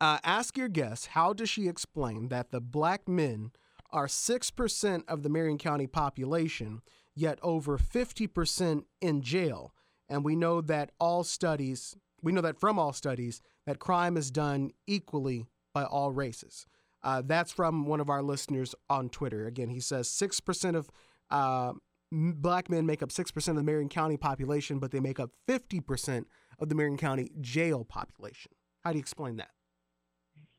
Uh, 0.00 0.18
ask 0.22 0.56
your 0.56 0.68
guest 0.68 1.08
how 1.08 1.32
does 1.32 1.48
she 1.48 1.66
explain 1.68 2.28
that 2.28 2.50
the 2.50 2.60
black 2.60 3.08
men 3.08 3.52
are 3.94 4.06
6% 4.06 5.04
of 5.08 5.22
the 5.22 5.28
Marion 5.30 5.56
County 5.56 5.86
population, 5.86 6.82
yet 7.14 7.38
over 7.42 7.78
50% 7.78 8.84
in 9.00 9.22
jail. 9.22 9.72
And 10.08 10.24
we 10.24 10.36
know 10.36 10.60
that 10.60 10.90
all 10.98 11.24
studies, 11.24 11.96
we 12.20 12.32
know 12.32 12.42
that 12.42 12.58
from 12.58 12.78
all 12.78 12.92
studies, 12.92 13.40
that 13.66 13.78
crime 13.78 14.16
is 14.16 14.30
done 14.30 14.72
equally 14.86 15.46
by 15.72 15.84
all 15.84 16.10
races. 16.10 16.66
Uh, 17.02 17.22
that's 17.24 17.52
from 17.52 17.86
one 17.86 18.00
of 18.00 18.10
our 18.10 18.22
listeners 18.22 18.74
on 18.90 19.08
Twitter. 19.08 19.46
Again, 19.46 19.68
he 19.68 19.80
says 19.80 20.08
6% 20.08 20.74
of 20.74 20.90
uh, 21.30 21.72
black 22.10 22.68
men 22.68 22.86
make 22.86 23.02
up 23.02 23.10
6% 23.10 23.48
of 23.48 23.56
the 23.56 23.62
Marion 23.62 23.88
County 23.88 24.16
population, 24.16 24.78
but 24.78 24.90
they 24.90 25.00
make 25.00 25.20
up 25.20 25.30
50% 25.48 26.24
of 26.58 26.68
the 26.68 26.74
Marion 26.74 26.96
County 26.96 27.30
jail 27.40 27.84
population. 27.84 28.52
How 28.82 28.90
do 28.90 28.98
you 28.98 29.02
explain 29.02 29.36
that? 29.36 29.50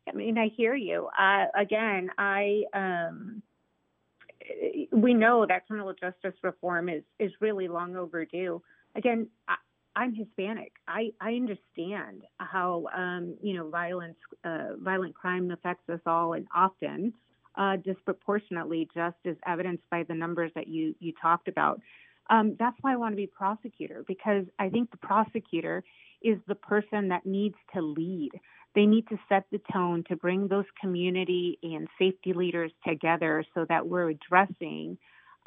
I 0.07 0.11
mean, 0.13 0.37
I 0.37 0.49
hear 0.55 0.75
you. 0.75 1.09
Uh, 1.17 1.45
again, 1.55 2.09
I 2.17 2.63
um, 2.73 3.41
we 4.91 5.13
know 5.13 5.45
that 5.47 5.67
criminal 5.67 5.93
justice 5.93 6.37
reform 6.43 6.89
is 6.89 7.03
is 7.19 7.31
really 7.41 7.67
long 7.67 7.95
overdue. 7.95 8.61
Again, 8.95 9.27
I, 9.47 9.55
I'm 9.95 10.13
Hispanic. 10.13 10.73
I 10.87 11.11
I 11.19 11.31
understand 11.31 12.23
how 12.37 12.85
um, 12.95 13.35
you 13.41 13.55
know 13.55 13.69
violence, 13.69 14.17
uh, 14.43 14.75
violent 14.77 15.15
crime 15.15 15.51
affects 15.51 15.89
us 15.89 16.01
all, 16.05 16.33
and 16.33 16.47
often 16.53 17.13
uh, 17.55 17.77
disproportionately, 17.77 18.87
just 18.93 19.17
as 19.25 19.35
evidenced 19.47 19.83
by 19.89 20.03
the 20.03 20.13
numbers 20.13 20.51
that 20.55 20.67
you 20.67 20.95
you 20.99 21.13
talked 21.21 21.47
about. 21.47 21.81
Um, 22.29 22.55
that's 22.59 22.77
why 22.81 22.93
I 22.93 22.95
want 22.95 23.13
to 23.13 23.17
be 23.17 23.27
prosecutor 23.27 24.03
because 24.07 24.45
I 24.57 24.69
think 24.69 24.91
the 24.91 24.97
prosecutor 24.97 25.83
is 26.21 26.37
the 26.47 26.55
person 26.55 27.09
that 27.09 27.25
needs 27.25 27.55
to 27.73 27.81
lead. 27.81 28.31
They 28.75 28.85
need 28.85 29.07
to 29.07 29.17
set 29.29 29.45
the 29.51 29.61
tone 29.71 30.03
to 30.09 30.15
bring 30.15 30.47
those 30.47 30.65
community 30.81 31.57
and 31.63 31.87
safety 31.97 32.33
leaders 32.33 32.71
together 32.85 33.43
so 33.53 33.65
that 33.69 33.87
we're 33.87 34.09
addressing, 34.09 34.97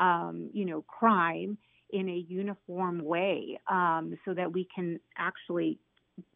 um, 0.00 0.50
you 0.52 0.64
know, 0.64 0.82
crime 0.82 1.58
in 1.90 2.08
a 2.08 2.24
uniform 2.28 3.04
way, 3.04 3.58
um, 3.70 4.18
so 4.24 4.34
that 4.34 4.52
we 4.52 4.66
can 4.74 4.98
actually 5.16 5.78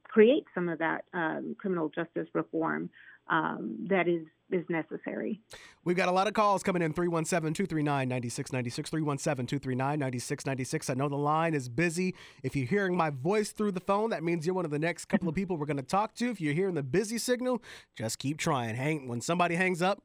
create 0.04 0.44
some 0.54 0.68
of 0.68 0.78
that 0.78 1.04
um, 1.14 1.56
criminal 1.58 1.88
justice 1.88 2.28
reform 2.34 2.90
um, 3.28 3.86
that 3.88 4.08
is 4.08 4.26
is 4.52 4.64
necessary. 4.68 5.40
We've 5.84 5.96
got 5.96 6.08
a 6.08 6.12
lot 6.12 6.26
of 6.26 6.34
calls 6.34 6.62
coming 6.62 6.82
in 6.82 6.92
317 6.92 7.54
239 7.54 8.08
9696. 8.08 8.90
317 8.90 9.46
239 9.46 9.98
9696. 9.98 10.90
I 10.90 10.94
know 10.94 11.08
the 11.08 11.16
line 11.16 11.54
is 11.54 11.68
busy. 11.68 12.14
If 12.42 12.54
you're 12.54 12.66
hearing 12.66 12.96
my 12.96 13.10
voice 13.10 13.52
through 13.52 13.72
the 13.72 13.80
phone, 13.80 14.10
that 14.10 14.22
means 14.22 14.46
you're 14.46 14.54
one 14.54 14.64
of 14.64 14.70
the 14.70 14.78
next 14.78 15.06
couple 15.06 15.28
of 15.28 15.34
people 15.34 15.56
we're 15.56 15.66
going 15.66 15.78
to 15.78 15.82
talk 15.82 16.14
to. 16.16 16.30
If 16.30 16.40
you're 16.40 16.54
hearing 16.54 16.74
the 16.74 16.82
busy 16.82 17.18
signal, 17.18 17.62
just 17.96 18.18
keep 18.18 18.38
trying. 18.38 18.74
Hang 18.74 19.08
When 19.08 19.20
somebody 19.20 19.54
hangs 19.54 19.80
up, 19.80 20.02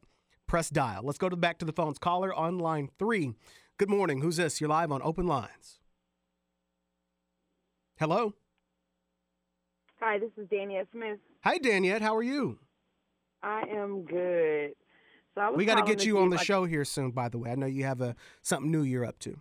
press 0.47 0.70
dial. 0.70 1.01
Let's 1.03 1.18
go 1.18 1.30
to 1.30 1.36
back 1.36 1.59
to 1.59 1.65
the 1.65 1.74
phones. 1.74 1.97
Caller 1.99 2.34
on 2.34 2.57
line 2.57 2.89
three. 2.97 3.34
Good 3.78 3.89
morning. 3.89 4.22
Who's 4.22 4.38
this? 4.38 4.59
You're 4.61 4.70
live 4.70 4.91
on 4.91 5.01
Open 5.03 5.28
Lines. 5.28 5.80
Hello. 7.99 8.34
Hi, 9.99 10.20
this 10.20 10.30
is 10.38 10.47
Danielle 10.49 10.86
Smith. 10.91 11.20
Hi, 11.43 11.57
Danielle. 11.57 11.99
How 11.99 12.15
are 12.15 12.24
you? 12.24 12.59
I 13.43 13.63
am 13.69 14.03
good. 14.03 14.73
So 15.35 15.41
I 15.41 15.51
we 15.51 15.65
got 15.65 15.75
to 15.75 15.83
get 15.83 16.05
you 16.05 16.19
on 16.19 16.29
the 16.29 16.39
I, 16.39 16.43
show 16.43 16.65
here 16.65 16.83
soon. 16.83 17.11
By 17.11 17.29
the 17.29 17.38
way, 17.38 17.51
I 17.51 17.55
know 17.55 17.67
you 17.67 17.83
have 17.83 18.01
a 18.01 18.15
something 18.41 18.71
new 18.71 18.81
you're 18.81 19.05
up 19.05 19.19
to. 19.19 19.38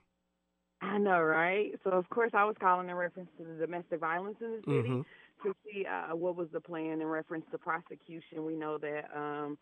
I 0.83 0.99
know, 0.99 1.21
right? 1.21 1.73
So 1.85 1.91
of 1.91 2.09
course 2.11 2.33
I 2.35 2.45
was 2.45 2.57
calling 2.61 2.89
in 2.89 2.95
reference 2.95 3.31
to 3.39 3.45
the 3.45 3.55
domestic 3.55 4.01
violence 4.01 4.37
in 4.41 4.51
the 4.53 4.59
city 4.59 4.89
Mm-hmm. 4.89 5.49
to 5.49 5.55
see 5.65 5.87
uh, 5.87 6.15
what 6.15 6.37
was 6.37 6.49
the 6.53 6.61
plan 6.61 7.01
in 7.01 7.07
reference 7.07 7.47
to 7.51 7.59
prosecution. 7.59 8.45
We 8.45 8.57
know 8.57 8.77
that 8.79 9.05
um, 9.15 9.57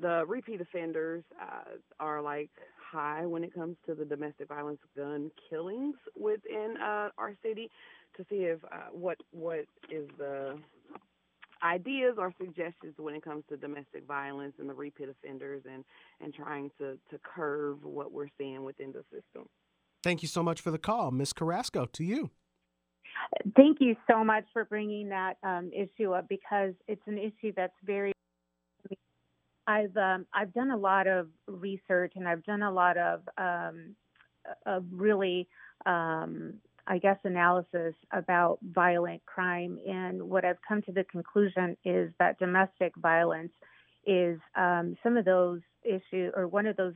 the 0.00 0.24
repeat 0.26 0.60
offenders 0.60 1.24
uh, 1.40 1.76
are 2.00 2.22
like 2.22 2.50
high 2.90 3.26
when 3.26 3.44
it 3.44 3.54
comes 3.54 3.76
to 3.86 3.94
the 3.94 4.04
domestic 4.04 4.48
violence 4.48 4.80
gun 4.96 5.30
killings 5.50 5.96
within 6.18 6.76
uh, 6.82 7.10
our 7.18 7.34
city. 7.42 7.70
To 8.16 8.24
see 8.30 8.44
if 8.44 8.64
uh, 8.64 8.88
what 8.92 9.18
what 9.30 9.66
is 9.90 10.08
the 10.16 10.56
ideas 11.62 12.16
or 12.18 12.32
suggestions 12.38 12.94
when 12.96 13.14
it 13.14 13.22
comes 13.22 13.44
to 13.48 13.56
domestic 13.56 14.06
violence 14.06 14.54
and 14.58 14.68
the 14.68 14.74
repeat 14.74 15.08
offenders 15.08 15.62
and 15.70 15.84
and 16.20 16.34
trying 16.34 16.70
to 16.78 16.98
to 17.10 17.18
curb 17.22 17.84
what 17.84 18.12
we're 18.12 18.28
seeing 18.38 18.64
within 18.64 18.92
the 18.92 19.02
system. 19.04 19.48
Thank 20.02 20.22
you 20.22 20.28
so 20.28 20.42
much 20.42 20.60
for 20.60 20.70
the 20.70 20.78
call, 20.78 21.10
Miss 21.10 21.32
Carrasco. 21.32 21.86
To 21.86 22.04
you. 22.04 22.30
Thank 23.56 23.78
you 23.80 23.96
so 24.08 24.22
much 24.22 24.44
for 24.52 24.64
bringing 24.64 25.08
that 25.08 25.36
um, 25.42 25.70
issue 25.72 26.12
up 26.12 26.28
because 26.28 26.74
it's 26.86 27.02
an 27.06 27.18
issue 27.18 27.52
that's 27.56 27.74
very. 27.84 28.12
I've 29.66 29.96
um, 29.96 30.26
I've 30.32 30.52
done 30.54 30.70
a 30.70 30.76
lot 30.76 31.06
of 31.06 31.28
research 31.48 32.12
and 32.14 32.28
I've 32.28 32.44
done 32.44 32.62
a 32.62 32.70
lot 32.70 32.96
of 32.96 33.22
um, 33.36 33.96
of 34.64 34.84
really 34.92 35.48
um, 35.86 36.54
I 36.86 36.98
guess, 36.98 37.18
analysis 37.24 37.94
about 38.12 38.58
violent 38.62 39.24
crime. 39.26 39.78
And 39.88 40.22
what 40.22 40.44
I've 40.44 40.60
come 40.66 40.82
to 40.82 40.92
the 40.92 41.04
conclusion 41.04 41.76
is 41.84 42.12
that 42.18 42.38
domestic 42.38 42.92
violence 42.96 43.52
is 44.06 44.38
um, 44.54 44.96
some 45.02 45.16
of 45.16 45.24
those 45.24 45.60
issues, 45.84 46.32
or 46.36 46.46
one 46.46 46.66
of 46.66 46.76
those 46.76 46.94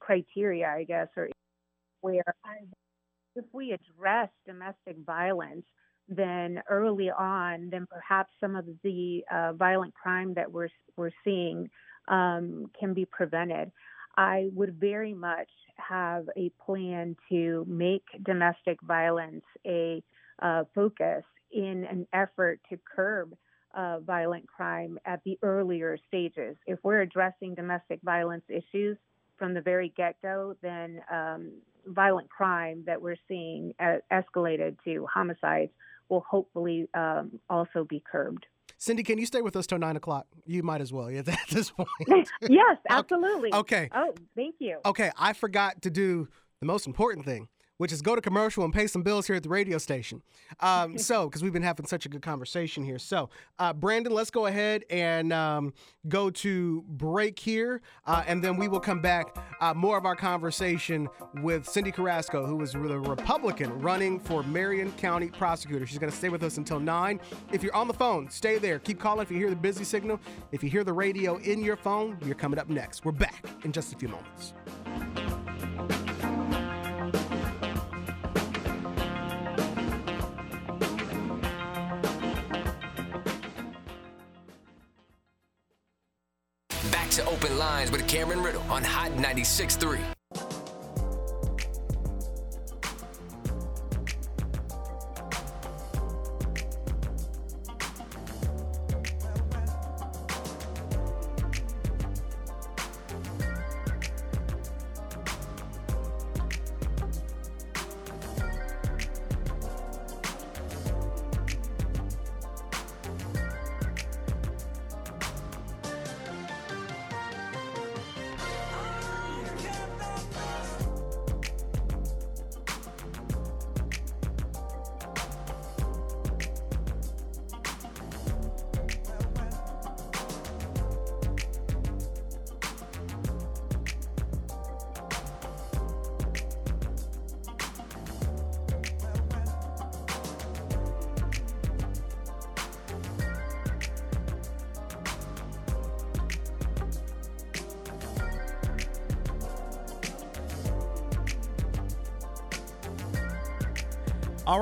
criteria, 0.00 0.68
I 0.68 0.84
guess, 0.84 1.08
or 1.16 1.28
where 2.00 2.22
if 3.36 3.44
we 3.52 3.72
address 3.72 4.28
domestic 4.46 4.96
violence, 5.04 5.64
then 6.08 6.62
early 6.68 7.10
on, 7.10 7.70
then 7.70 7.86
perhaps 7.90 8.30
some 8.40 8.56
of 8.56 8.66
the 8.82 9.24
uh, 9.32 9.52
violent 9.54 9.94
crime 9.94 10.34
that 10.34 10.50
we're 10.50 10.68
we're 10.96 11.10
seeing 11.24 11.68
um, 12.08 12.70
can 12.78 12.94
be 12.94 13.06
prevented. 13.06 13.72
I 14.16 14.48
would 14.54 14.78
very 14.78 15.14
much 15.14 15.48
have 15.76 16.28
a 16.36 16.50
plan 16.64 17.16
to 17.30 17.64
make 17.68 18.04
domestic 18.24 18.80
violence 18.82 19.44
a 19.66 20.02
uh, 20.40 20.64
focus 20.74 21.24
in 21.52 21.84
an 21.84 22.06
effort 22.12 22.60
to 22.70 22.78
curb 22.94 23.34
uh, 23.76 24.00
violent 24.00 24.46
crime 24.46 24.98
at 25.04 25.20
the 25.24 25.38
earlier 25.42 25.98
stages. 26.08 26.56
If 26.66 26.78
we're 26.82 27.00
addressing 27.00 27.54
domestic 27.54 28.00
violence 28.02 28.44
issues 28.48 28.96
from 29.36 29.54
the 29.54 29.60
very 29.60 29.92
get 29.96 30.16
go, 30.22 30.56
then 30.62 31.00
um, 31.10 31.52
violent 31.86 32.30
crime 32.30 32.84
that 32.86 33.00
we're 33.00 33.16
seeing 33.28 33.74
escalated 34.12 34.76
to 34.84 35.06
homicides 35.12 35.72
will 36.08 36.24
hopefully 36.28 36.88
um, 36.94 37.40
also 37.50 37.84
be 37.84 38.02
curbed. 38.10 38.46
Cyndi, 38.84 39.02
can 39.04 39.16
you 39.16 39.24
stay 39.24 39.40
with 39.40 39.56
us 39.56 39.66
till 39.66 39.78
nine 39.78 39.96
o'clock? 39.96 40.26
You 40.44 40.62
might 40.62 40.82
as 40.82 40.92
well. 40.92 41.08
At 41.16 41.26
this 41.50 41.70
point. 41.70 41.88
yes, 42.42 42.76
absolutely. 42.88 43.52
Okay. 43.54 43.88
Oh, 43.94 44.12
thank 44.36 44.56
you. 44.58 44.78
Okay, 44.84 45.10
I 45.16 45.32
forgot 45.32 45.80
to 45.82 45.90
do 45.90 46.28
the 46.60 46.66
most 46.66 46.86
important 46.86 47.24
thing, 47.24 47.48
which 47.78 47.92
is 47.92 48.02
go 48.02 48.14
to 48.14 48.20
commercial 48.20 48.64
and 48.64 48.72
pay 48.72 48.86
some 48.86 49.02
bills 49.02 49.26
here 49.26 49.36
at 49.36 49.42
the 49.42 49.48
radio 49.48 49.78
station. 49.78 50.22
Um, 50.60 50.98
so, 50.98 51.28
because 51.28 51.42
we've 51.42 51.52
been 51.52 51.62
having 51.62 51.86
such 51.86 52.06
a 52.06 52.08
good 52.08 52.22
conversation 52.22 52.84
here. 52.84 52.98
So, 52.98 53.30
uh, 53.58 53.72
Brandon, 53.72 54.12
let's 54.12 54.30
go 54.30 54.46
ahead 54.46 54.84
and 54.90 55.32
um, 55.32 55.72
go 56.08 56.30
to 56.30 56.84
break 56.88 57.38
here, 57.38 57.82
uh, 58.06 58.22
and 58.26 58.42
then 58.42 58.56
we 58.56 58.68
will 58.68 58.80
come 58.80 59.00
back. 59.00 59.36
Uh, 59.60 59.74
more 59.74 59.96
of 59.96 60.04
our 60.04 60.16
conversation 60.16 61.08
with 61.42 61.66
Cyndi 61.66 61.92
Carrasco, 61.92 62.46
who 62.46 62.60
is 62.62 62.72
the 62.72 62.78
Republican 62.78 63.80
running 63.80 64.20
for 64.20 64.42
Marion 64.42 64.92
County 64.92 65.28
prosecutor. 65.28 65.86
She's 65.86 65.98
going 65.98 66.10
to 66.10 66.16
stay 66.16 66.28
with 66.28 66.42
us 66.42 66.58
until 66.58 66.80
9. 66.80 67.20
If 67.52 67.62
you're 67.62 67.74
on 67.74 67.88
the 67.88 67.94
phone, 67.94 68.28
stay 68.30 68.58
there. 68.58 68.78
Keep 68.78 69.00
calling 69.00 69.22
if 69.22 69.30
you 69.30 69.38
hear 69.38 69.50
the 69.50 69.56
busy 69.56 69.84
signal. 69.84 70.20
If 70.52 70.62
you 70.62 70.70
hear 70.70 70.84
the 70.84 70.92
radio 70.92 71.36
in 71.38 71.62
your 71.62 71.76
phone, 71.76 72.18
you're 72.24 72.34
coming 72.34 72.58
up 72.58 72.68
next. 72.68 73.04
We're 73.04 73.12
back 73.12 73.44
in 73.64 73.72
just 73.72 73.92
a 73.92 73.96
few 73.96 74.08
moments. 74.08 74.54
Back 86.90 87.10
to 87.10 87.24
open 87.26 87.58
lines 87.58 87.90
with 87.90 88.06
Cameron 88.06 88.42
Riddle 88.42 88.62
on 88.62 88.82
Hot 88.82 89.12
96.3. 89.12 90.00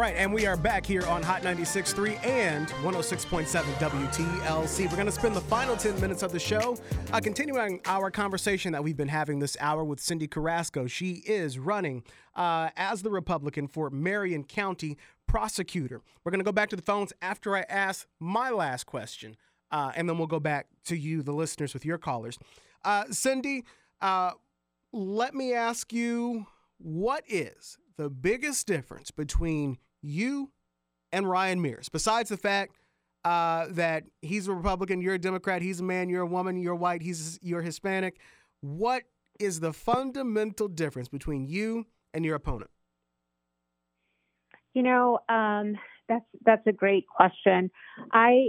right, 0.03 0.17
and 0.17 0.35
we 0.35 0.47
are 0.47 0.57
back 0.57 0.85
here 0.85 1.07
on 1.07 1.23
Hot 1.23 1.43
96.3 1.43 2.27
and 2.27 2.67
106.7 2.67 3.47
WTLC. 3.47 4.91
We're 4.91 4.97
going 4.97 5.07
to 5.07 5.13
spend 5.13 5.37
the 5.37 5.41
final 5.43 5.77
10 5.77 6.01
minutes 6.01 6.25
of 6.25 6.33
the 6.33 6.41
show 6.41 6.77
uh, 7.13 7.21
continuing 7.21 7.81
our 7.85 8.11
conversation 8.11 8.73
that 8.73 8.83
we've 8.83 8.97
been 8.97 9.07
having 9.07 9.39
this 9.39 9.57
hour 9.61 9.85
with 9.85 10.01
Cyndi 10.01 10.29
Carrasco. 10.29 10.89
She 10.89 11.23
is 11.25 11.57
running 11.57 12.03
uh, 12.35 12.71
as 12.77 13.03
the 13.03 13.11
Republican 13.11 13.69
for 13.69 13.91
Marion 13.91 14.43
County 14.43 14.99
prosecutor. 15.29 16.01
We're 16.25 16.33
going 16.33 16.41
to 16.41 16.45
go 16.45 16.51
back 16.51 16.71
to 16.71 16.77
the 16.77 16.83
phones 16.83 17.13
after 17.23 17.57
I 17.57 17.61
ask 17.69 18.09
my 18.19 18.51
last 18.51 18.87
question, 18.87 19.37
uh, 19.71 19.93
and 19.95 20.09
then 20.09 20.19
we'll 20.19 20.27
go 20.27 20.41
back 20.41 20.67
to 20.87 20.97
you, 20.97 21.23
the 21.23 21.31
listeners, 21.31 21.75
with 21.75 21.85
your 21.85 21.99
callers. 21.99 22.41
Uh, 22.85 23.05
Cyndi, 23.05 23.63
uh, 24.01 24.33
let 24.93 25.33
me 25.33 25.55
ask 25.55 25.93
you 25.93 26.47
what 26.79 27.23
is 27.29 27.79
the 27.97 28.11
biggest 28.11 28.67
difference 28.67 29.13
between 29.13 29.79
you 30.03 30.51
and 31.13 31.29
Ryan 31.29 31.61
Mears, 31.63 31.89
besides 31.89 32.29
the 32.29 32.37
fact 32.37 32.77
uh, 33.25 33.67
that 33.71 34.05
he's 34.21 34.49
a 34.49 34.53
Republican, 34.53 35.01
you're 35.01 35.15
a 35.15 35.19
Democrat, 35.19 35.63
he's 35.63 35.81
a 35.81 35.85
man, 35.85 36.09
you're 36.09 36.23
a 36.23 36.27
woman, 36.27 36.59
you're 36.59 36.75
white, 36.75 37.03
he's 37.03 37.39
you're 37.43 37.63
Hispanic. 37.63 38.19
What 38.61 39.05
is 39.39 39.61
the 39.61 39.73
fundamental 39.73 40.69
difference 40.69 41.09
between 41.09 41.47
you 41.47 41.87
and 42.15 42.25
your 42.25 42.35
opponent? 42.35 42.71
You 44.75 44.83
know, 44.83 45.19
um, 45.29 45.77
that's 46.09 46.25
that's 46.45 46.67
a 46.67 46.73
great 46.73 47.07
question. 47.07 47.71
I 48.13 48.49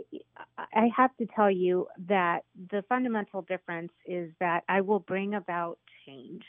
I 0.57 0.89
have 0.95 1.15
to 1.17 1.27
tell 1.35 1.51
you 1.51 1.87
that 2.07 2.43
the 2.71 2.83
fundamental 2.89 3.41
difference 3.41 3.91
is 4.05 4.31
that 4.39 4.63
I 4.69 4.81
will 4.81 4.99
bring 4.99 5.33
about 5.35 5.79
change. 6.05 6.43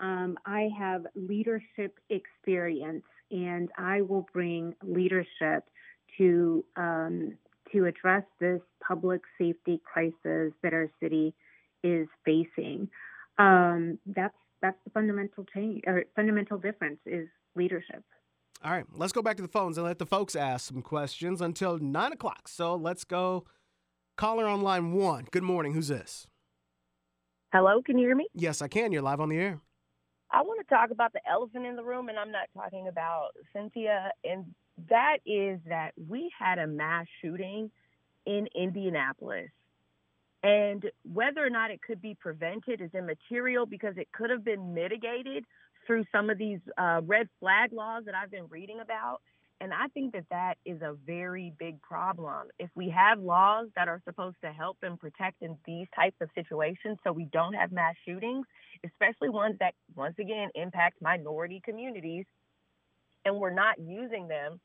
Um, 0.00 0.38
I 0.46 0.68
have 0.78 1.06
leadership 1.14 1.98
experience, 2.08 3.04
and 3.30 3.70
I 3.76 4.02
will 4.02 4.26
bring 4.32 4.74
leadership 4.82 5.64
to 6.18 6.64
um, 6.76 7.36
to 7.72 7.84
address 7.84 8.24
this 8.40 8.60
public 8.86 9.22
safety 9.38 9.80
crisis 9.84 10.52
that 10.62 10.72
our 10.72 10.88
city 11.00 11.34
is 11.84 12.08
facing. 12.24 12.88
Um, 13.38 13.98
that's 14.06 14.34
that's 14.60 14.78
the 14.84 14.90
fundamental 14.90 15.44
change 15.54 15.82
or 15.86 16.04
fundamental 16.16 16.58
difference 16.58 16.98
is 17.06 17.28
leadership. 17.54 18.02
All 18.64 18.72
right, 18.72 18.84
let's 18.92 19.12
go 19.12 19.22
back 19.22 19.36
to 19.36 19.42
the 19.42 19.48
phones 19.48 19.78
and 19.78 19.86
let 19.86 19.98
the 19.98 20.06
folks 20.06 20.34
ask 20.34 20.66
some 20.66 20.82
questions 20.82 21.40
until 21.40 21.78
nine 21.78 22.12
o'clock. 22.12 22.48
So 22.48 22.74
let's 22.74 23.04
go. 23.04 23.44
Caller 24.16 24.46
on 24.46 24.62
line 24.62 24.92
one. 24.92 25.28
Good 25.30 25.44
morning. 25.44 25.74
Who's 25.74 25.88
this? 25.88 26.26
Hello, 27.52 27.80
can 27.82 27.98
you 27.98 28.06
hear 28.06 28.16
me? 28.16 28.26
Yes, 28.34 28.60
I 28.60 28.68
can. 28.68 28.90
You're 28.90 29.00
live 29.00 29.20
on 29.20 29.28
the 29.28 29.38
air. 29.38 29.60
I 30.30 30.42
want 30.42 30.60
to 30.60 30.74
talk 30.74 30.90
about 30.90 31.12
the 31.12 31.20
elephant 31.28 31.64
in 31.64 31.76
the 31.76 31.82
room, 31.82 32.08
and 32.08 32.18
I'm 32.18 32.32
not 32.32 32.48
talking 32.54 32.88
about 32.88 33.30
Cynthia. 33.52 34.10
And 34.24 34.54
that 34.90 35.18
is 35.26 35.58
that 35.68 35.92
we 36.08 36.30
had 36.38 36.58
a 36.58 36.66
mass 36.66 37.06
shooting 37.22 37.70
in 38.26 38.46
Indianapolis. 38.54 39.50
And 40.42 40.84
whether 41.12 41.44
or 41.44 41.50
not 41.50 41.70
it 41.70 41.80
could 41.82 42.00
be 42.00 42.14
prevented 42.14 42.80
is 42.80 42.90
immaterial 42.94 43.66
because 43.66 43.94
it 43.96 44.08
could 44.12 44.30
have 44.30 44.44
been 44.44 44.74
mitigated 44.74 45.44
through 45.86 46.04
some 46.12 46.30
of 46.30 46.38
these 46.38 46.60
uh, 46.76 47.00
red 47.04 47.28
flag 47.40 47.72
laws 47.72 48.04
that 48.04 48.14
I've 48.14 48.30
been 48.30 48.46
reading 48.48 48.80
about. 48.80 49.20
And 49.60 49.74
I 49.74 49.88
think 49.88 50.12
that 50.12 50.26
that 50.30 50.54
is 50.64 50.82
a 50.82 50.94
very 51.04 51.52
big 51.58 51.82
problem. 51.82 52.46
If 52.60 52.70
we 52.76 52.90
have 52.90 53.18
laws 53.18 53.66
that 53.74 53.88
are 53.88 54.00
supposed 54.04 54.36
to 54.44 54.52
help 54.52 54.76
and 54.82 55.00
protect 55.00 55.42
in 55.42 55.56
these 55.66 55.88
types 55.96 56.16
of 56.20 56.28
situations 56.34 56.98
so 57.02 57.12
we 57.12 57.24
don't 57.24 57.54
have 57.54 57.72
mass 57.72 57.96
shootings, 58.06 58.46
especially 58.86 59.30
ones 59.30 59.56
that, 59.58 59.74
once 59.96 60.14
again, 60.20 60.50
impact 60.54 61.02
minority 61.02 61.60
communities, 61.64 62.24
and 63.24 63.36
we're 63.36 63.50
not 63.52 63.80
using 63.80 64.28
them, 64.28 64.60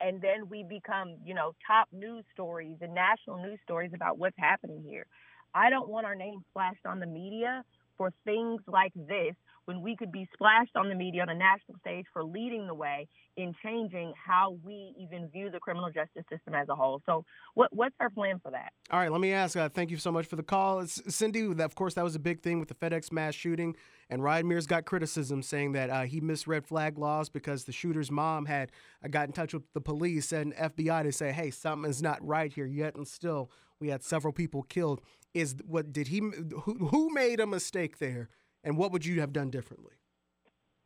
and 0.00 0.20
then 0.20 0.48
we 0.50 0.64
become, 0.64 1.16
you 1.24 1.34
know, 1.34 1.52
top 1.64 1.86
news 1.92 2.24
stories 2.32 2.76
and 2.80 2.94
national 2.94 3.40
news 3.42 3.60
stories 3.62 3.92
about 3.94 4.18
what's 4.18 4.36
happening 4.38 4.82
here. 4.84 5.06
I 5.54 5.70
don't 5.70 5.88
want 5.88 6.04
our 6.04 6.16
name 6.16 6.40
splashed 6.50 6.84
on 6.84 6.98
the 6.98 7.06
media 7.06 7.62
for 7.96 8.12
things 8.24 8.60
like 8.66 8.92
this 8.94 9.36
when 9.66 9.82
we 9.82 9.94
could 9.96 10.10
be 10.10 10.28
splashed 10.32 10.74
on 10.76 10.88
the 10.88 10.94
media 10.94 11.22
on 11.22 11.28
a 11.28 11.34
national 11.34 11.78
stage 11.80 12.06
for 12.12 12.24
leading 12.24 12.66
the 12.66 12.74
way 12.74 13.06
in 13.36 13.54
changing 13.62 14.14
how 14.24 14.56
we 14.64 14.94
even 14.98 15.28
view 15.28 15.50
the 15.50 15.58
criminal 15.60 15.90
justice 15.90 16.24
system 16.30 16.54
as 16.54 16.68
a 16.68 16.74
whole. 16.74 17.02
So, 17.04 17.24
what, 17.54 17.68
what's 17.74 17.94
our 18.00 18.08
plan 18.08 18.40
for 18.42 18.50
that? 18.52 18.72
All 18.90 18.98
right, 18.98 19.12
let 19.12 19.20
me 19.20 19.32
ask. 19.32 19.56
Uh, 19.56 19.68
thank 19.68 19.90
you 19.90 19.98
so 19.98 20.10
much 20.10 20.26
for 20.26 20.36
the 20.36 20.42
call, 20.42 20.80
it's, 20.80 21.00
Cyndi. 21.02 21.60
Of 21.60 21.74
course, 21.74 21.94
that 21.94 22.04
was 22.04 22.14
a 22.14 22.20
big 22.20 22.40
thing 22.40 22.60
with 22.60 22.68
the 22.68 22.74
FedEx 22.74 23.12
mass 23.12 23.34
shooting, 23.34 23.76
and 24.08 24.22
Ryan 24.22 24.48
Mears 24.48 24.66
got 24.66 24.86
criticism 24.86 25.42
saying 25.42 25.72
that 25.72 25.90
uh, 25.90 26.02
he 26.02 26.20
misread 26.20 26.64
flag 26.64 26.96
laws 26.96 27.28
because 27.28 27.64
the 27.64 27.72
shooter's 27.72 28.10
mom 28.10 28.46
had 28.46 28.70
uh, 29.04 29.08
got 29.08 29.26
in 29.26 29.32
touch 29.32 29.52
with 29.52 29.64
the 29.74 29.80
police 29.80 30.32
and 30.32 30.54
FBI 30.54 31.02
to 31.02 31.12
say, 31.12 31.32
"Hey, 31.32 31.50
something 31.50 31.90
is 31.90 32.02
not 32.02 32.24
right 32.26 32.52
here." 32.52 32.66
Yet 32.66 32.94
and 32.94 33.06
still, 33.06 33.50
we 33.80 33.88
had 33.88 34.02
several 34.02 34.32
people 34.32 34.62
killed. 34.62 35.02
Is 35.34 35.56
what 35.66 35.92
did 35.92 36.08
he? 36.08 36.20
Who, 36.20 36.88
who 36.88 37.12
made 37.12 37.40
a 37.40 37.46
mistake 37.46 37.98
there? 37.98 38.30
And 38.66 38.76
what 38.76 38.92
would 38.92 39.06
you 39.06 39.20
have 39.20 39.32
done 39.32 39.48
differently? 39.48 39.92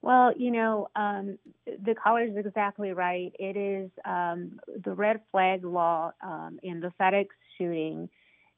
Well, 0.02 0.32
you 0.36 0.50
know, 0.50 0.88
um, 0.94 1.38
the 1.66 1.94
caller 1.94 2.24
is 2.24 2.36
exactly 2.36 2.92
right. 2.92 3.32
It 3.38 3.56
is 3.56 3.90
um, 4.04 4.60
the 4.84 4.92
red 4.92 5.20
flag 5.30 5.64
law 5.64 6.12
um, 6.22 6.58
in 6.62 6.80
the 6.80 6.92
FedEx 7.00 7.26
shooting 7.58 8.08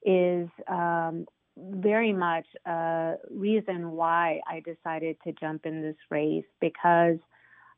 is 0.05 0.49
um, 0.69 1.27
very 1.57 2.13
much 2.13 2.47
a 2.67 3.15
reason 3.31 3.93
why 3.93 4.41
I 4.49 4.61
decided 4.61 5.17
to 5.25 5.33
jump 5.33 5.67
in 5.67 5.83
this 5.83 5.97
race 6.11 6.45
because 6.61 7.19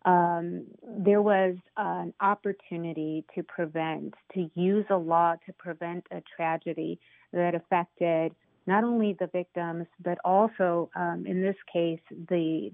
um, 0.05 0.67
there 0.83 1.23
was 1.23 1.57
an 1.77 2.13
opportunity 2.21 3.25
to 3.35 3.43
prevent, 3.43 4.15
to 4.35 4.51
use 4.55 4.85
a 4.91 4.97
law 4.97 5.35
to 5.47 5.53
prevent 5.55 6.07
a 6.11 6.23
tragedy 6.37 6.99
that 7.33 7.55
affected 7.55 8.33
not 8.67 8.85
only 8.85 9.17
the 9.19 9.27
victims 9.27 9.87
but 10.03 10.19
also 10.25 10.91
um, 10.97 11.25
in 11.27 11.43
this 11.43 11.57
case 11.73 12.01
the 12.29 12.71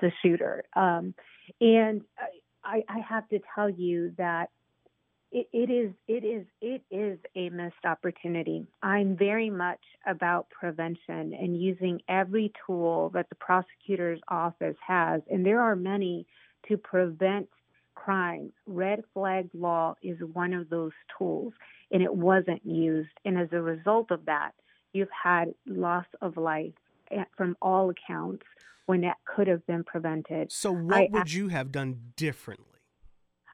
the 0.00 0.10
shooter. 0.22 0.64
Um, 0.74 1.14
and 1.60 2.02
I, 2.64 2.82
I, 2.88 2.98
have 3.08 3.28
to 3.28 3.38
tell 3.54 3.70
you 3.70 4.12
that 4.18 4.50
it, 5.30 5.48
it 5.52 5.70
is 5.70 5.92
it 6.06 6.24
is 6.24 6.46
it 6.60 6.82
is 6.90 7.18
a 7.36 7.50
missed 7.50 7.84
opportunity. 7.84 8.66
I'm 8.82 9.16
very 9.16 9.50
much 9.50 9.80
about 10.06 10.48
prevention 10.50 11.34
and 11.34 11.60
using 11.60 12.00
every 12.08 12.52
tool 12.66 13.10
that 13.14 13.28
the 13.28 13.34
prosecutor's 13.34 14.20
office 14.28 14.76
has, 14.86 15.22
and 15.30 15.44
there 15.44 15.60
are 15.60 15.76
many 15.76 16.26
to 16.68 16.76
prevent 16.76 17.48
crime. 17.94 18.52
Red 18.66 19.04
flag 19.12 19.48
law 19.54 19.94
is 20.02 20.18
one 20.32 20.54
of 20.54 20.70
those 20.70 20.92
tools, 21.18 21.52
and 21.90 22.02
it 22.02 22.14
wasn't 22.14 22.64
used. 22.64 23.10
And 23.24 23.38
as 23.38 23.48
a 23.52 23.60
result 23.60 24.10
of 24.10 24.24
that, 24.26 24.52
you've 24.92 25.08
had 25.10 25.54
loss 25.66 26.06
of 26.20 26.36
life 26.36 26.72
from 27.36 27.56
all 27.62 27.90
accounts 27.90 28.44
when 28.86 29.02
that 29.02 29.16
could 29.24 29.46
have 29.46 29.66
been 29.66 29.84
prevented. 29.84 30.50
So, 30.50 30.72
what 30.72 30.96
I, 30.96 31.08
would 31.10 31.32
you 31.32 31.48
have 31.48 31.70
done 31.70 32.12
differently? 32.16 32.64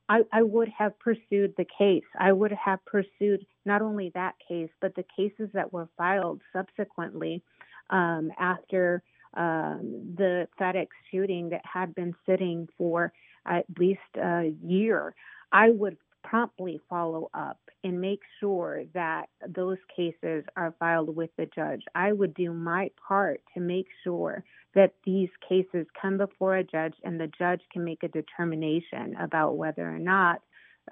I, 0.08 0.20
I, 0.32 0.42
would 0.42 0.68
have 0.68 0.98
pursued 0.98 1.54
the 1.56 1.66
case. 1.78 2.04
I 2.18 2.32
would 2.32 2.52
have 2.52 2.84
pursued 2.84 3.46
not 3.64 3.80
only 3.80 4.12
that 4.14 4.34
case, 4.46 4.68
but 4.80 4.94
the 4.94 5.04
cases 5.16 5.48
that 5.54 5.72
were 5.72 5.88
filed 5.96 6.42
subsequently 6.52 7.42
um, 7.90 8.30
after 8.38 9.02
um, 9.34 10.14
the 10.16 10.46
FedEx 10.60 10.88
shooting 11.10 11.48
that 11.50 11.62
had 11.64 11.94
been 11.94 12.14
sitting 12.26 12.68
for 12.76 13.12
at 13.46 13.64
least 13.78 14.00
a 14.16 14.52
year. 14.62 15.14
I 15.52 15.70
would 15.70 15.96
promptly 16.24 16.80
follow 16.88 17.30
up 17.34 17.58
and 17.84 18.00
make 18.00 18.20
sure 18.40 18.84
that 18.94 19.26
those 19.46 19.78
cases 19.94 20.44
are 20.56 20.74
filed 20.78 21.14
with 21.14 21.30
the 21.36 21.46
judge. 21.54 21.82
I 21.94 22.12
would 22.12 22.34
do 22.34 22.52
my 22.52 22.90
part 23.06 23.42
to 23.54 23.60
make 23.60 23.86
sure 24.02 24.42
that 24.74 24.94
these 25.04 25.28
cases 25.48 25.86
come 26.00 26.18
before 26.18 26.56
a 26.56 26.64
judge 26.64 26.94
and 27.04 27.20
the 27.20 27.30
judge 27.38 27.60
can 27.72 27.84
make 27.84 28.02
a 28.02 28.08
determination 28.08 29.14
about 29.20 29.56
whether 29.56 29.88
or 29.88 29.98
not 29.98 30.40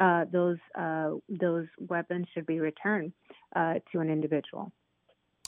uh, 0.01 0.25
those 0.33 0.59
uh, 0.79 1.11
those 1.29 1.67
weapons 1.79 2.27
should 2.33 2.47
be 2.47 2.61
returned 2.61 3.13
uh, 3.57 3.75
to 3.91 4.01
an 4.01 4.09
individual. 4.09 4.73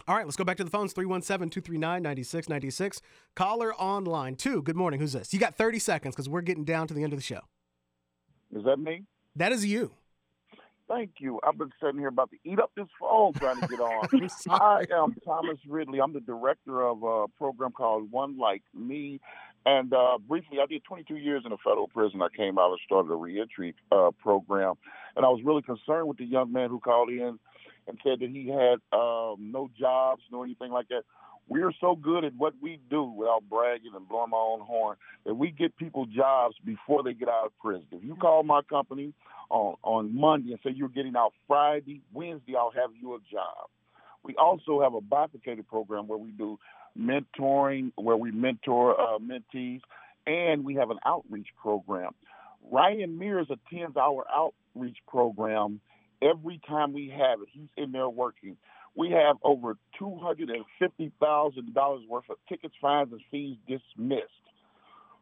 All 0.08 0.16
right, 0.16 0.26
let's 0.26 0.36
go 0.36 0.44
back 0.44 0.56
to 0.56 0.64
the 0.64 0.70
phones 0.70 0.92
317 0.92 1.50
239 1.50 2.02
9696. 2.02 3.00
Caller 3.34 3.74
online. 3.76 4.34
Two, 4.34 4.60
good 4.60 4.76
morning. 4.76 5.00
Who's 5.00 5.12
this? 5.12 5.32
You 5.32 5.38
got 5.38 5.54
30 5.56 5.78
seconds 5.78 6.14
because 6.14 6.28
we're 6.28 6.42
getting 6.42 6.64
down 6.64 6.88
to 6.88 6.94
the 6.94 7.04
end 7.04 7.12
of 7.12 7.18
the 7.18 7.24
show. 7.24 7.40
Is 8.54 8.64
that 8.64 8.78
me? 8.78 9.04
That 9.36 9.52
is 9.52 9.64
you. 9.66 9.90
Thank 10.86 11.12
you. 11.18 11.40
I've 11.42 11.56
been 11.56 11.72
sitting 11.80 11.98
here 11.98 12.08
about 12.08 12.30
to 12.30 12.36
eat 12.44 12.58
up 12.58 12.70
this 12.76 12.86
phone 13.00 13.32
trying 13.32 13.60
to 13.60 13.66
get 13.66 13.80
on. 13.80 14.06
I 14.50 14.84
am 14.92 15.14
Thomas 15.24 15.58
Ridley. 15.66 16.00
I'm 16.00 16.12
the 16.12 16.20
director 16.20 16.82
of 16.82 17.02
a 17.02 17.26
program 17.38 17.72
called 17.72 18.10
One 18.10 18.38
Like 18.38 18.62
Me. 18.74 19.20
And 19.66 19.94
uh, 19.94 20.18
briefly, 20.18 20.58
I 20.62 20.66
did 20.66 20.84
22 20.84 21.16
years 21.16 21.44
in 21.46 21.52
a 21.52 21.56
federal 21.56 21.88
prison. 21.88 22.20
I 22.20 22.28
came 22.36 22.58
out 22.58 22.70
and 22.70 22.78
started 22.84 23.10
a 23.10 23.16
reentry 23.16 23.74
uh, 23.90 24.10
program. 24.22 24.74
And 25.16 25.24
I 25.24 25.30
was 25.30 25.40
really 25.42 25.62
concerned 25.62 26.06
with 26.06 26.18
the 26.18 26.26
young 26.26 26.52
man 26.52 26.68
who 26.68 26.80
called 26.80 27.08
in 27.08 27.38
and 27.86 27.98
said 28.04 28.20
that 28.20 28.28
he 28.28 28.48
had 28.48 28.78
um, 28.96 29.50
no 29.52 29.70
jobs, 29.78 30.22
no 30.30 30.42
anything 30.42 30.70
like 30.70 30.88
that. 30.88 31.04
We 31.48 31.62
are 31.62 31.72
so 31.80 31.94
good 31.94 32.24
at 32.24 32.34
what 32.36 32.54
we 32.60 32.80
do 32.88 33.04
without 33.04 33.42
bragging 33.50 33.92
and 33.94 34.08
blowing 34.08 34.30
my 34.30 34.38
own 34.38 34.60
horn 34.60 34.96
that 35.26 35.34
we 35.34 35.50
get 35.50 35.76
people 35.76 36.06
jobs 36.06 36.54
before 36.64 37.02
they 37.02 37.12
get 37.12 37.28
out 37.28 37.46
of 37.46 37.58
prison. 37.58 37.86
If 37.92 38.02
you 38.02 38.16
call 38.16 38.42
my 38.42 38.62
company 38.62 39.12
on, 39.50 39.76
on 39.82 40.18
Monday 40.18 40.52
and 40.52 40.60
say 40.64 40.70
you're 40.74 40.88
getting 40.88 41.16
out 41.16 41.32
Friday, 41.46 42.00
Wednesday, 42.12 42.54
I'll 42.56 42.70
have 42.70 42.90
you 42.98 43.14
a 43.14 43.18
job. 43.30 43.68
We 44.22 44.34
also 44.36 44.80
have 44.80 44.94
a 44.94 45.02
bifurcated 45.02 45.68
program 45.68 46.08
where 46.08 46.18
we 46.18 46.30
do 46.30 46.58
mentoring, 46.98 47.92
where 47.96 48.16
we 48.16 48.30
mentor 48.30 48.98
uh, 48.98 49.18
mentees, 49.18 49.80
and 50.26 50.64
we 50.64 50.76
have 50.76 50.90
an 50.90 50.98
outreach 51.04 51.48
program. 51.60 52.12
Ryan 52.70 53.18
Mears 53.18 53.48
attends 53.50 53.96
our 53.98 54.24
outreach 54.34 54.96
program 55.06 55.80
every 56.22 56.60
time 56.66 56.94
we 56.94 57.10
have 57.10 57.42
it. 57.42 57.48
He's 57.52 57.68
in 57.76 57.92
there 57.92 58.08
working. 58.08 58.56
We 58.96 59.10
have 59.10 59.36
over 59.42 59.76
$250,000 60.00 62.08
worth 62.08 62.30
of 62.30 62.36
tickets, 62.48 62.74
fines, 62.80 63.12
and 63.12 63.20
fees 63.30 63.58
dismissed. 63.66 64.30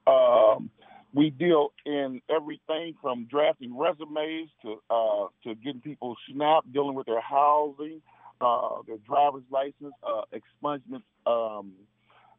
Um, 0.06 0.70
we 1.14 1.30
deal 1.30 1.72
in 1.84 2.20
everything 2.34 2.94
from 3.00 3.26
drafting 3.30 3.76
resumes 3.76 4.50
to 4.62 4.80
uh, 4.90 5.26
to 5.44 5.54
getting 5.56 5.80
people 5.80 6.16
SNAP, 6.30 6.64
dealing 6.72 6.94
with 6.94 7.06
their 7.06 7.20
housing, 7.20 8.00
uh, 8.40 8.76
their 8.86 8.96
driver's 9.06 9.44
license, 9.50 9.94
uh, 10.02 10.22
expungement 10.32 11.02
um, 11.26 11.72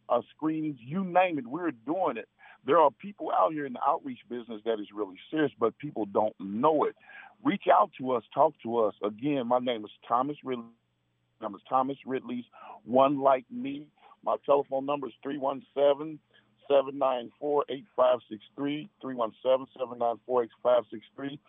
uh, 0.10 0.22
screenings, 0.36 0.78
you 0.80 1.04
name 1.04 1.38
it, 1.38 1.48
we're 1.48 1.72
doing 1.72 2.18
it. 2.18 2.28
There 2.66 2.80
are 2.80 2.92
people 2.92 3.32
out 3.32 3.52
here 3.52 3.66
in 3.66 3.74
the 3.74 3.80
outreach 3.86 4.20
business 4.30 4.62
that 4.66 4.80
is 4.80 4.88
really 4.94 5.18
serious, 5.30 5.52
but 5.60 5.78
people 5.78 6.06
don't 6.06 6.36
know 6.40 6.86
it. 6.86 6.96
Reach 7.44 7.64
out 7.72 7.92
to 8.00 8.12
us, 8.12 8.24
talk 8.34 8.54
to 8.64 8.80
us. 8.80 8.96
Again, 9.04 9.48
my 9.48 9.60
name 9.60 9.84
is 9.84 9.92
Thomas 10.08 10.38
Ridley. 10.44 10.64
Name 11.44 11.56
is 11.56 11.62
Thomas 11.68 11.98
Ridley's 12.06 12.46
One 12.86 13.20
Like 13.20 13.46
Me. 13.52 13.86
My 14.24 14.38
telephone 14.46 14.86
number 14.86 15.08
is 15.08 15.14
317 15.24 16.18
794 16.70 17.66
8563. 17.68 18.90
317 19.02 19.68
794 19.78 20.44
8563. 20.44 21.40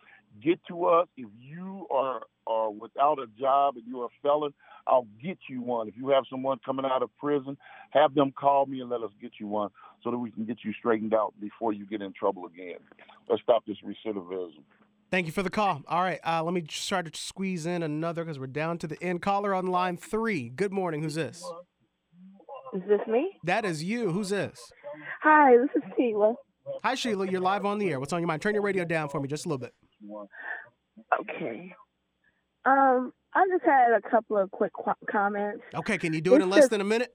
Get 0.43 0.59
to 0.67 0.87
us. 0.87 1.07
If 1.17 1.29
you 1.41 1.87
are, 1.93 2.23
are 2.49 2.71
without 2.71 3.21
a 3.21 3.27
job 3.39 3.77
and 3.77 3.85
you're 3.87 4.07
a 4.07 4.15
felon, 4.21 4.53
I'll 4.89 5.07
get 5.23 5.39
you 5.49 5.63
one. 5.63 5.87
If 5.87 5.95
you 5.97 6.09
have 6.09 6.25
someone 6.29 6.59
coming 6.67 6.85
out 6.85 7.05
of 7.05 7.11
prison, 7.19 7.57
have 7.91 8.15
them 8.15 8.33
call 8.33 8.67
me 8.67 8.81
and 8.81 8.91
let 8.91 9.03
us 9.03 9.13
get 9.23 9.33
you 9.39 9.47
one 9.47 9.71
so 10.03 10.11
that 10.11 10.19
we 10.19 10.33
can 10.33 10.45
get 10.45 10.59
you 10.65 10.73
straightened 10.73 11.15
out 11.15 11.35
before 11.41 11.73
you 11.73 11.87
get 11.87 12.03
in 12.03 12.13
trouble 12.13 12.47
again. 12.47 12.79
Let's 13.29 13.43
stop 13.43 13.65
this 13.65 13.79
recidivism. 13.87 14.65
Thank 15.15 15.27
you 15.27 15.33
for 15.33 15.45
the 15.45 15.51
call. 15.51 15.81
All 15.87 16.03
right, 16.03 16.19
uh, 16.27 16.43
let 16.43 16.53
me 16.53 16.63
try 16.63 17.01
to 17.01 17.11
squeeze 17.17 17.67
in 17.67 17.85
another 17.85 18.25
because 18.25 18.41
we're 18.41 18.49
down 18.49 18.79
to 18.79 18.89
the 18.89 19.01
end. 19.01 19.23
Caller 19.23 19.55
on 19.55 19.69
line 19.69 19.97
three. 19.97 20.49
Good 20.49 20.73
morning. 20.73 21.05
Who's 21.05 21.15
this? 21.15 21.41
Is 22.75 22.83
this 22.89 22.99
me? 23.07 23.31
That 23.45 23.65
is 23.65 23.85
you. 23.85 24.11
Who's 24.11 24.31
this? 24.31 24.61
Hi, 25.23 25.57
this 25.57 25.69
is 25.77 25.89
Sheila. 25.97 26.35
Hi, 26.83 26.97
Sheila. 26.97 27.31
You're 27.31 27.41
live 27.41 27.65
on 27.65 27.79
the 27.79 27.91
air. 27.91 28.01
What's 28.01 28.13
on 28.13 28.19
your 28.23 28.27
mind? 28.27 28.43
Turn 28.43 28.55
your 28.55 28.65
radio 28.65 28.85
down 28.85 29.09
for 29.09 29.21
me 29.21 29.29
just 29.29 29.47
a 29.47 29.49
little 29.49 29.61
bit. 29.61 29.73
Okay. 31.21 31.73
Um, 32.65 33.13
I 33.35 33.47
just 33.53 33.65
had 33.65 33.93
a 33.97 34.11
couple 34.11 34.37
of 34.37 34.51
quick 34.51 34.73
qu- 34.73 35.07
comments. 35.09 35.63
Okay, 35.77 35.97
can 35.97 36.13
you 36.13 36.23
do 36.23 36.35
it 36.35 36.43
in 36.43 36.51
less 36.51 36.63
just- 36.63 36.71
than 36.73 36.81
a 36.81 36.85
minute? 36.85 37.15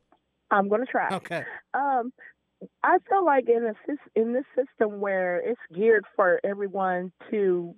I'm 0.50 0.70
going 0.70 0.86
to 0.86 0.90
try. 0.90 1.14
Okay. 1.16 1.44
Um, 1.74 2.14
I 2.82 2.98
feel 3.10 3.26
like 3.26 3.50
in 3.50 3.66
a 3.66 4.20
in 4.20 4.32
this 4.32 4.46
system 4.56 5.02
where 5.02 5.42
it's 5.42 5.60
geared 5.76 6.06
for 6.16 6.40
everyone 6.46 7.12
to 7.30 7.76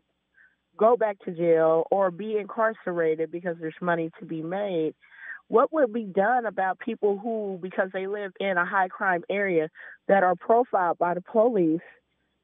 go 0.82 0.98
back 0.98 1.20
to 1.20 1.32
jail 1.32 1.86
or 1.92 2.10
be 2.10 2.38
incarcerated 2.38 3.32
because 3.32 3.56
there's 3.60 3.76
money 3.82 4.10
to 4.20 4.26
be 4.26 4.42
made, 4.42 4.96
what 5.48 5.72
would 5.72 5.94
be 5.94 6.06
done 6.06 6.48
about 6.48 6.80
people 6.80 7.20
who, 7.20 7.60
because 7.62 7.90
they 7.94 8.08
live 8.08 8.32
in 8.40 8.58
a 8.58 8.66
high 8.66 8.88
crime 8.88 9.24
area, 9.30 9.70
that 10.08 10.24
are 10.24 10.36
profiled 10.36 10.98
by 10.98 11.14
the 11.14 11.22
police 11.22 11.82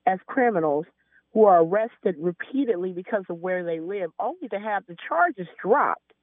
as 0.05 0.19
criminals 0.27 0.85
who 1.33 1.45
are 1.45 1.63
arrested 1.63 2.15
repeatedly 2.19 2.91
because 2.93 3.23
of 3.29 3.39
where 3.39 3.63
they 3.63 3.79
live, 3.79 4.11
only 4.19 4.47
to 4.49 4.59
have 4.59 4.85
the 4.87 4.95
charges 5.07 5.47
dropped? 5.59 6.13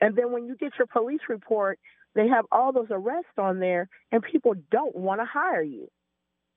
And 0.00 0.16
then 0.16 0.32
when 0.32 0.46
you 0.46 0.56
get 0.56 0.72
your 0.78 0.86
police 0.86 1.20
report, 1.28 1.78
they 2.14 2.28
have 2.28 2.46
all 2.50 2.72
those 2.72 2.88
arrests 2.90 3.36
on 3.36 3.60
there, 3.60 3.88
and 4.10 4.22
people 4.22 4.54
don't 4.70 4.96
want 4.96 5.20
to 5.20 5.26
hire 5.26 5.62
you. 5.62 5.88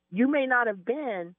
You 0.10 0.30
may 0.30 0.46
not 0.46 0.68
have 0.68 0.86
been 0.86 1.36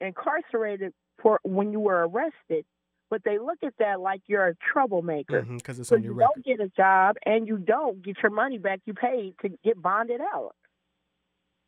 incarcerated 0.00 0.92
for 1.22 1.38
when 1.44 1.70
you 1.70 1.80
were 1.80 2.08
arrested, 2.08 2.64
but 3.10 3.22
they 3.24 3.38
look 3.38 3.58
at 3.64 3.74
that 3.78 4.00
like 4.00 4.22
you're 4.26 4.46
a 4.46 4.54
troublemaker. 4.72 5.42
Because 5.42 5.76
Mm-hmm, 5.76 5.80
it's 5.80 5.88
so 5.88 5.96
on 5.96 6.02
your 6.02 6.12
you 6.14 6.18
record. 6.20 6.42
don't 6.44 6.44
get 6.46 6.60
a 6.64 6.68
job, 6.70 7.16
and 7.26 7.46
you 7.46 7.58
don't 7.58 8.02
get 8.02 8.16
your 8.22 8.30
money 8.30 8.58
back 8.58 8.80
you 8.86 8.94
paid 8.94 9.34
to 9.42 9.50
get 9.64 9.80
bonded 9.82 10.20
out. 10.20 10.54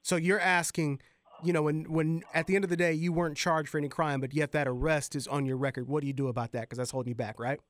So 0.02 0.16
you're 0.16 0.40
asking, 0.40 1.00
you 1.44 1.52
know, 1.52 1.62
when 1.62 1.84
when 1.92 2.22
at 2.34 2.46
the 2.46 2.54
end 2.56 2.64
of 2.64 2.70
the 2.70 2.76
day 2.76 2.92
you 2.92 3.12
weren't 3.12 3.36
charged 3.36 3.68
for 3.68 3.78
any 3.78 3.88
crime, 3.88 4.20
but 4.20 4.32
yet 4.34 4.52
that 4.52 4.66
arrest 4.66 5.14
is 5.14 5.26
on 5.28 5.44
your 5.46 5.56
record. 5.56 5.88
What 5.88 6.00
do 6.00 6.06
you 6.06 6.12
do 6.12 6.28
about 6.28 6.52
that? 6.52 6.62
Because 6.62 6.78
that's 6.78 6.90
holding 6.90 7.10
you 7.10 7.14
back, 7.14 7.38
right? 7.38 7.60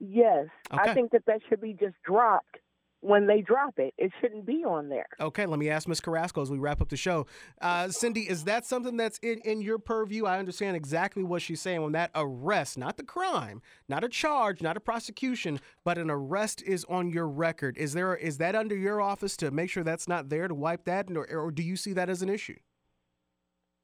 Yes, 0.00 0.46
Okay. 0.72 0.90
I 0.90 0.94
think 0.94 1.12
that 1.12 1.24
that 1.26 1.40
should 1.48 1.60
be 1.60 1.72
just 1.72 1.94
dropped 2.04 2.58
when 3.04 3.26
they 3.26 3.42
drop 3.42 3.78
it. 3.78 3.92
It 3.98 4.12
shouldn't 4.20 4.46
be 4.46 4.64
on 4.64 4.88
there. 4.88 5.06
Okay, 5.20 5.44
let 5.44 5.58
me 5.58 5.68
ask 5.68 5.86
Ms. 5.86 6.00
Carrasco 6.00 6.40
as 6.40 6.50
we 6.50 6.58
wrap 6.58 6.80
up 6.80 6.88
the 6.88 6.96
show. 6.96 7.26
Uh, 7.60 7.84
Cyndi, 7.84 8.26
is 8.26 8.44
that 8.44 8.64
something 8.64 8.96
that's 8.96 9.18
in, 9.18 9.40
in 9.44 9.60
your 9.60 9.78
purview? 9.78 10.24
I 10.24 10.38
understand 10.38 10.74
exactly 10.74 11.22
what 11.22 11.42
she's 11.42 11.60
saying 11.60 11.82
when 11.82 11.92
that 11.92 12.10
arrest, 12.14 12.78
not 12.78 12.96
the 12.96 13.02
crime, 13.02 13.60
not 13.88 14.04
a 14.04 14.08
charge, 14.08 14.62
not 14.62 14.78
a 14.78 14.80
prosecution, 14.80 15.60
but 15.84 15.98
an 15.98 16.10
arrest 16.10 16.62
is 16.62 16.86
on 16.88 17.10
your 17.10 17.28
record. 17.28 17.76
Is 17.76 17.92
there 17.92 18.16
is 18.16 18.38
that 18.38 18.54
under 18.54 18.74
your 18.74 19.02
office 19.02 19.36
to 19.38 19.50
make 19.50 19.68
sure 19.68 19.84
that's 19.84 20.08
not 20.08 20.30
there 20.30 20.48
to 20.48 20.54
wipe 20.54 20.84
that, 20.86 21.10
or, 21.14 21.26
or 21.30 21.50
do 21.50 21.62
you 21.62 21.76
see 21.76 21.92
that 21.92 22.08
as 22.08 22.22
an 22.22 22.30
issue? 22.30 22.56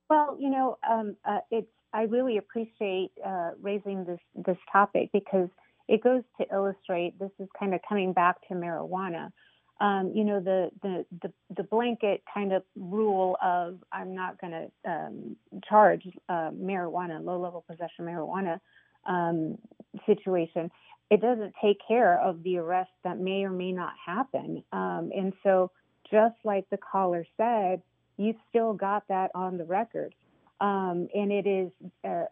Well, 0.08 0.36
you 0.40 0.48
know, 0.48 0.78
um, 0.90 1.16
uh, 1.26 1.40
it's 1.50 1.68
I 1.92 2.02
really 2.02 2.38
appreciate 2.38 3.10
uh, 3.24 3.50
raising 3.60 4.04
this 4.06 4.20
this 4.34 4.58
topic 4.72 5.10
because 5.12 5.50
it 5.90 6.04
goes 6.04 6.22
to 6.40 6.46
illustrate. 6.52 7.18
This 7.18 7.32
is 7.40 7.48
kind 7.58 7.74
of 7.74 7.80
coming 7.86 8.12
back 8.12 8.36
to 8.46 8.54
marijuana. 8.54 9.32
Um, 9.80 10.12
you 10.14 10.24
know, 10.24 10.38
the, 10.38 10.70
the 10.82 11.04
the 11.20 11.32
the 11.56 11.64
blanket 11.64 12.22
kind 12.32 12.52
of 12.52 12.62
rule 12.76 13.36
of 13.42 13.78
I'm 13.90 14.14
not 14.14 14.40
going 14.40 14.52
to 14.52 14.90
um, 14.90 15.36
charge 15.68 16.06
uh, 16.28 16.50
marijuana, 16.50 17.22
low 17.24 17.40
level 17.40 17.64
possession 17.68 18.04
marijuana 18.04 18.60
um, 19.06 19.58
situation. 20.06 20.70
It 21.10 21.20
doesn't 21.20 21.54
take 21.60 21.78
care 21.88 22.20
of 22.20 22.40
the 22.44 22.58
arrest 22.58 22.92
that 23.02 23.18
may 23.18 23.42
or 23.42 23.50
may 23.50 23.72
not 23.72 23.94
happen. 24.06 24.62
Um, 24.72 25.10
and 25.16 25.32
so, 25.42 25.72
just 26.08 26.36
like 26.44 26.70
the 26.70 26.78
caller 26.78 27.26
said, 27.36 27.82
you 28.16 28.34
still 28.48 28.74
got 28.74 29.08
that 29.08 29.32
on 29.34 29.58
the 29.58 29.64
record. 29.64 30.14
Um, 30.60 31.08
and 31.14 31.32
it 31.32 31.46
is 31.46 31.70
uh, 32.04 32.24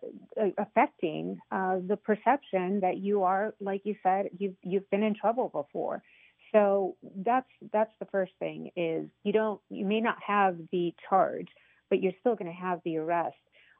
affecting 0.58 1.38
uh, 1.50 1.78
the 1.86 1.96
perception 1.96 2.80
that 2.80 2.98
you 2.98 3.22
are, 3.22 3.54
like 3.60 3.82
you 3.84 3.96
said, 4.02 4.26
you've 4.38 4.56
you've 4.62 4.88
been 4.90 5.02
in 5.02 5.14
trouble 5.14 5.48
before. 5.48 6.02
So 6.52 6.96
that's 7.24 7.48
that's 7.72 7.92
the 8.00 8.06
first 8.06 8.32
thing 8.38 8.70
is 8.76 9.08
you 9.24 9.32
don't 9.32 9.60
you 9.70 9.86
may 9.86 10.00
not 10.00 10.16
have 10.26 10.58
the 10.72 10.94
charge, 11.08 11.48
but 11.88 12.02
you're 12.02 12.12
still 12.20 12.34
going 12.34 12.50
to 12.50 12.60
have 12.60 12.80
the 12.84 12.98
arrest. 12.98 13.36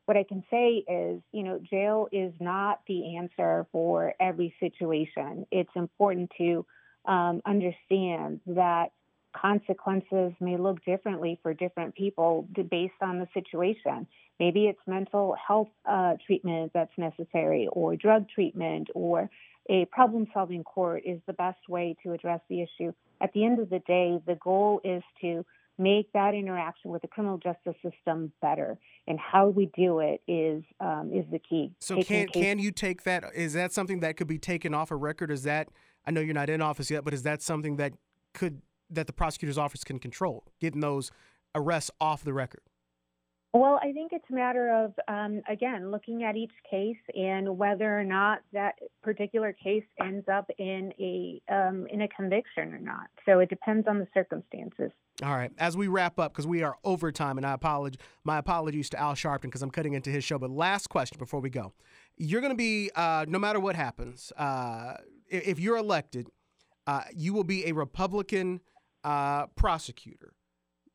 What 0.07 0.17
I 0.17 0.25
can 0.25 0.43
say 0.51 0.83
is, 0.89 1.21
you 1.33 1.43
know, 1.43 1.61
jail 1.71 2.09
is 2.11 2.33
not 2.41 2.81
the 2.89 3.17
answer 3.17 3.67
for 3.71 4.15
every 4.19 4.55
situation. 4.59 5.47
It's 5.51 5.71
important 5.77 6.31
to 6.39 6.65
um, 7.05 7.43
understand 7.45 8.41
that 8.47 8.93
consequences 9.41 10.33
may 10.41 10.57
look 10.57 10.85
differently 10.85 11.39
for 11.43 11.55
different 11.55 11.95
people 11.95 12.49
based 12.71 12.95
on 13.01 13.19
the 13.19 13.29
situation. 13.35 14.07
Maybe 14.41 14.67
it's 14.67 14.81
mental 14.87 15.35
health 15.47 15.69
uh, 15.89 16.15
treatment 16.27 16.73
that's 16.73 16.97
necessary, 16.97 17.69
or 17.73 17.97
drug 17.97 18.29
treatment, 18.29 18.89
or 18.95 19.29
a 19.69 19.85
problem 19.87 20.27
solving 20.33 20.65
court 20.65 21.03
is 21.05 21.21
the 21.27 21.33
best 21.33 21.69
way 21.69 21.97
to 22.03 22.13
address 22.13 22.41
the 22.49 22.63
issue. 22.63 22.93
At 23.21 23.33
the 23.33 23.45
end 23.45 23.59
of 23.59 23.69
the 23.69 23.81
day, 23.81 24.19
the 24.27 24.37
goal 24.37 24.81
is 24.85 25.03
to 25.21 25.45
make 25.77 26.13
that 26.13 26.35
interaction 26.35 26.91
with 26.91 27.03
the 27.03 27.09
criminal 27.09 27.39
justice 27.39 27.75
system 27.83 28.33
better. 28.41 28.79
And 29.07 29.19
how 29.19 29.49
we 29.49 29.71
do 29.77 30.01
it 30.01 30.21
is 30.27 30.65
um, 30.81 31.11
is 31.15 31.25
the 31.31 31.39
key. 31.39 31.73
So 31.81 31.97
Taking 31.97 32.05
can 32.05 32.27
case- 32.29 32.43
can 32.43 32.59
you 32.59 32.73
take 32.73 33.05
that? 33.05 33.25
Is 33.35 33.53
that 33.55 33.73
something 33.73 34.01
that 34.01 34.17
could 34.17 34.27
be 34.27 34.39
taken 34.39 34.75
off 34.75 34.91
a 34.91 34.97
record? 34.97 35.31
Is 35.31 35.45
that 35.45 35.69
I 36.07 36.11
know 36.11 36.21
you're 36.21 36.35
not 36.35 36.51
in 36.51 36.63
office 36.63 36.91
yet, 36.91 37.05
but 37.05 37.15
is 37.15 37.23
that 37.23 37.43
something 37.43 37.77
that 37.77 37.93
could 38.35 38.63
that 38.91 39.07
the 39.07 39.13
prosecutor's 39.13 39.59
office 39.59 39.85
can 39.85 39.99
control, 39.99 40.45
getting 40.61 40.81
those 40.81 41.11
arrests 41.55 41.91
off 42.01 42.25
the 42.25 42.33
record? 42.33 42.63
Well, 43.55 43.81
I 43.83 43.93
think 43.93 44.13
it's 44.13 44.27
a 44.31 44.35
matter 44.35 44.71
of, 44.71 44.93
um, 45.09 45.41
again, 45.49 45.91
looking 45.91 46.23
at 46.23 46.37
each 46.37 46.53
case 46.71 46.99
and 47.15 47.57
whether 47.57 47.99
or 47.99 48.05
not 48.05 48.41
that 48.53 48.75
particular 49.03 49.55
case 49.55 49.85
ends 50.03 50.29
up 50.31 50.51
in 50.59 50.93
a 51.01 51.41
um, 51.51 51.87
in 51.91 52.03
a 52.03 52.09
conviction 52.09 52.75
or 52.75 52.79
not. 52.79 53.09
So 53.25 53.39
it 53.39 53.49
depends 53.49 53.89
on 53.89 54.01
the 54.01 54.07
circumstances. 54.13 54.91
All 55.23 55.35
right. 55.35 55.51
As 55.57 55.79
we 55.79 55.89
wrap 55.89 56.19
up, 56.19 56.33
because 56.33 56.47
we 56.47 56.63
are 56.63 56.77
over 56.85 57.11
time, 57.11 57.39
and 57.39 57.47
I 57.47 57.55
apologize. 57.55 57.99
My 58.23 58.37
apologies 58.37 58.91
to 58.91 59.01
Al 59.01 59.15
Sharpton 59.15 59.43
because 59.43 59.63
I'm 59.63 59.71
cutting 59.71 59.95
into 59.95 60.11
his 60.11 60.25
show. 60.25 60.39
But 60.39 60.51
last 60.51 60.89
question 60.89 61.19
before 61.19 61.41
we 61.41 61.49
go: 61.49 61.73
You're 62.19 62.43
going 62.43 62.53
to 62.53 62.57
be, 62.57 62.91
uh, 62.95 63.25
no 63.29 63.39
matter 63.39 63.61
what 63.61 63.77
happens, 63.77 64.31
uh, 64.37 64.95
if 65.27 65.59
you're 65.59 65.79
elected, 65.79 66.29
uh, 66.87 67.05
you 67.17 67.33
will 67.33 67.45
be 67.45 67.67
a 67.67 67.73
Republican 67.73 68.61
uh, 69.05 69.47
prosecutor, 69.49 70.35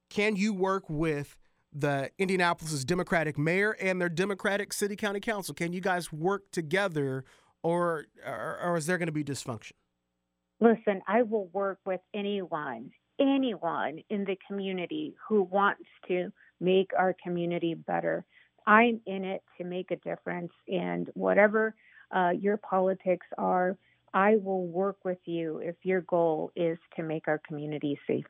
can 0.09 0.35
you 0.35 0.53
work 0.53 0.89
with 0.89 1.37
the 1.71 2.11
Indianapolis's 2.17 2.85
Democratic 2.85 3.37
mayor 3.37 3.75
and 3.81 3.99
their 3.99 4.09
Democratic 4.09 4.73
city 4.73 4.95
county 4.95 5.19
council? 5.19 5.53
Can 5.55 5.73
you 5.73 5.81
guys 5.81 6.13
work 6.13 6.51
together, 6.51 7.25
or 7.63 8.05
or, 8.25 8.59
or 8.63 8.77
is 8.77 8.85
there 8.85 8.97
going 8.97 9.07
to 9.07 9.13
be 9.13 9.23
dysfunction? 9.23 9.73
Listen, 10.59 11.01
I 11.07 11.23
will 11.23 11.47
work 11.47 11.79
with 11.85 11.99
anyone, 12.13 12.91
anyone 13.19 13.99
in 14.09 14.23
the 14.23 14.37
community 14.47 15.15
who 15.27 15.43
wants 15.43 15.83
to 16.07 16.31
make 16.61 16.91
our 16.97 17.15
community 17.21 17.73
better. 17.73 18.23
I'm 18.65 19.01
in 19.05 19.25
it 19.25 19.41
to 19.57 19.65
make 19.65 19.91
a 19.91 19.97
difference, 19.97 20.53
and 20.67 21.09
whatever 21.15 21.75
uh, 22.15 22.29
your 22.39 22.57
politics 22.57 23.25
are, 23.37 23.77
I 24.13 24.35
will 24.35 24.67
work 24.67 24.97
with 25.03 25.19
you 25.25 25.59
if 25.59 25.75
your 25.83 26.01
goal 26.01 26.51
is 26.55 26.77
to 26.95 27.03
make 27.03 27.27
our 27.27 27.41
community 27.47 27.99
safe. 28.07 28.25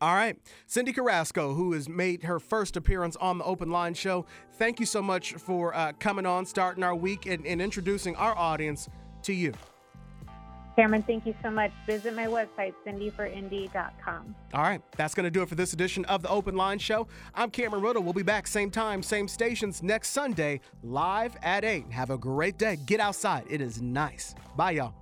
All 0.00 0.14
right. 0.14 0.36
Cyndi 0.66 0.94
Carrasco, 0.94 1.52
who 1.52 1.72
has 1.72 1.88
made 1.88 2.22
her 2.22 2.40
first 2.40 2.76
appearance 2.76 3.16
on 3.16 3.36
the 3.36 3.44
Open 3.44 3.70
Line 3.70 3.92
Show, 3.92 4.24
thank 4.54 4.80
you 4.80 4.86
so 4.86 5.02
much 5.02 5.34
for 5.34 5.74
uh, 5.74 5.92
coming 5.98 6.24
on, 6.24 6.46
starting 6.46 6.82
our 6.82 6.94
week, 6.94 7.26
and, 7.26 7.44
and 7.46 7.60
introducing 7.60 8.16
our 8.16 8.36
audience 8.36 8.88
to 9.24 9.34
you. 9.34 9.52
Cameron, 10.76 11.02
thank 11.02 11.26
you 11.26 11.34
so 11.42 11.50
much. 11.50 11.72
Visit 11.84 12.14
my 12.14 12.26
website, 12.26 12.72
cyndiforindy.com. 12.86 14.34
All 14.54 14.62
right, 14.62 14.80
that's 14.96 15.14
going 15.14 15.24
to 15.24 15.30
do 15.30 15.42
it 15.42 15.48
for 15.50 15.54
this 15.54 15.74
edition 15.74 16.06
of 16.06 16.22
the 16.22 16.30
Open 16.30 16.56
Line 16.56 16.78
Show. 16.78 17.06
I'm 17.34 17.50
Cameron 17.50 17.82
Riddle. 17.82 18.02
We'll 18.02 18.14
be 18.14 18.22
back 18.22 18.46
same 18.46 18.70
time, 18.70 19.02
same 19.02 19.28
stations 19.28 19.82
next 19.82 20.10
Sunday, 20.10 20.60
live 20.82 21.36
at 21.42 21.64
8. 21.64 21.90
Have 21.90 22.08
a 22.08 22.16
great 22.16 22.56
day. 22.56 22.78
Get 22.86 23.00
outside. 23.00 23.44
It 23.50 23.60
is 23.60 23.82
nice. 23.82 24.34
Bye, 24.56 24.70
y'all. 24.72 24.94